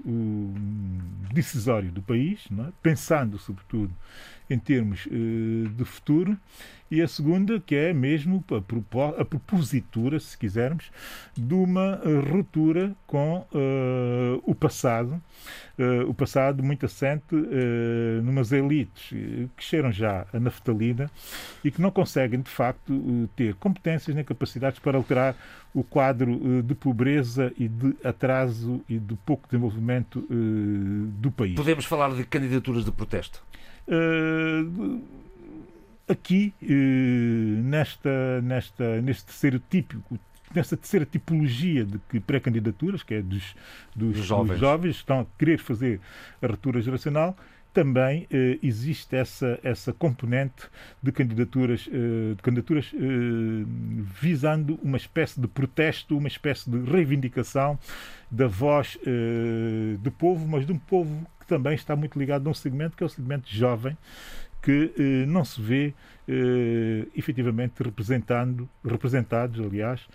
[1.32, 2.66] decisório do país, é?
[2.82, 3.90] pensando, sobretudo,
[4.51, 6.36] em termos de futuro
[6.90, 10.90] e a segunda, que é mesmo a, propositura, se quisermos,
[11.36, 15.22] de uma eh, ruptura com uh, o passado,
[16.06, 17.35] o passado muito assente
[18.22, 19.09] numas elites
[19.56, 21.10] que cheiram já a naftalina
[21.64, 22.93] e que não conseguem, de facto,
[23.35, 25.35] ter competências nem capacidades para alterar
[25.72, 31.55] o quadro de pobreza e de atraso e de pouco desenvolvimento do país.
[31.55, 33.43] Podemos falar de candidaturas de protesto?
[36.10, 36.66] Aqui, eh,
[37.62, 40.02] nesta, nesta, neste terceiro tipo,
[40.54, 43.54] nesta terceira tipologia de pré-candidaturas, que é dos,
[43.94, 44.50] dos, dos, jovens.
[44.50, 46.00] dos jovens que estão a querer fazer
[46.42, 47.36] a ruptura geracional,
[47.72, 50.68] também eh, existe essa, essa componente
[51.00, 52.98] de candidaturas, eh, de candidaturas eh,
[54.20, 57.78] visando uma espécie de protesto, uma espécie de reivindicação
[58.28, 62.55] da voz eh, do povo, mas de um povo também está muito ligado a um
[62.55, 63.98] segmento que é o segmento jovem,
[64.62, 65.93] que eh, não se vê
[66.28, 70.06] eh, efetivamente representando, representados, aliás,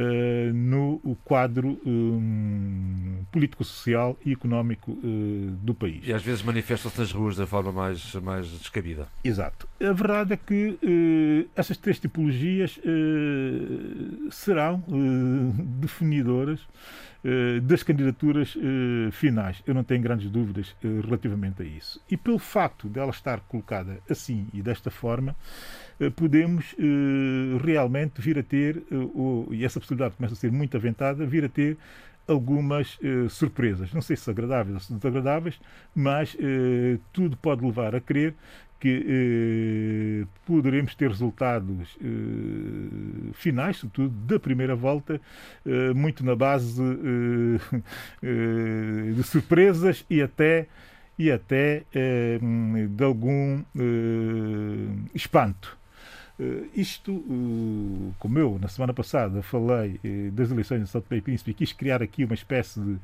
[0.00, 6.06] eh, no quadro um, político-social e económico eh, do país.
[6.06, 9.08] E às vezes manifestam-se nas ruas da forma mais, mais descabida.
[9.24, 9.66] Exato.
[9.80, 12.78] A verdade é que eh, essas três tipologias
[14.30, 14.84] serão
[15.80, 16.60] definidoras
[17.64, 18.56] das candidaturas
[19.10, 19.60] finais.
[19.66, 22.00] Eu não tenho grandes dúvidas relativamente a isso.
[22.08, 25.34] E pelo facto dela estar colocada assim e desta forma,
[26.16, 26.74] podemos
[27.62, 28.82] realmente vir a ter,
[29.50, 31.76] e essa possibilidade começa a ser muito aventada, vir a ter
[32.26, 32.98] algumas
[33.30, 33.92] surpresas.
[33.92, 35.58] Não sei se agradáveis ou desagradáveis,
[35.94, 36.36] mas
[37.12, 38.34] tudo pode levar a crer
[38.80, 45.20] que eh, poderemos ter resultados eh, finais, sobretudo da primeira volta,
[45.66, 47.82] eh, muito na base eh,
[48.22, 50.68] eh, de surpresas e até,
[51.18, 52.38] e até eh,
[52.88, 53.62] de algum
[55.12, 55.76] espanto.
[56.74, 57.12] Isto,
[58.18, 60.00] como eu na semana passada falei
[60.32, 62.96] das eleições de São Tomé e Príncipe quis criar aqui uma espécie de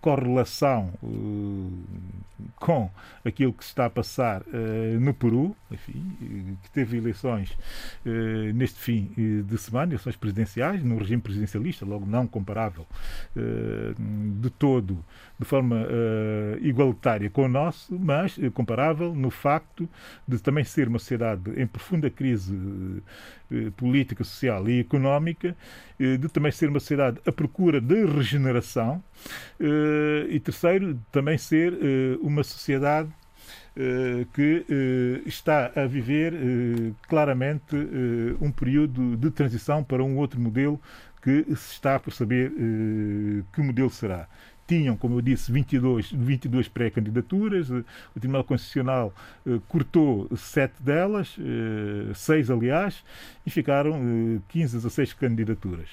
[0.00, 0.92] correlação
[2.56, 2.88] com
[3.24, 4.42] aquilo que se está a passar
[5.00, 7.56] no Peru, enfim, que teve eleições
[8.54, 9.10] neste fim
[9.44, 12.86] de semana, eleições presidenciais, num regime presidencialista, logo não comparável
[14.40, 15.04] de todo,
[15.38, 15.86] de forma
[16.60, 19.88] igualitária com o nosso, mas comparável no facto
[20.26, 22.58] de também ser uma sociedade em profunda crise
[23.76, 25.56] política, social e económica,
[25.98, 29.02] de também ser uma sociedade à procura de regeneração
[30.28, 31.72] e terceiro, também ser
[32.20, 33.08] uma sociedade
[34.34, 34.66] que
[35.24, 36.34] está a viver
[37.08, 37.76] claramente
[38.40, 40.80] um período de transição para um outro modelo
[41.22, 42.52] que se está por saber
[43.52, 44.28] que modelo será
[44.68, 47.70] tinham, como eu disse, 22, 22 pré-candidaturas.
[47.70, 47.84] O
[48.20, 49.14] Tribunal Constitucional
[49.46, 53.02] eh, cortou sete delas, eh, seis aliás,
[53.46, 55.88] e ficaram eh, 15 a 16 candidaturas.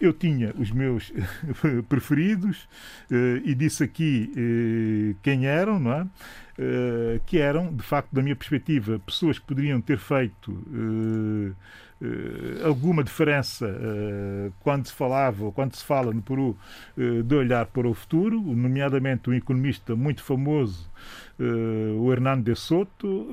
[0.00, 1.12] Eu tinha os meus
[1.90, 2.68] preferidos
[3.10, 6.06] eh, e disse aqui eh, quem eram, não é?
[6.56, 10.52] Eh, que eram, de facto, da minha perspectiva, pessoas que poderiam ter feito
[12.64, 16.56] alguma diferença uh, quando se falava ou quando se fala no Peru
[16.96, 20.90] uh, de olhar para o futuro, nomeadamente um economista muito famoso,
[21.98, 23.28] o Hernando de Soto,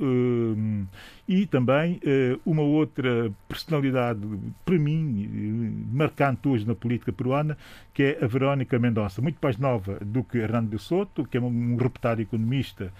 [1.28, 2.00] e também
[2.46, 4.22] uma outra personalidade,
[4.64, 7.58] para mim, marcante hoje na política peruana,
[7.94, 11.42] que é a Verónica Mendonça, muito mais nova do que Hernando de Soto, que é
[11.42, 12.94] um, reputado economista,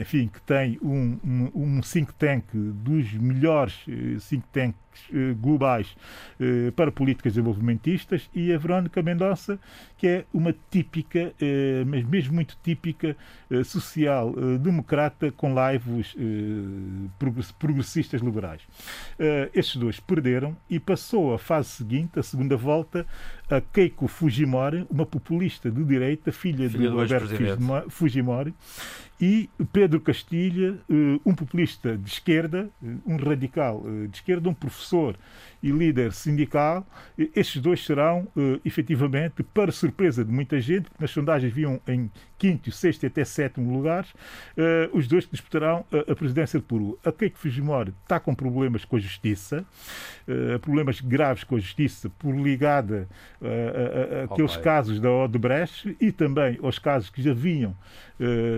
[0.00, 3.84] enfim, que tem um, um, um think tank dos melhores
[4.28, 4.80] think tanks
[5.12, 5.96] eh, globais
[6.38, 8.28] eh, para políticas desenvolvimentistas.
[8.34, 9.58] E a Verónica Mendonça,
[10.00, 13.14] que é uma típica, eh, mas mesmo muito típica,
[13.66, 16.16] social-democrata com laivos
[17.58, 18.62] progressistas liberais.
[19.52, 23.04] Estes dois perderam e passou a fase seguinte, a segunda volta,
[23.50, 28.54] a Keiko Fujimori, uma populista de direita, filha, filha do Alberto Fujimori,
[29.20, 30.78] e Pedro Castilha,
[31.26, 32.70] um populista de esquerda,
[33.06, 35.14] um radical de esquerda, um professor
[35.62, 36.86] e líder sindical,
[37.36, 38.26] estes dois serão,
[38.64, 43.22] efetivamente, para surpresa de muita gente, que nas sondagens viam em quinto, sexto e até
[43.22, 44.10] sétimo lugares,
[44.94, 46.98] os dois que disputarão a, presidência de Peru.
[47.04, 49.66] A Keiko Fujimori está com problemas com a justiça,
[50.62, 53.06] problemas graves com a justiça, por ligada
[53.40, 57.74] uh, aqueles oh, casos da Odebrecht e também aos casos que já vinham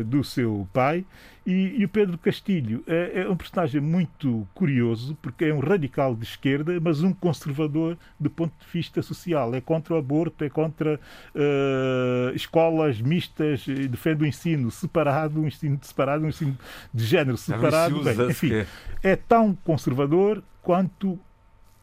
[0.06, 1.04] do seu pai.
[1.44, 6.14] E, e, o Pedro Castilho é, é, um personagem muito curioso, porque é um radical
[6.14, 9.52] de esquerda, mas um conservador do ponto de vista social.
[9.52, 11.00] É contra o aborto, é contra
[11.34, 16.56] uh, escolas mistas, defende o ensino separado, um ensino separado, um ensino
[16.94, 18.02] de género separado.
[18.04, 18.64] Bem, enfim,
[19.02, 21.18] é tão conservador quanto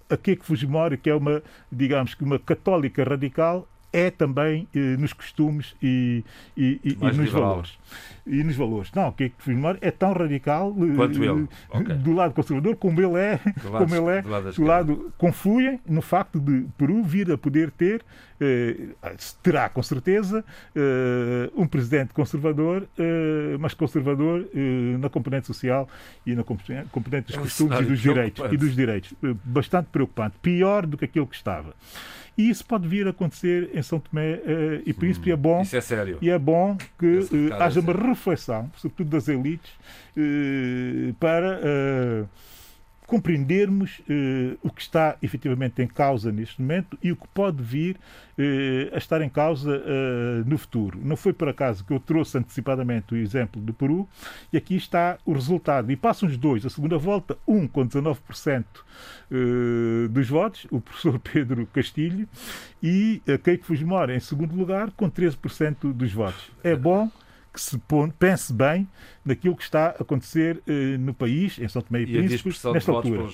[0.09, 5.13] a Keiko Fujimori, que é uma, digamos que uma católica radical, é também eh, nos
[5.13, 6.23] costumes e,
[6.55, 7.77] e, e, e nos valores.
[8.25, 8.91] E nos valores.
[8.93, 11.47] Não, o que é que Fujimori é tão radical eh, Quanto ele.
[11.69, 11.95] Okay.
[11.95, 15.13] do lado conservador como ele é, do lado, como ele é, do lado, do lado
[15.17, 18.03] confluem no facto de Peru vir a poder ter,
[18.39, 18.89] eh,
[19.41, 20.45] terá com certeza,
[20.75, 25.87] eh, um presidente conservador, eh, mas conservador eh, na componente social
[26.25, 28.51] e na componente dos é um costumes e dos direitos.
[28.51, 29.13] E dos direitos.
[29.43, 30.37] bastante preocupante.
[30.41, 31.73] Pior do que aquilo que estava.
[32.39, 35.29] E isso pode vir a acontecer em São Tomé uh, e Príncipe.
[35.29, 35.61] Hum, é bom.
[35.61, 36.17] Isso é sério.
[36.21, 39.69] E é bom que uh, haja uma reflexão, sobretudo das elites,
[40.15, 41.59] uh, para
[43.09, 47.97] compreendermos eh, o que está efetivamente em causa neste momento e o que pode vir
[48.37, 50.99] eh, a estar em causa eh, no futuro.
[51.03, 54.07] Não foi por acaso que eu trouxe antecipadamente o exemplo do Peru
[54.53, 55.91] e aqui está o resultado.
[55.91, 58.63] E passam os dois, a segunda volta, um com 19%
[59.31, 62.29] eh, dos votos, o professor Pedro Castilho,
[62.81, 66.51] e a Keiko Fujimori em segundo lugar com 13% dos votos.
[66.63, 67.09] É bom
[67.59, 67.81] que se
[68.17, 68.87] pense bem
[69.23, 72.91] naquilo que está a acontecer eh, no país, em São Tomé e, e Príncipe, nesta
[72.91, 73.29] altura.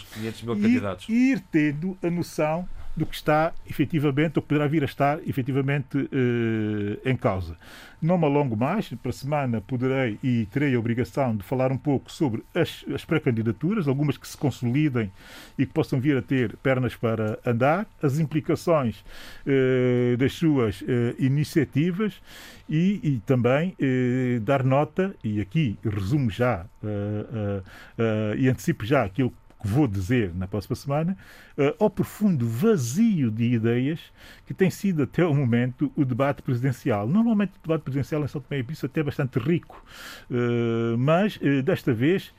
[1.09, 5.19] E ir tendo a noção do que está efetivamente, ou que poderá vir a estar
[5.27, 7.57] efetivamente eh, em causa.
[8.01, 11.77] Não me alongo mais, para a semana poderei e terei a obrigação de falar um
[11.77, 15.11] pouco sobre as, as pré-candidaturas, algumas que se consolidem
[15.57, 19.03] e que possam vir a ter pernas para andar, as implicações
[19.45, 22.21] eh, das suas eh, iniciativas
[22.69, 27.61] e, e também eh, dar nota, e aqui resumo já eh,
[27.97, 31.17] eh, e antecipo já aquilo que vou dizer na próxima semana,
[31.57, 33.99] uh, ao profundo vazio de ideias
[34.45, 37.07] que tem sido até o momento o debate presidencial.
[37.07, 39.83] Normalmente o debate presidencial em São Tomé e Príncipe é até bastante rico,
[40.29, 42.33] uh, mas uh, desta vez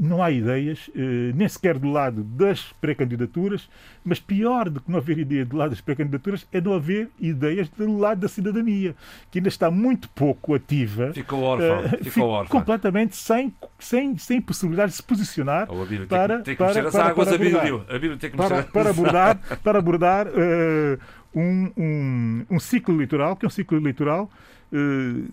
[0.00, 3.68] não há ideias, eh, nem sequer do lado das pré-candidaturas,
[4.02, 7.68] mas pior do que não haver ideia do lado das pré-candidaturas é não haver ideias
[7.68, 8.96] do lado da cidadania,
[9.30, 11.12] que ainda está muito pouco ativa.
[11.12, 11.80] Ficou órfão.
[11.84, 12.58] eh, ficou órfão.
[12.58, 16.94] completamente sem, sem, sem possibilidade de se posicionar Bíblia tem para, tem que para, águas,
[16.94, 20.98] para abordar A Bíblia tem que para, para abordar, para abordar eh,
[21.34, 24.30] um, um, um ciclo eleitoral, que é um ciclo eleitoral
[24.72, 25.28] eh,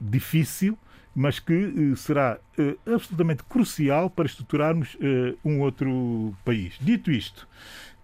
[0.00, 0.78] difícil,
[1.16, 6.74] mas que eh, será eh, absolutamente crucial para estruturarmos eh, um outro país.
[6.78, 7.48] Dito isto,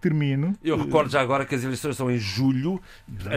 [0.03, 0.53] termino.
[0.63, 2.81] Eu recordo já agora que as eleições são em julho,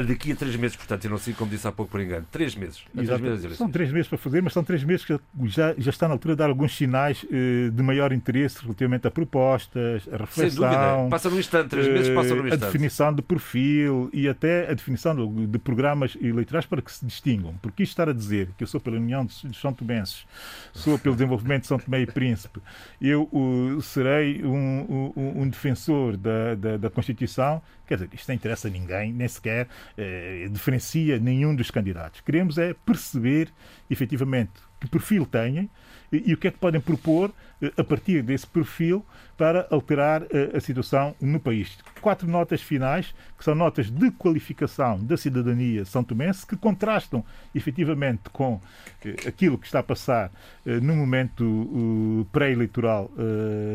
[0.08, 2.26] daqui a três meses, portanto, eu não sei como disse há pouco por engano.
[2.32, 2.82] Três meses.
[2.92, 3.22] Três Exato.
[3.22, 6.14] meses São três meses para fazer, mas são três meses que já, já está na
[6.14, 10.62] altura de dar alguns sinais eh, de maior interesse relativamente a propostas, a Sem reflexão.
[10.64, 11.08] dúvida.
[11.10, 12.64] Passa num instante, três meses passa num eh, a instante.
[12.72, 17.54] definição de perfil e até a definição de, de programas eleitorais para que se distingam.
[17.62, 20.26] Porque isto estar a dizer que eu sou pela União dos dos São Tomenses,
[20.72, 22.58] sou pelo desenvolvimento de São Tomé e Príncipe,
[23.00, 28.34] eu uh, serei um, um- um defensor da, da, da Constituição, quer dizer, isto não
[28.34, 32.20] interessa a ninguém, nem sequer eh, diferencia nenhum dos candidatos.
[32.20, 33.50] Queremos é perceber
[33.90, 35.70] efetivamente que perfil têm
[36.12, 37.32] e, e o que é que podem propor
[37.76, 39.04] a partir desse perfil
[39.36, 41.78] para alterar eh, a situação no país.
[42.00, 47.24] Quatro notas finais, que são notas de qualificação da cidadania são tomense, que contrastam
[47.54, 48.60] efetivamente com
[49.04, 50.32] eh, aquilo que está a passar
[50.64, 53.10] eh, no momento pré-eleitoral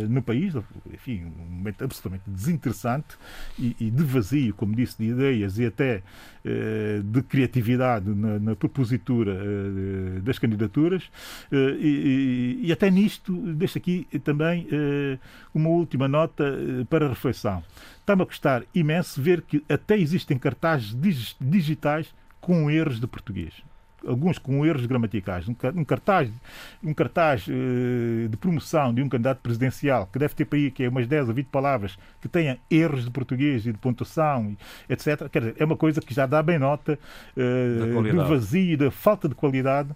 [0.10, 0.54] no país,
[0.92, 3.18] enfim, um momento absolutamente desinteressante
[3.58, 6.02] e, de vazio, como disse, de ideias e até
[7.04, 9.38] de criatividade na, propositura
[10.22, 11.10] das candidaturas.
[11.52, 13.34] E até nisto,
[13.72, 15.18] deixo aqui também eh,
[15.54, 17.64] uma última nota eh, para reflexão.
[18.00, 23.54] Está-me a custar imenso ver que até existem cartazes dig- digitais com erros de português.
[24.04, 25.48] Alguns com erros gramaticais.
[25.48, 26.28] Um ca- cartaz,
[26.84, 30.84] um cartaz eh, de promoção de um candidato presidencial que deve ter para aí que
[30.84, 34.58] é umas 10 ou 20 palavras que tenha erros de português e de pontuação,
[34.90, 35.30] etc.
[35.30, 36.98] Quer dizer, é uma coisa que já dá bem nota
[37.38, 39.96] eh, do vazio e da falta de qualidade eh,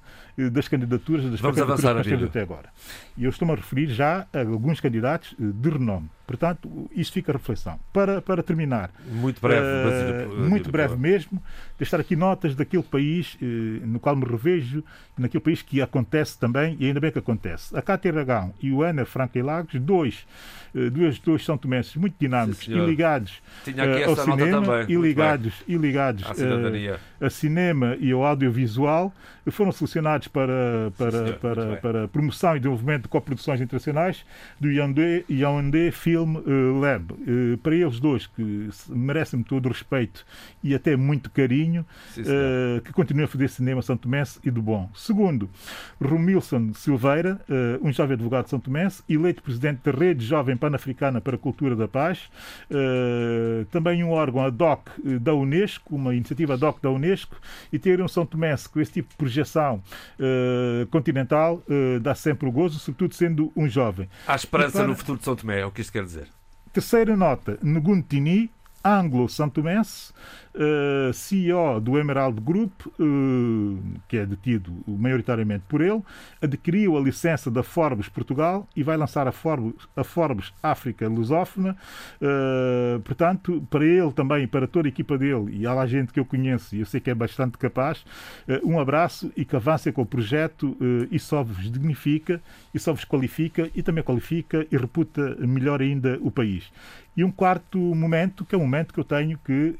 [0.52, 2.70] das candidaturas das Vamos pré-candidaturas avançar, que nós até agora.
[3.18, 6.10] E eu estou-me a referir já a alguns candidatos eh, de renome.
[6.28, 7.80] Portanto, isto fica a reflexão.
[7.94, 9.66] Para, para terminar, Muito breve.
[9.66, 11.41] eh, Basílio, muito breve mesmo,
[11.78, 13.45] deixar aqui notas daquele país eh,
[13.86, 14.84] no qual me revejo,
[15.18, 17.78] naquele país que acontece também, e ainda bem que acontece.
[17.78, 20.26] A Cátia Aragão e o Ana Franca e Lagos, dois,
[20.76, 25.77] eh, dois, dois são tomenses muito dinâmicos e ligados eh, ao cinema e ligados, e
[25.77, 29.14] ligados eh, a cinema e ao audiovisual.
[29.52, 34.26] Foram selecionados para, para, para, para promoção e desenvolvimento de coproduções internacionais
[34.60, 36.38] do Yaoundé, Yaoundé Film
[36.81, 37.14] Lab.
[37.61, 40.26] Para eles dois, que merecem todo o respeito
[40.64, 41.85] e até muito carinho,
[42.84, 44.89] que continuem a fazer cinema São Tomense e do bom.
[44.95, 45.47] Segundo,
[46.02, 47.39] Romilson Silveira,
[47.84, 51.76] um jovem advogado de São Tomense, eleito presidente da Rede Jovem Pan-Africana para a Cultura
[51.76, 52.30] da Paz,
[52.72, 57.36] eh, também um órgão ad hoc eh, da Unesco, uma iniciativa ad hoc da Unesco,
[57.72, 59.82] e ter um São Tomense com esse tipo de projeção
[60.20, 61.62] eh, continental
[62.02, 64.10] dá sempre o gozo, sobretudo sendo um jovem.
[64.28, 66.28] Há esperança para- no futuro de São Tomé, é o que isto quer dizer.
[66.74, 68.50] Terceira nota, Ngundo Tini,
[68.84, 70.14] anglo-santomense,
[70.57, 76.02] eh, CEO do Emerald Group, eh, que é detido maioritariamente por ele,
[76.41, 81.76] adquiriu a licença da Forbes Portugal e vai lançar a Forbes, a Forbes África Lusófona.
[82.22, 86.19] Eh, portanto, para ele também para toda a equipa dele, e há lá gente que
[86.19, 88.06] eu conheço e eu sei que é bastante capaz,
[88.64, 90.77] um abraço e que avancem com o projeto
[91.11, 92.41] e só vos dignifica
[92.73, 96.72] e só vos qualifica e também qualifica e reputa melhor ainda o país.
[97.18, 99.76] E um quarto momento, que é um momento que eu tenho que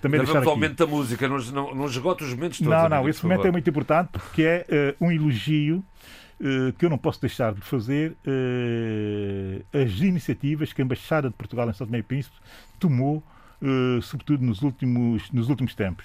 [0.00, 0.46] também deixar aqui.
[0.48, 2.72] momento da música, não, não, não esgote os momentos todos.
[2.72, 3.52] Não, não, esse momento é favor.
[3.52, 5.84] muito importante porque é eh, um elogio
[6.40, 11.34] eh, que eu não posso deixar de fazer eh, as iniciativas que a Embaixada de
[11.34, 12.36] Portugal em São Tomé e Príncipe
[12.78, 13.22] tomou,
[13.62, 16.04] eh, sobretudo nos últimos, nos últimos tempos.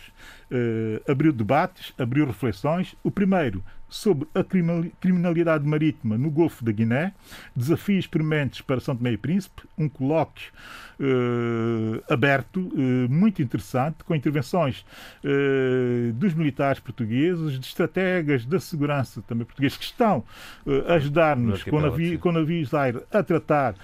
[0.49, 2.95] Eh, abriu debates, abriu reflexões.
[3.03, 7.13] O primeiro sobre a criminal- criminalidade marítima no Golfo da Guiné,
[7.53, 10.51] desafios prementes para São Tomé e Príncipe, um colóquio
[10.97, 14.85] eh, aberto, eh, muito interessante, com intervenções
[15.23, 20.23] eh, dos militares portugueses, de estrategas da segurança também portugueses, que estão
[20.65, 23.75] a No ajudar-nos com, navi com navios de aire a tratar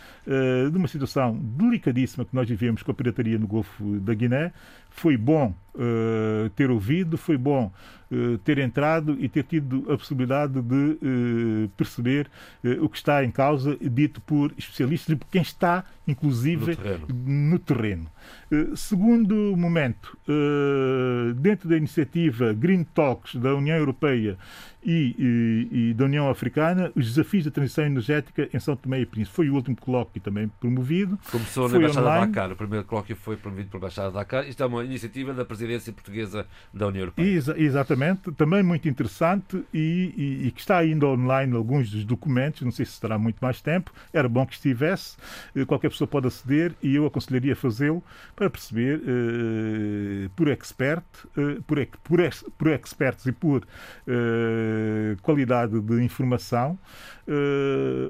[0.71, 4.53] de uma situação delicadíssima que nós vivemos com a pirataria no Golfo da Guiné.
[4.89, 7.71] Foi bom eh, ter ouvido, foi bom
[8.11, 12.29] eh, ter entrado e ter tido a possibilidade de eh, perceber
[12.81, 17.07] o que está em causa, dito por especialistas e por quem está inclusive No terreno.
[17.09, 18.07] no terreno.
[18.75, 20.17] Segundo momento,
[21.35, 24.37] dentro da iniciativa Green Talks da União Europeia
[24.83, 29.05] e, e- e da União Africana, os desafios da transição energética em São Tomé e
[29.05, 29.35] Príncipe.
[29.35, 31.19] Foi o último colóquio também promovido.
[31.29, 32.31] Começou na Embaixada de online.
[32.31, 32.51] Dakar.
[32.51, 34.47] O primeiro colóquio foi promovido pela Embaixada Dakar.
[34.47, 37.25] Isto é uma iniciativa da presidência portuguesa da União Europeia.
[37.27, 40.13] Exa- exatamente, também muito interessante e,
[40.43, 43.61] e- e que está ainda online alguns dos documentos, não sei se terá muito mais
[43.61, 45.17] tempo, era bom que estivesse,
[45.55, 48.03] eh, qualquer pessoa pode aceder e eu aconselharia fazê-lo
[48.35, 51.03] para perceber eh, por expert,
[51.37, 53.63] eh, por, ex- por, ex- por experts e por
[54.07, 56.77] eh, qualidade de informação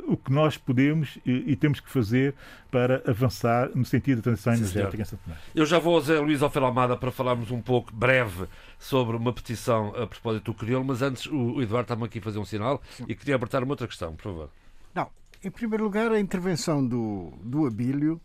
[0.07, 2.35] o que nós podemos e, e temos que fazer
[2.69, 5.17] para avançar no sentido da transição Sim, energética.
[5.55, 8.47] Eu já vou ao Zé Luís Alfer Almada para falarmos um pouco breve
[8.79, 12.39] sobre uma petição a propósito do crioulo, mas antes o Eduardo está-me aqui a fazer
[12.39, 14.49] um sinal e queria abertar uma outra questão, por favor.
[14.93, 15.09] Não,
[15.43, 18.19] em primeiro lugar, a intervenção do, do Abílio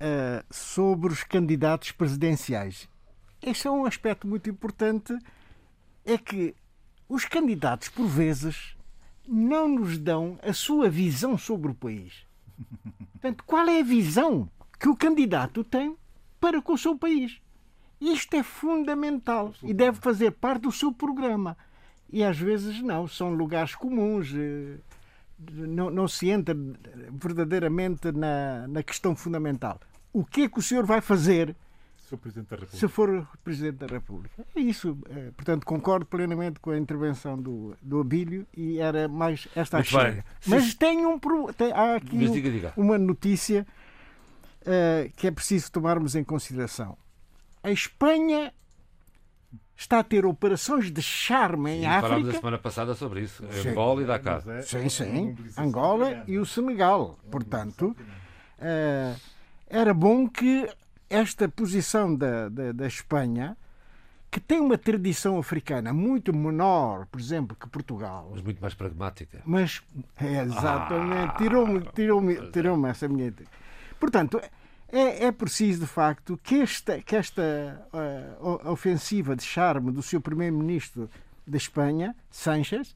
[0.00, 2.88] eh, sobre os candidatos presidenciais.
[3.40, 5.16] Este é um aspecto muito importante,
[6.04, 6.54] é que
[7.08, 8.76] os candidatos, por vezes,
[9.26, 12.26] não nos dão a sua visão sobre o país.
[13.12, 15.96] Portanto, qual é a visão que o candidato tem
[16.40, 17.40] para com o seu país?
[18.00, 21.56] Isto é fundamental e deve fazer parte do seu programa.
[22.10, 24.76] E às vezes não, são lugares comuns, eh,
[25.52, 26.56] não, não se entra
[27.10, 29.78] verdadeiramente na, na questão fundamental.
[30.12, 31.54] O que é que o senhor vai fazer
[32.78, 34.42] se for Presidente da República?
[34.56, 34.96] É isso.
[35.10, 39.80] eh, Portanto, concordo plenamente com a intervenção do, do Abílio e era mais esta a
[39.80, 39.90] Muito
[40.46, 41.18] Mas tem um
[41.52, 42.72] tem- há aqui diga, diga.
[42.76, 43.66] uma notícia
[44.64, 46.96] eh, que é preciso tomarmos em consideração.
[47.62, 48.52] A Espanha
[49.76, 52.30] está a ter operações de charme em E falámos África.
[52.30, 53.44] a semana passada sobre isso.
[53.52, 53.70] Sim.
[53.70, 54.42] Angola e Dakar.
[54.48, 55.36] É Sim, sim.
[55.56, 57.18] Angola e o Senegal.
[57.30, 57.96] Portanto,
[58.58, 59.14] eh,
[59.68, 60.68] era bom que
[61.08, 63.56] esta posição da, da, da Espanha,
[64.30, 69.40] que tem uma tradição africana muito menor, por exemplo, que Portugal, Mas muito mais pragmática.
[69.46, 69.80] mas
[70.20, 72.50] é exatamente, Ah, tirou-me tirou é.
[72.50, 73.32] tirou essa minha.
[73.98, 74.38] Portanto,
[74.90, 77.86] é, é preciso de facto que esta, que esta
[78.40, 81.08] o- ofensiva de charme do seu primeiro-ministro
[81.46, 82.94] da Espanha, Sánchez,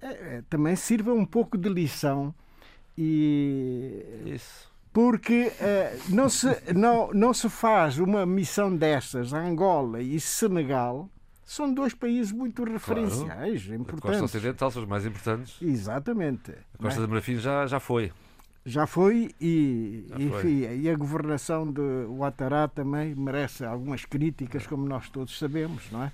[0.00, 2.34] eh, eh, também sirva um pouco de lição
[2.96, 4.70] e Isso.
[4.92, 11.08] porque eh, não, se, não, não se faz uma missão destas a Angola e Senegal
[11.44, 14.20] são dois países muito referenciais, A costa importantes.
[14.22, 15.56] ocidental são os mais importantes.
[15.62, 16.52] Exatamente.
[16.74, 18.12] A Costa da Marfim já, já foi.
[18.68, 20.38] Já foi e, Já e, foi.
[20.38, 26.02] enfim, e a governação de Ouattara também merece algumas críticas, como nós todos sabemos, não
[26.04, 26.12] é?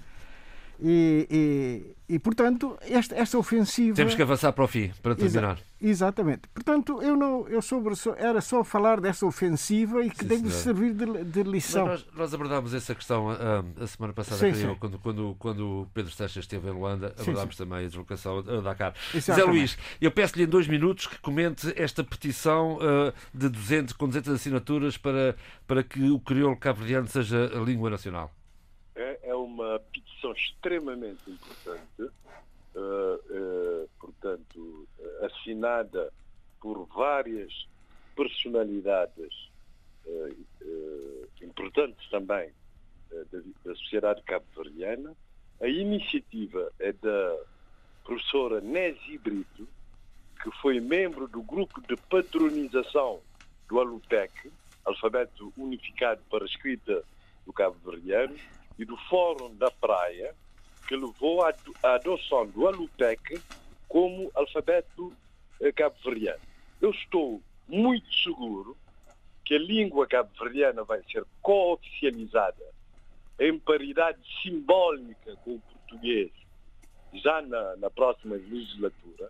[0.80, 3.94] E, e, e, portanto, esta, esta ofensiva.
[3.96, 5.58] Temos que avançar para o fim, para Exa- terminar.
[5.80, 6.42] Exatamente.
[6.52, 10.94] Portanto, eu não, eu sobre, era só falar dessa ofensiva e que Sim, deve servir
[10.94, 11.86] de, de lição.
[11.86, 14.76] nós, nós abordámos essa questão ah, a semana passada, Sim, eu, sim.
[14.80, 18.60] quando, quando, quando o Pedro Seixas esteve em Luanda, Sim, abordámos também a deslocação a
[18.60, 18.94] Dakar.
[19.12, 19.50] Zé Exatamente.
[19.50, 24.32] Luís, eu peço-lhe em dois minutos que comente esta petição ah, de 200, com 200
[24.34, 25.36] assinaturas para,
[25.66, 28.32] para que o crioulo cabo-verdiano seja a língua nacional.
[28.96, 32.12] É, é uma petição extremamente importante,
[32.74, 36.12] eh, eh, portanto, eh, assinada
[36.60, 37.68] por várias
[38.16, 39.50] personalidades
[40.06, 40.36] eh,
[41.42, 42.50] importantes também
[43.10, 45.14] da, da sociedade cabo-verdiana.
[45.60, 47.36] A iniciativa é da
[48.04, 49.68] professora Nési Brito,
[50.42, 53.20] que foi membro do grupo de patronização
[53.68, 54.50] do Alutec,
[54.84, 57.02] Alfabeto Unificado para a Escrita
[57.46, 58.36] do Cabo-Verdiano,
[58.78, 60.34] e do Fórum da Praia,
[60.88, 63.40] que levou à ado- à adoção do Alutec
[63.88, 65.12] como alfabeto
[65.60, 66.40] eh, cabo-verdiano.
[66.80, 68.76] Eu estou muito seguro
[69.44, 72.64] que a língua cabo-verdiana vai ser cooficializada
[73.38, 76.30] em paridade simbólica com o português
[77.14, 79.28] já na, na próxima legislatura.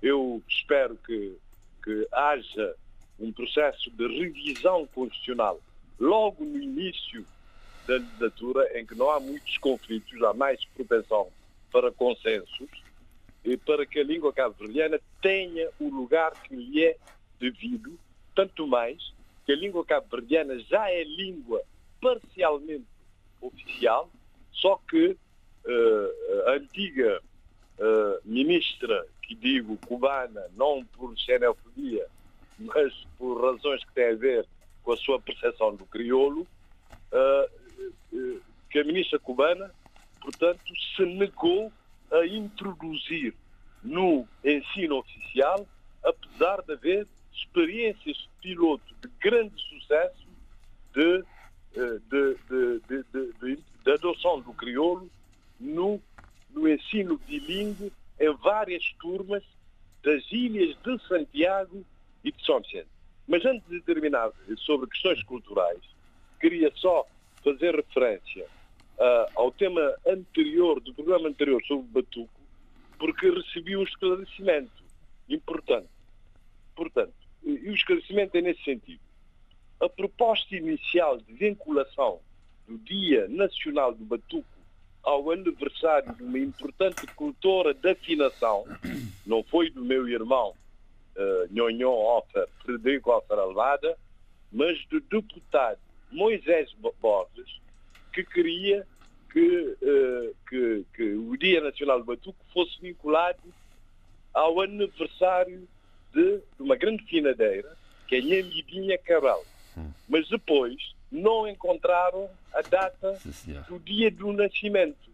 [0.00, 1.36] Eu espero que,
[1.82, 2.74] que haja
[3.18, 5.60] um processo de revisão constitucional
[5.98, 7.26] logo no início
[7.86, 11.28] da legislatura, em que não há muitos conflitos, há mais propensão
[11.70, 12.68] para consensos,
[13.44, 16.96] e para que a língua cabo-verdiana tenha o lugar que lhe é
[17.38, 17.96] devido,
[18.34, 19.12] tanto mais
[19.44, 21.62] que a língua cabo-verdiana já é língua
[22.00, 22.86] parcialmente
[23.40, 24.10] oficial,
[24.52, 25.16] só que
[25.64, 27.22] eh, a antiga
[27.78, 32.06] eh, ministra, que digo cubana, não por xenofobia,
[32.58, 34.46] mas por razões que têm a ver
[34.82, 36.46] com a sua percepção do crioulo,
[37.12, 37.50] eh,
[38.70, 39.70] que a ministra cubana,
[40.20, 40.60] portanto,
[40.96, 41.72] se negou
[42.10, 43.34] a introduzir
[43.82, 45.66] no ensino oficial,
[46.04, 50.26] apesar de haver experiências piloto de grande sucesso
[50.94, 51.24] de,
[51.74, 52.36] eh, de,
[52.88, 53.04] de,
[53.40, 55.10] de, de adoção do crioulo
[55.60, 56.00] no,
[56.50, 59.42] no ensino bilingue em várias turmas
[60.02, 61.84] das ilhas de Santiago
[62.24, 62.88] e de São Vicente.
[63.28, 65.80] Mas antes de terminar sobre questões culturais,
[66.40, 67.04] queria só
[67.46, 68.44] fazer referência
[68.98, 72.40] uh, ao tema anterior, do programa anterior sobre Batuco,
[72.98, 74.82] porque recebi um esclarecimento
[75.28, 75.88] importante.
[76.74, 77.14] Portanto,
[77.44, 79.00] e o esclarecimento é nesse sentido.
[79.80, 82.18] A proposta inicial de vinculação
[82.66, 84.48] do Dia Nacional do Batuco
[85.04, 88.64] ao aniversário de uma importante cultora de afinação,
[89.24, 90.52] não foi do meu irmão
[91.16, 93.96] uh, Nhonhon Offer, Frederico Offer Alvada,
[94.50, 97.60] mas do deputado Moisés Borges,
[98.12, 98.86] que queria
[99.32, 103.42] que, uh, que, que, o Dia Nacional do Batuco fosse vinculado
[104.32, 105.68] ao aniversário
[106.12, 107.76] de, de uma grande finadeira,
[108.06, 109.44] que é Nhambidinha Cabral.
[109.76, 109.90] Hum.
[110.08, 113.18] Mas depois não encontraram a data
[113.68, 115.06] do dia do nascimento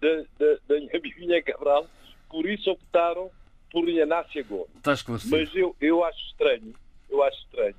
[0.00, 1.86] da, Bivinha Cabral,
[2.28, 3.30] por isso optaram
[3.70, 4.70] por Inácia Gomes.
[5.30, 6.74] Mas eu, eu acho estranho,
[7.10, 7.76] eu acho estranho,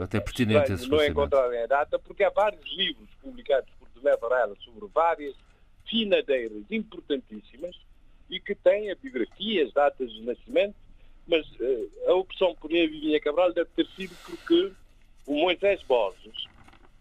[0.00, 4.56] Até pertinente estranho não encontrarem a data, porque há vários livros publicados por Tomé Varela
[4.64, 5.34] sobre várias
[5.88, 7.76] finadeiras importantíssimas
[8.28, 10.74] e que têm biografias, datas de nascimento,
[11.26, 14.72] mas uh, a opção por Bivinha Cabral deve ter sido porque
[15.26, 16.48] o Moisés Borges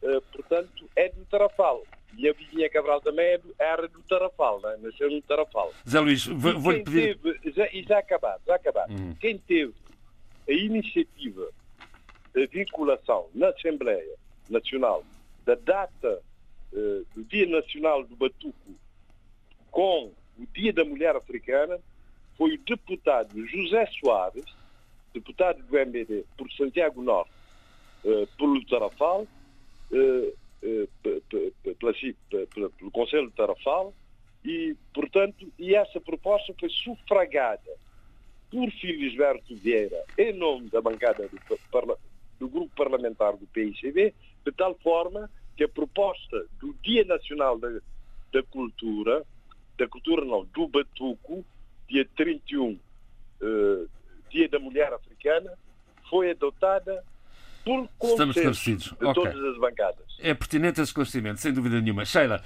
[0.02, 1.84] eh, portanto, é do Tarrafal.
[2.18, 4.78] E a Vizinha Cabral também é era do Tarrafal, né?
[4.82, 5.74] nasceu no Tarrafal.
[5.88, 7.18] Zé Luís, vou-lhe pedir...
[7.18, 8.90] Teve, já, e já acabar, já acabar.
[8.90, 9.14] Uhum.
[9.16, 9.74] Quem teve
[10.48, 11.50] a iniciativa
[12.38, 14.16] de vinculação na Assembleia
[14.48, 15.04] Nacional
[15.44, 16.22] da data
[16.72, 18.76] uh, do Dia Nacional do Batuco
[19.72, 21.80] com o Dia da Mulher Africana
[22.38, 24.46] foi o deputado José Soares,
[25.14, 27.32] deputado do MBD por Santiago Norte,
[28.06, 29.26] uh, pelo Tarrafal,
[29.92, 30.88] eh, eh,
[32.54, 33.94] pelo Conselho de Tarrafal
[34.44, 37.72] e, portanto, e essa proposta foi sufragada
[38.52, 41.40] por Filisberto Vieira em nome da bancada do,
[42.40, 44.14] do grupo parlamentar do PICB,
[44.46, 47.70] de tal forma que a proposta do Dia Nacional da,
[48.32, 49.26] da Cultura,
[49.78, 51.46] da cultura não, do Batuco,
[51.88, 52.80] dia 31,
[53.42, 53.86] eh,
[54.30, 55.52] Dia da Mulher Africana,
[56.10, 57.04] foi adotada
[57.68, 58.84] por Estamos esclarecidos.
[58.86, 59.14] de okay.
[59.14, 60.06] todas as bancadas.
[60.20, 62.06] É pertinente esse esclarecimento, sem dúvida nenhuma.
[62.06, 62.42] Sheila,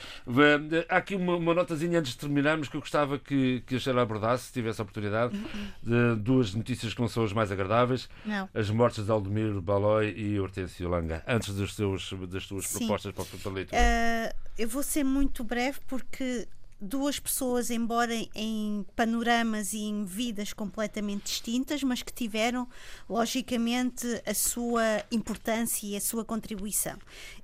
[0.89, 4.01] há aqui uma, uma notazinha antes de terminarmos que eu gostava que, que a Sheila
[4.01, 5.37] abordasse, se tivesse a oportunidade,
[5.81, 8.09] de duas notícias que não são as mais agradáveis.
[8.25, 8.49] Não.
[8.53, 12.79] As mortes de Aldemiro Balói e Hortêncio Langa, antes dos seus, das suas Sim.
[12.79, 13.81] propostas para, para a leitura.
[13.81, 16.47] Uh, eu vou ser muito breve porque
[16.81, 22.67] duas pessoas, embora em panoramas e em vidas completamente distintas, mas que tiveram,
[23.07, 26.97] logicamente, a sua importância e a sua contribuição.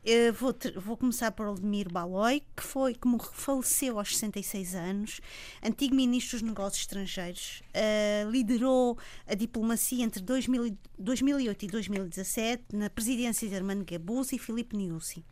[0.04, 5.22] Eu vou, vou começar por Aldemir Baloi, que foi, como faleceu aos 66 anos,
[5.64, 8.98] antigo ministro dos Negócios Estrangeiros, uh, liderou
[9.28, 15.24] a diplomacia entre 2000, 2008 e 2017 na presidência de Armando Gabuz e Filipe Niusi.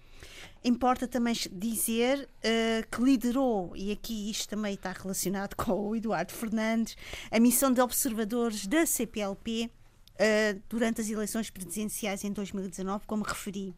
[0.64, 6.34] Importa também dizer uh, que liderou, e aqui isto também está relacionado com o Eduardo
[6.34, 6.98] Fernandes,
[7.30, 9.72] a missão de observadores da CPLP uh,
[10.18, 13.76] eh, durante as eleições presidenciais em 2019, como referi.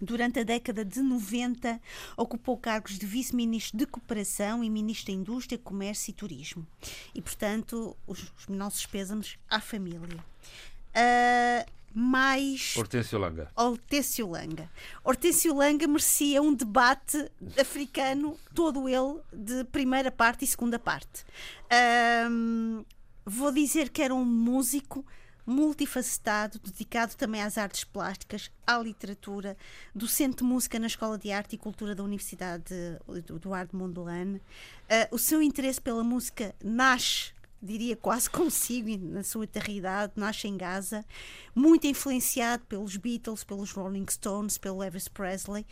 [0.00, 1.80] Durante a década de 90,
[2.16, 6.66] ocupou cargos de vice-ministro de Cooperação e ministro da Indústria, Comércio e Turismo.
[7.14, 10.24] E, portanto, os, os nossos pésamos à família.
[10.94, 12.74] Uh, mais.
[12.76, 13.50] Hortêncio Langa.
[13.56, 14.70] Hortêncio Langa.
[15.04, 21.24] Hortêncio Langa merecia um debate africano, todo ele, de primeira parte e segunda parte.
[22.30, 22.84] Um,
[23.24, 25.04] vou dizer que era um músico
[25.48, 29.56] multifacetado, dedicado também às artes plásticas, à literatura,
[29.94, 32.74] docente de música na Escola de Arte e Cultura da Universidade
[33.08, 34.36] Eduardo Mondlane.
[34.36, 37.32] Uh, o seu interesse pela música nasce
[37.62, 41.04] diria quase consigo, na sua eternidade, nasce em Gaza,
[41.54, 45.66] muito influenciado pelos Beatles, pelos Rolling Stones, pelo Elvis Presley.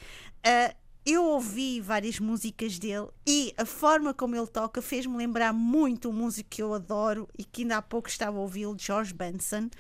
[0.45, 0.75] Uh,
[1.07, 6.13] eu ouvi várias músicas dele e a forma como ele toca fez-me lembrar muito um
[6.13, 9.71] músico que eu adoro e que ainda há pouco estava a ouvi-lo, George Benson.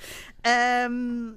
[0.88, 1.34] Um,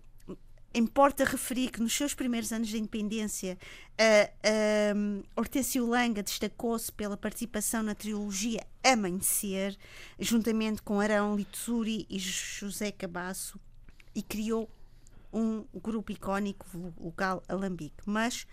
[0.74, 3.58] Importa referir que nos seus primeiros anos de independência,
[4.00, 9.76] uh, um, Hortêncio Langa destacou-se pela participação na trilogia Amanhecer,
[10.20, 13.60] juntamente com Arão Litsuri e José Cabasso,
[14.14, 14.70] e criou
[15.34, 16.66] um grupo icónico
[17.00, 18.04] local Alambique.
[18.06, 18.46] Mas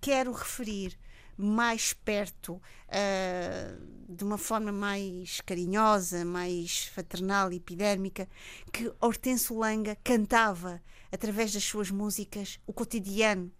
[0.00, 0.98] quero referir
[1.36, 8.26] mais perto, uh, de uma forma mais carinhosa, mais fraternal e epidérmica,
[8.72, 10.82] que Hortense Langa cantava
[11.12, 13.52] através das suas músicas o cotidiano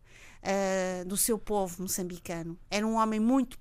[0.42, 2.58] uh, do seu povo moçambicano.
[2.70, 3.58] Era um homem muito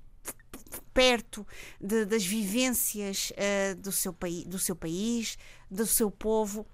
[0.93, 1.45] perto
[1.79, 5.37] de, das vivências uh, do, seu do seu país,
[5.69, 6.65] do seu povo.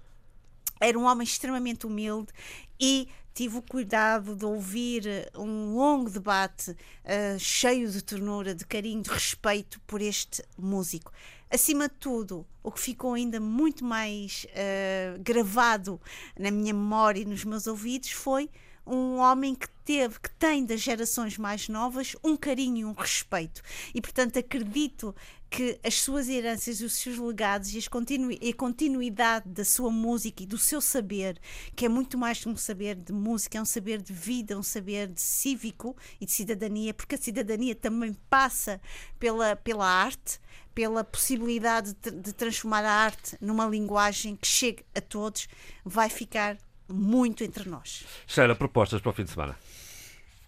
[0.80, 2.32] Era um homem extremamente humilde
[2.78, 9.02] e tive o cuidado de ouvir um longo debate uh, cheio de ternura, de carinho,
[9.02, 11.12] de respeito por este músico.
[11.50, 16.00] Acima de tudo, o que ficou ainda muito mais uh, gravado
[16.38, 18.50] na minha memória e nos meus ouvidos foi
[18.84, 23.62] um homem que teve, que tem das gerações mais novas um carinho e um respeito.
[23.94, 25.14] E portanto acredito
[25.48, 30.42] que as suas heranças, os seus legados e, continu e a continuidade da sua música
[30.42, 31.38] e do seu saber,
[31.74, 34.62] que é muito mais que um saber de música, é um saber de vida, um
[34.62, 38.80] saber de cívico e de cidadania, porque a cidadania também passa
[39.18, 40.40] pela, pela arte,
[40.76, 45.48] pela possibilidade de, de transformar a arte numa linguagem que chegue a todos,
[45.82, 48.04] vai ficar muito entre nós.
[48.26, 49.58] Sheila, propostas para o fim de semana?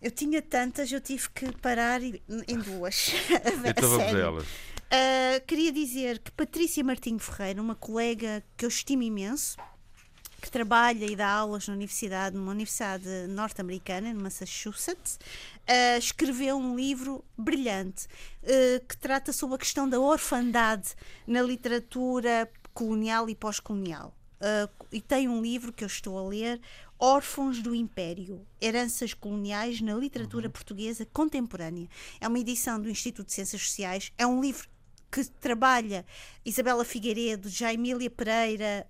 [0.02, 3.10] Eu tinha tantas, eu tive que parar em duas.
[3.64, 4.44] então vamos a elas.
[4.44, 9.56] Uh, queria dizer que Patrícia Martinho Ferreira, uma colega que eu estimo imenso,
[10.40, 15.18] que trabalha e dá aulas na universidade, numa universidade norte-americana, em Massachusetts,
[15.68, 18.06] uh, escreveu um livro brilhante
[18.42, 20.94] uh, que trata sobre a questão da orfandade
[21.26, 24.14] na literatura colonial e pós-colonial.
[24.40, 26.60] Uh, e tem um livro que eu estou a ler,
[27.00, 30.52] Órfãos do Império, Heranças Coloniais na Literatura uhum.
[30.52, 31.88] Portuguesa Contemporânea.
[32.20, 34.68] É uma edição do Instituto de Ciências Sociais, é um livro
[35.10, 36.04] que trabalha
[36.44, 38.86] Isabela Figueiredo, Jaimília Pereira,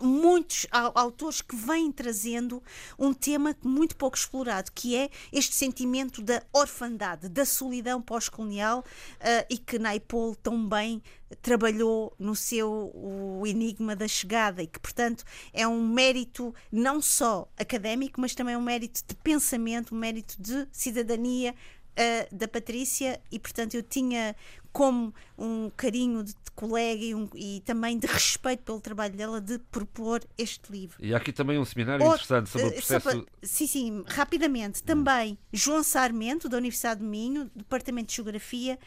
[0.00, 2.62] muitos autores que vêm trazendo
[2.98, 9.46] um tema muito pouco explorado, que é este sentimento da orfandade, da solidão pós-colonial uh,
[9.48, 11.02] e que Naipaul tão bem
[11.42, 17.48] trabalhou no seu o enigma da chegada e que portanto é um mérito não só
[17.58, 23.38] académico mas também um mérito de pensamento um mérito de cidadania uh, da Patrícia e
[23.38, 24.36] portanto eu tinha
[24.76, 29.58] como um carinho de, colega e, um, e, também de respeito pelo trabalho dela de
[29.58, 30.98] propor este livro.
[31.00, 33.10] E há aqui também um seminário interessante sobre o eh, processo.
[33.10, 34.82] Sobre, sim, sim, rapidamente.
[34.82, 38.78] Também João Sarmento, da Universidade de Minho, Departamento de Geografia,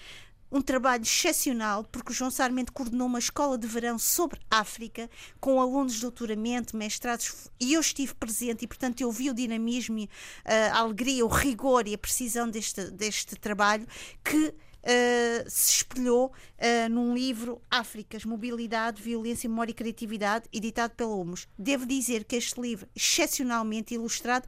[0.52, 5.10] um trabalho excepcional, porque o João Sarmento coordenou uma escola de verão sobre África,
[5.40, 10.08] com alunos de doutoramento, mestrados, e eu estive presente, e portanto eu vi o dinamismo,
[10.46, 13.88] eh, a alegria, o rigor e a precisão deste, deste trabalho,
[14.24, 21.14] que Uh, se espelhou uh, num livro Áfricas, Mobilidade, Violência, Memória e Criatividade, editado pela
[21.14, 21.48] Humus.
[21.58, 24.48] Devo dizer que este livro, excepcionalmente ilustrado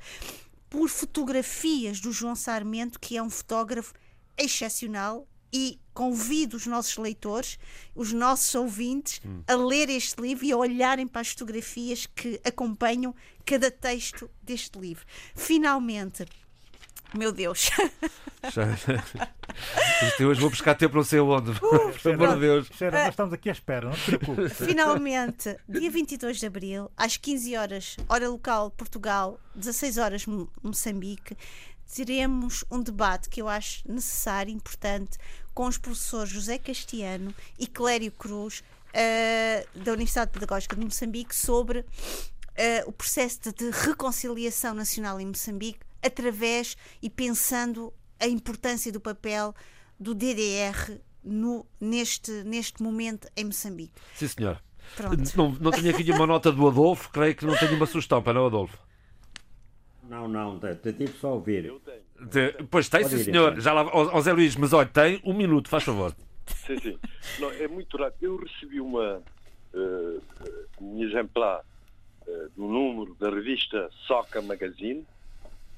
[0.70, 3.94] por fotografias do João Sarmento, que é um fotógrafo
[4.38, 7.60] excepcional e convido os nossos leitores,
[7.94, 9.44] os nossos ouvintes, hum.
[9.46, 13.14] a ler este livro e a olharem para as fotografias que acompanham
[13.46, 15.06] cada texto deste livro.
[15.36, 16.26] Finalmente,
[17.14, 17.70] meu Deus.
[20.08, 21.52] Isto hoje vou buscar tempo não sei onde.
[21.52, 22.68] Uh, Pelo amor de Deus.
[22.76, 24.54] Cheira, nós estamos aqui à espera, não te preocupes.
[24.54, 30.26] Finalmente, dia 22 de abril, às 15 horas, hora local Portugal, 16 horas
[30.64, 31.38] Moçambique,
[31.94, 35.18] teremos um debate que eu acho necessário, importante,
[35.54, 41.80] com os professores José Castiano e Clério Cruz, uh, da Universidade Pedagógica de Moçambique, sobre
[41.80, 41.86] uh,
[42.88, 49.54] o processo de, de reconciliação nacional em Moçambique através e pensando a importância do papel
[50.00, 53.94] do DDR no, neste, neste momento em Moçambique.
[54.16, 54.62] Sim, senhor.
[55.36, 58.34] Não, não tenho aqui uma nota do Adolfo, creio que não tenho uma sugestão para
[58.34, 58.78] não, Adolfo.
[60.04, 61.66] Não, não, tive só a ouvir.
[61.66, 62.68] Eu tenho.
[62.68, 63.60] pois tem, sim, senhor.
[63.62, 66.14] Já lá, ó, Zé Luís, mas olha, tem um minuto, faz favor.
[66.66, 67.00] Sim, sim.
[67.40, 68.26] Não, é muito rápido.
[68.26, 69.22] Eu recebi uma
[69.74, 70.22] uh,
[70.82, 71.62] um exemplar
[72.28, 75.06] uh, do número da revista Soca Magazine,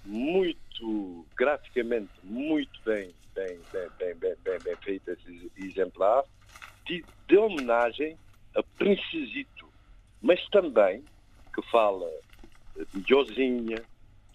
[0.06, 6.24] muito graficamente muito bem, bem, bem, bem, bem, bem, bem esse exemplar,
[6.86, 8.18] de, de homenagem
[8.56, 9.68] a Princesito,
[10.22, 11.04] mas também
[11.54, 12.10] que fala
[12.94, 13.84] de Josinha,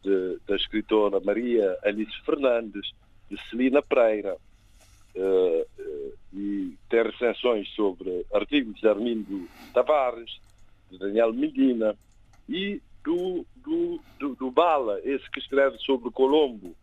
[0.02, 2.92] de, da escritora Maria Alice Fernandes,
[3.30, 4.36] de Celina Pereira,
[5.14, 10.40] uh, uh, e tem recensões sobre artigos de Armindo Tavares,
[10.90, 11.96] de Daniel Medina,
[12.48, 16.76] e do, do, do, do, Bala, esse que escreve sobre Colombo,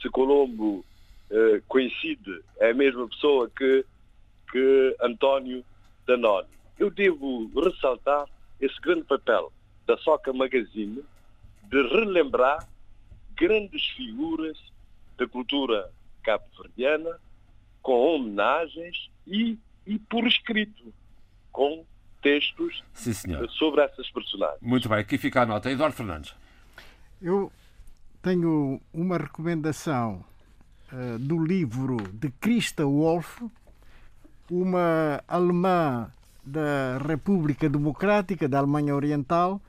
[0.00, 0.84] se Colombo
[1.28, 3.84] uh, coincide, é a mesma pessoa que,
[4.52, 5.64] que António
[6.06, 6.46] Danoni.
[6.78, 8.26] Eu devo ressaltar
[8.60, 9.52] esse grande papel
[9.88, 11.02] da Soca Magazine
[11.64, 12.68] de relembrar
[13.34, 14.56] grandes figuras
[15.18, 15.90] da cultura
[16.22, 17.18] cabo-verdiana,
[17.82, 20.94] com homenagens e, e por escrito,
[21.50, 21.84] com
[22.26, 23.48] textos Sim, senhor.
[23.50, 24.60] sobre essas personagens.
[24.60, 25.70] Muito bem, aqui fica a nota.
[25.70, 26.34] Eduardo Fernandes.
[27.22, 27.52] Eu
[28.20, 30.24] tenho uma recomendação
[30.92, 33.42] uh, do livro de Christa Wolf,
[34.50, 36.10] uma alemã
[36.44, 39.60] da República Democrática da Alemanha Oriental,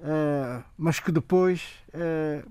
[0.00, 1.62] uh, mas que depois
[1.94, 2.50] uh,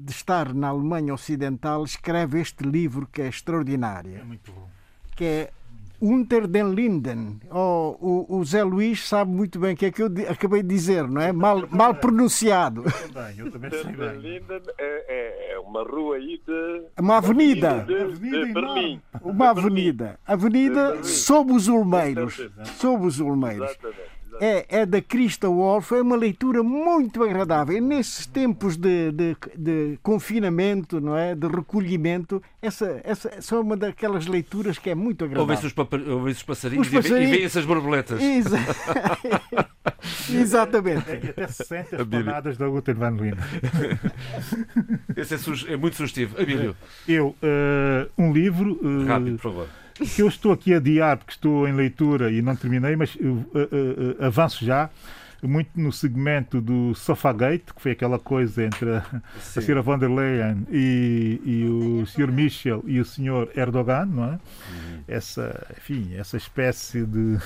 [0.00, 4.18] de estar na Alemanha Ocidental escreve este livro que é extraordinário.
[4.18, 4.68] É muito bom.
[5.16, 5.50] Que é
[6.00, 7.40] Unter den Linden.
[7.50, 10.68] Oh, o, o, Zé Luís sabe muito bem o que é que eu acabei de
[10.68, 11.32] dizer, não é?
[11.32, 12.84] Mal, mal pronunciado.
[12.84, 14.20] Eu também, eu também sei Unter den bem.
[14.20, 16.82] Linden é, é uma rua aí de.
[16.98, 17.84] Uma avenida.
[17.84, 18.52] de, avenida de.
[18.52, 19.02] Berlim.
[19.22, 20.20] Uma avenida.
[20.26, 22.48] Avenida sob os Olmeiros.
[22.78, 23.70] Sob os Olmeiros.
[23.70, 24.17] Exatamente.
[24.40, 27.76] É, é da Christa Wolf, é uma leitura muito agradável.
[27.76, 31.34] E nesses tempos de, de, de confinamento, não é?
[31.34, 35.98] De recolhimento, essa, essa, é uma daquelas leituras que é muito Ouvem-se agradável.
[36.06, 37.30] os, ouvem-se os passarinhos, Os e vê- e passarinhos.
[37.36, 38.20] veem-se as borboletas.
[38.22, 38.58] Exa-
[40.32, 41.04] Exatamente.
[41.10, 43.38] E até se sente as panadas da Luther Van Linden.
[45.16, 46.40] Esse é, su- é muito sugestivo.
[46.40, 49.68] Abílio, Eu, eh, um livro eh, rápido, por favor.
[49.98, 53.44] Que eu estou aqui a adiar porque estou em leitura e não terminei, mas eu,
[53.54, 54.88] eh, eh, eh, avanço já
[55.40, 58.98] muito no segmento do Sofagate, que foi aquela coisa entre a,
[59.56, 59.60] a.
[59.60, 59.80] Sra.
[59.80, 62.32] von der Leyen e, e o Sr.
[62.32, 63.48] Michel e o Sr.
[63.56, 64.30] Erdogan, não é?
[64.30, 64.38] Uhum.
[65.06, 67.38] Essa, enfim, essa espécie de,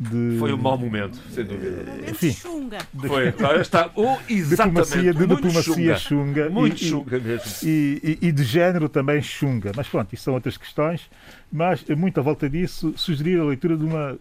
[0.00, 1.84] de Foi um mau momento, sem dúvida.
[2.10, 2.32] Enfim.
[2.32, 2.78] chunga.
[3.06, 3.28] Foi.
[3.28, 3.88] Agora está.
[3.94, 4.80] Oh, exatamente.
[4.90, 5.96] diplomacia, de muito diplomacia chunga.
[5.96, 7.68] chunga, Muito e- e- chunga mesmo.
[7.68, 9.70] e, e- e de género também chunga.
[9.76, 11.08] Mas pronto, isso são outras questões.
[11.52, 14.18] Mas muito à volta disso, sugerir a leitura de uma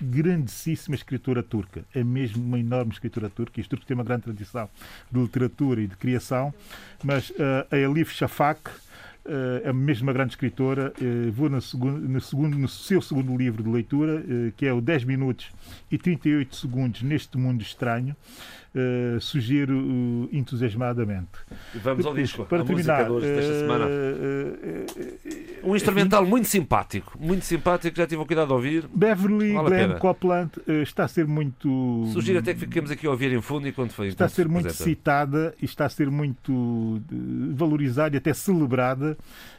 [0.00, 1.84] grandíssima escritora turca.
[1.94, 3.60] É mesmo uma enorme escritora turca.
[3.60, 4.68] Os turcos têm uma grande tradição
[5.10, 6.52] de literatura e de criação.
[7.02, 8.70] Mas eh, a Elif Shafak
[9.24, 10.92] eh, é mesmo uma grande escritora.
[11.00, 14.24] Eh, vou no, segundo, no, segundo, no seu segundo livro de leitura,
[14.56, 15.50] que é o 10 minutos
[15.90, 18.16] e 38 segundos neste mundo estranho.
[18.76, 19.78] Eh, sugiro
[20.32, 21.28] eh, entusiasmadamente.
[21.74, 22.44] E Vamos ao disco.
[22.44, 23.84] Para terminar, música de desta eh, semana.
[23.88, 27.16] eh, Um instrumental muito simpático.
[27.20, 28.88] Muito simpático, já tive o cuidado de ouvir.
[28.92, 29.70] Beverly Vale
[30.20, 32.08] Glenn eh, está a ser muito.
[32.12, 34.08] Sugiro até que fiquemos aqui a ouvir em fundo enquanto foi.
[34.08, 37.00] Está a ser se muito citada e está a ser muito
[37.54, 39.16] valorizada e até celebrada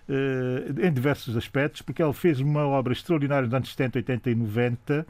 [0.08, 5.08] em diversos aspectos, porque ela fez uma obra extraordinária nos anos 70, 80 e 90,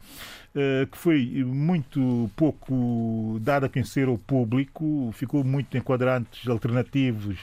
[0.55, 7.37] eh, que foi muito pouco dada a conhecer ao público, ficou muito em quadrantes alternativos,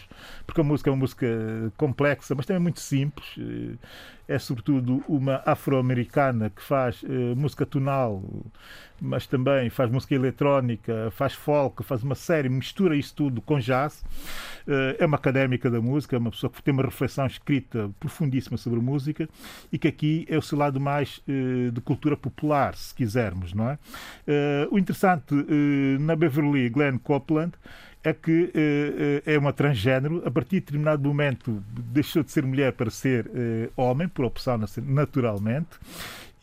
[0.47, 1.27] porque a música é uma música
[1.77, 3.27] complexa, mas também muito simples.
[4.29, 8.23] É sobretudo uma afro-americana que faz eh, música tonal,
[9.01, 14.05] mas também faz música eletrónica, faz folk, faz uma série, mistura isso tudo com jazz.
[14.67, 18.57] Eh, É uma académica da música, é uma pessoa que tem uma reflexão escrita profundíssima
[18.57, 19.29] sobre música
[19.73, 23.69] e que aqui é o seu lado mais eh, de cultura popular, se quisermos, não
[23.69, 23.79] é?
[24.71, 25.35] O interessante
[26.01, 27.53] na Beverly Glenn Copeland
[28.05, 30.23] é que eh, eh, é uma transgênero.
[30.27, 34.59] A partir de determinado momento deixou de ser mulher para ser eh, homem, por opção
[34.83, 35.69] naturalmente.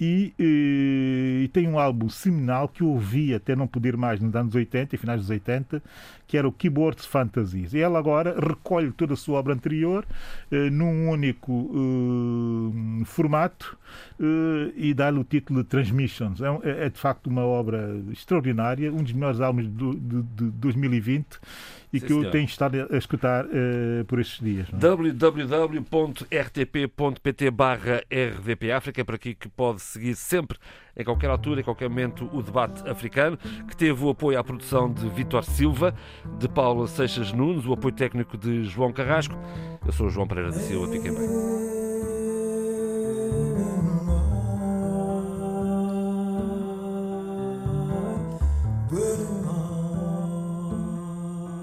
[0.01, 4.33] E, eh, e tem um álbum seminal que eu ouvi até não poder mais nos
[4.33, 5.83] anos 80 e finais dos 80,
[6.25, 7.73] que era o Keyboards Fantasies.
[7.73, 10.05] E ela agora recolhe toda a sua obra anterior
[10.51, 11.69] eh, num único
[13.01, 13.77] eh, formato
[14.19, 16.39] eh, e dá-lhe o título de Transmissions.
[16.41, 20.43] É, é- é, de facto uma obra extraordinária, um dos melhores álbuns do- de, de
[20.51, 21.39] 2020
[21.91, 22.31] e Sim, que eu senhor.
[22.31, 24.67] tenho estado a escutar eh, por estes dias.
[24.71, 24.75] é?
[26.35, 30.57] www.rtp.pt barra RDP África, é por aqui que pode seguir sempre,
[30.95, 33.37] em qualquer altura, em qualquer momento, o debate africano,
[33.67, 35.93] que teve o apoio à produção de Vítor Silva,
[36.37, 39.35] de Paula Seixas Nunes, o apoio técnico de João Carrasco.
[39.85, 41.69] Eu sou o João Pereira da Silva, fiquem bem.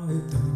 [0.07, 0.56] light